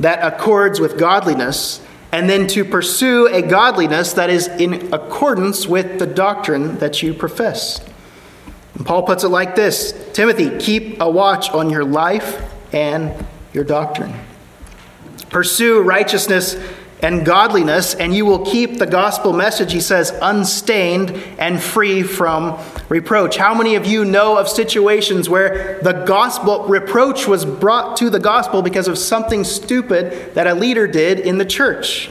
that 0.00 0.24
accords 0.24 0.80
with 0.80 0.98
godliness, 0.98 1.80
and 2.12 2.28
then 2.28 2.46
to 2.48 2.64
pursue 2.64 3.26
a 3.26 3.42
godliness 3.42 4.14
that 4.14 4.30
is 4.30 4.46
in 4.46 4.92
accordance 4.94 5.66
with 5.66 5.98
the 5.98 6.06
doctrine 6.06 6.78
that 6.78 7.02
you 7.02 7.12
profess. 7.12 7.84
And 8.74 8.86
Paul 8.86 9.02
puts 9.02 9.24
it 9.24 9.28
like 9.28 9.56
this 9.56 9.92
Timothy, 10.12 10.56
keep 10.58 11.00
a 11.00 11.10
watch 11.10 11.50
on 11.50 11.68
your 11.70 11.84
life 11.84 12.40
and 12.72 13.12
your 13.52 13.64
doctrine. 13.64 14.14
Pursue 15.30 15.82
righteousness 15.82 16.56
and 17.00 17.24
godliness, 17.24 17.94
and 17.94 18.14
you 18.14 18.26
will 18.26 18.44
keep 18.44 18.78
the 18.78 18.86
gospel 18.86 19.32
message, 19.32 19.72
he 19.72 19.80
says, 19.80 20.12
unstained 20.20 21.10
and 21.38 21.62
free 21.62 22.02
from 22.02 22.58
reproach. 22.88 23.36
How 23.36 23.54
many 23.54 23.76
of 23.76 23.86
you 23.86 24.04
know 24.04 24.36
of 24.36 24.48
situations 24.48 25.28
where 25.28 25.80
the 25.82 25.92
gospel 25.92 26.66
reproach 26.66 27.28
was 27.28 27.44
brought 27.44 27.96
to 27.98 28.10
the 28.10 28.18
gospel 28.18 28.62
because 28.62 28.88
of 28.88 28.98
something 28.98 29.44
stupid 29.44 30.34
that 30.34 30.46
a 30.46 30.54
leader 30.54 30.88
did 30.88 31.20
in 31.20 31.38
the 31.38 31.44
church? 31.44 32.10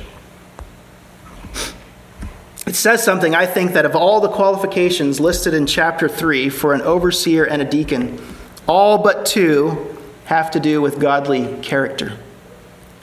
It 2.65 2.75
says 2.75 3.03
something, 3.03 3.33
I 3.33 3.45
think, 3.45 3.73
that 3.73 3.85
of 3.85 3.95
all 3.95 4.19
the 4.19 4.29
qualifications 4.29 5.19
listed 5.19 5.53
in 5.53 5.65
chapter 5.67 6.09
3 6.09 6.49
for 6.49 6.73
an 6.73 6.81
overseer 6.81 7.45
and 7.45 7.61
a 7.61 7.65
deacon, 7.65 8.21
all 8.67 8.97
but 8.97 9.25
two 9.25 9.97
have 10.25 10.51
to 10.51 10.59
do 10.59 10.81
with 10.81 10.99
godly 10.99 11.57
character. 11.61 12.17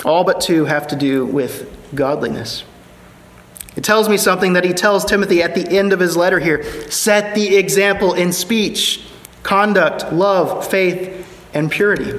All 0.05 0.22
but 0.22 0.43
two 0.43 0.66
have 0.66 0.87
to 0.89 0.97
do 0.97 1.24
with 1.24 1.74
godliness. 1.95 2.64
It 3.76 3.82
tells 3.82 4.09
me 4.09 4.16
something 4.16 4.53
that 4.53 4.64
he 4.64 4.72
tells 4.72 5.05
Timothy 5.05 5.42
at 5.42 5.55
the 5.55 5.68
end 5.68 5.92
of 5.92 6.01
his 6.01 6.16
letter 6.16 6.38
here 6.38 6.90
set 6.90 7.34
the 7.34 7.57
example 7.57 8.14
in 8.14 8.32
speech, 8.32 9.05
conduct, 9.42 10.12
love, 10.12 10.66
faith, 10.68 11.26
and 11.53 11.70
purity. 11.70 12.12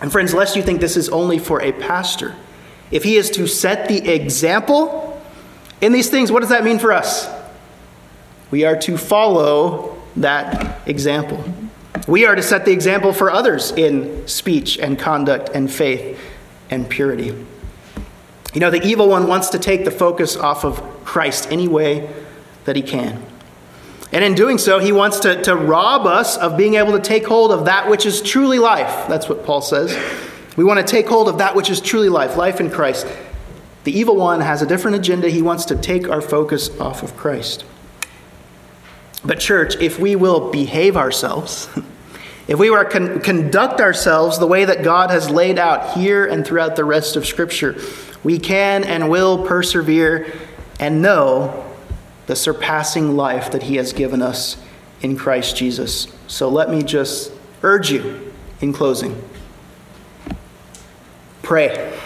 And 0.00 0.10
friends, 0.10 0.34
lest 0.34 0.56
you 0.56 0.62
think 0.62 0.80
this 0.80 0.96
is 0.96 1.08
only 1.08 1.38
for 1.38 1.62
a 1.62 1.72
pastor, 1.72 2.34
if 2.90 3.04
he 3.04 3.16
is 3.16 3.30
to 3.30 3.46
set 3.46 3.88
the 3.88 4.12
example 4.12 5.22
in 5.80 5.92
these 5.92 6.10
things, 6.10 6.32
what 6.32 6.40
does 6.40 6.50
that 6.50 6.64
mean 6.64 6.78
for 6.78 6.92
us? 6.92 7.28
We 8.50 8.64
are 8.64 8.76
to 8.80 8.96
follow 8.96 10.00
that 10.16 10.88
example. 10.88 11.44
We 12.06 12.26
are 12.26 12.34
to 12.34 12.42
set 12.42 12.64
the 12.64 12.72
example 12.72 13.12
for 13.12 13.30
others 13.30 13.72
in 13.72 14.26
speech 14.28 14.78
and 14.78 14.98
conduct 14.98 15.50
and 15.50 15.70
faith 15.70 16.18
and 16.70 16.88
purity. 16.88 17.34
You 18.56 18.60
know, 18.60 18.70
the 18.70 18.82
evil 18.82 19.06
one 19.10 19.26
wants 19.26 19.50
to 19.50 19.58
take 19.58 19.84
the 19.84 19.90
focus 19.90 20.34
off 20.34 20.64
of 20.64 20.80
Christ 21.04 21.48
any 21.50 21.68
way 21.68 22.10
that 22.64 22.74
he 22.74 22.80
can. 22.80 23.22
And 24.12 24.24
in 24.24 24.34
doing 24.34 24.56
so, 24.56 24.78
he 24.78 24.92
wants 24.92 25.20
to, 25.20 25.42
to 25.42 25.54
rob 25.54 26.06
us 26.06 26.38
of 26.38 26.56
being 26.56 26.76
able 26.76 26.92
to 26.92 27.00
take 27.00 27.26
hold 27.26 27.52
of 27.52 27.66
that 27.66 27.90
which 27.90 28.06
is 28.06 28.22
truly 28.22 28.58
life. 28.58 29.08
That's 29.08 29.28
what 29.28 29.44
Paul 29.44 29.60
says. 29.60 29.94
We 30.56 30.64
want 30.64 30.80
to 30.80 30.90
take 30.90 31.06
hold 31.06 31.28
of 31.28 31.36
that 31.36 31.54
which 31.54 31.68
is 31.68 31.82
truly 31.82 32.08
life, 32.08 32.38
life 32.38 32.58
in 32.58 32.70
Christ. 32.70 33.06
The 33.84 33.92
evil 33.92 34.16
one 34.16 34.40
has 34.40 34.62
a 34.62 34.66
different 34.66 34.96
agenda. 34.96 35.28
He 35.28 35.42
wants 35.42 35.66
to 35.66 35.76
take 35.76 36.08
our 36.08 36.22
focus 36.22 36.70
off 36.80 37.02
of 37.02 37.14
Christ. 37.14 37.66
But, 39.22 39.38
church, 39.38 39.76
if 39.82 39.98
we 39.98 40.16
will 40.16 40.50
behave 40.50 40.96
ourselves, 40.96 41.68
if 42.48 42.58
we 42.58 42.70
were 42.70 42.86
con- 42.86 43.20
conduct 43.20 43.82
ourselves 43.82 44.38
the 44.38 44.46
way 44.46 44.64
that 44.64 44.82
God 44.82 45.10
has 45.10 45.28
laid 45.28 45.58
out 45.58 45.92
here 45.92 46.24
and 46.24 46.46
throughout 46.46 46.74
the 46.74 46.86
rest 46.86 47.16
of 47.16 47.26
Scripture, 47.26 47.76
we 48.26 48.40
can 48.40 48.82
and 48.82 49.08
will 49.08 49.46
persevere 49.46 50.32
and 50.80 51.00
know 51.00 51.64
the 52.26 52.34
surpassing 52.34 53.16
life 53.16 53.52
that 53.52 53.62
He 53.62 53.76
has 53.76 53.92
given 53.92 54.20
us 54.20 54.56
in 55.00 55.16
Christ 55.16 55.56
Jesus. 55.56 56.08
So 56.26 56.48
let 56.48 56.68
me 56.68 56.82
just 56.82 57.30
urge 57.62 57.92
you 57.92 58.32
in 58.60 58.72
closing 58.72 59.22
pray. 61.44 61.96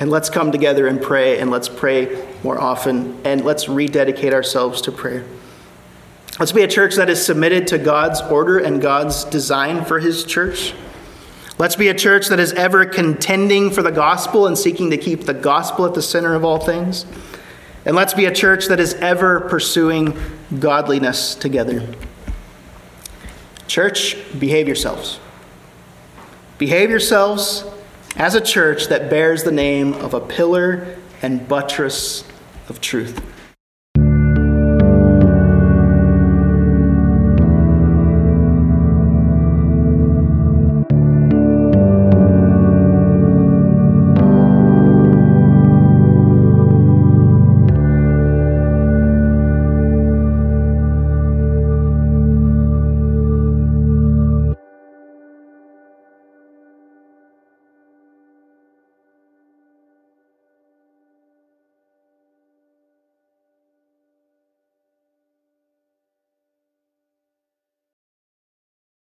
And 0.00 0.10
let's 0.10 0.30
come 0.30 0.50
together 0.50 0.86
and 0.86 1.02
pray, 1.02 1.38
and 1.38 1.50
let's 1.50 1.68
pray 1.68 2.26
more 2.42 2.58
often, 2.58 3.20
and 3.22 3.44
let's 3.44 3.68
rededicate 3.68 4.32
ourselves 4.32 4.80
to 4.82 4.92
prayer. 4.92 5.26
Let's 6.40 6.52
be 6.52 6.62
a 6.62 6.68
church 6.68 6.94
that 6.94 7.10
is 7.10 7.22
submitted 7.22 7.66
to 7.66 7.78
God's 7.78 8.22
order 8.22 8.58
and 8.58 8.80
God's 8.80 9.24
design 9.24 9.84
for 9.84 10.00
His 10.00 10.24
church. 10.24 10.72
Let's 11.56 11.76
be 11.76 11.88
a 11.88 11.94
church 11.94 12.28
that 12.28 12.40
is 12.40 12.52
ever 12.54 12.84
contending 12.84 13.70
for 13.70 13.82
the 13.82 13.92
gospel 13.92 14.46
and 14.46 14.58
seeking 14.58 14.90
to 14.90 14.96
keep 14.96 15.20
the 15.20 15.34
gospel 15.34 15.86
at 15.86 15.94
the 15.94 16.02
center 16.02 16.34
of 16.34 16.44
all 16.44 16.58
things. 16.58 17.06
And 17.84 17.94
let's 17.94 18.12
be 18.12 18.24
a 18.24 18.34
church 18.34 18.66
that 18.66 18.80
is 18.80 18.94
ever 18.94 19.40
pursuing 19.40 20.18
godliness 20.58 21.34
together. 21.36 21.86
Church, 23.68 24.16
behave 24.38 24.66
yourselves. 24.66 25.20
Behave 26.58 26.90
yourselves 26.90 27.64
as 28.16 28.34
a 28.34 28.40
church 28.40 28.88
that 28.88 29.08
bears 29.08 29.44
the 29.44 29.52
name 29.52 29.94
of 29.94 30.12
a 30.14 30.20
pillar 30.20 30.96
and 31.22 31.46
buttress 31.46 32.24
of 32.68 32.80
truth. 32.80 33.22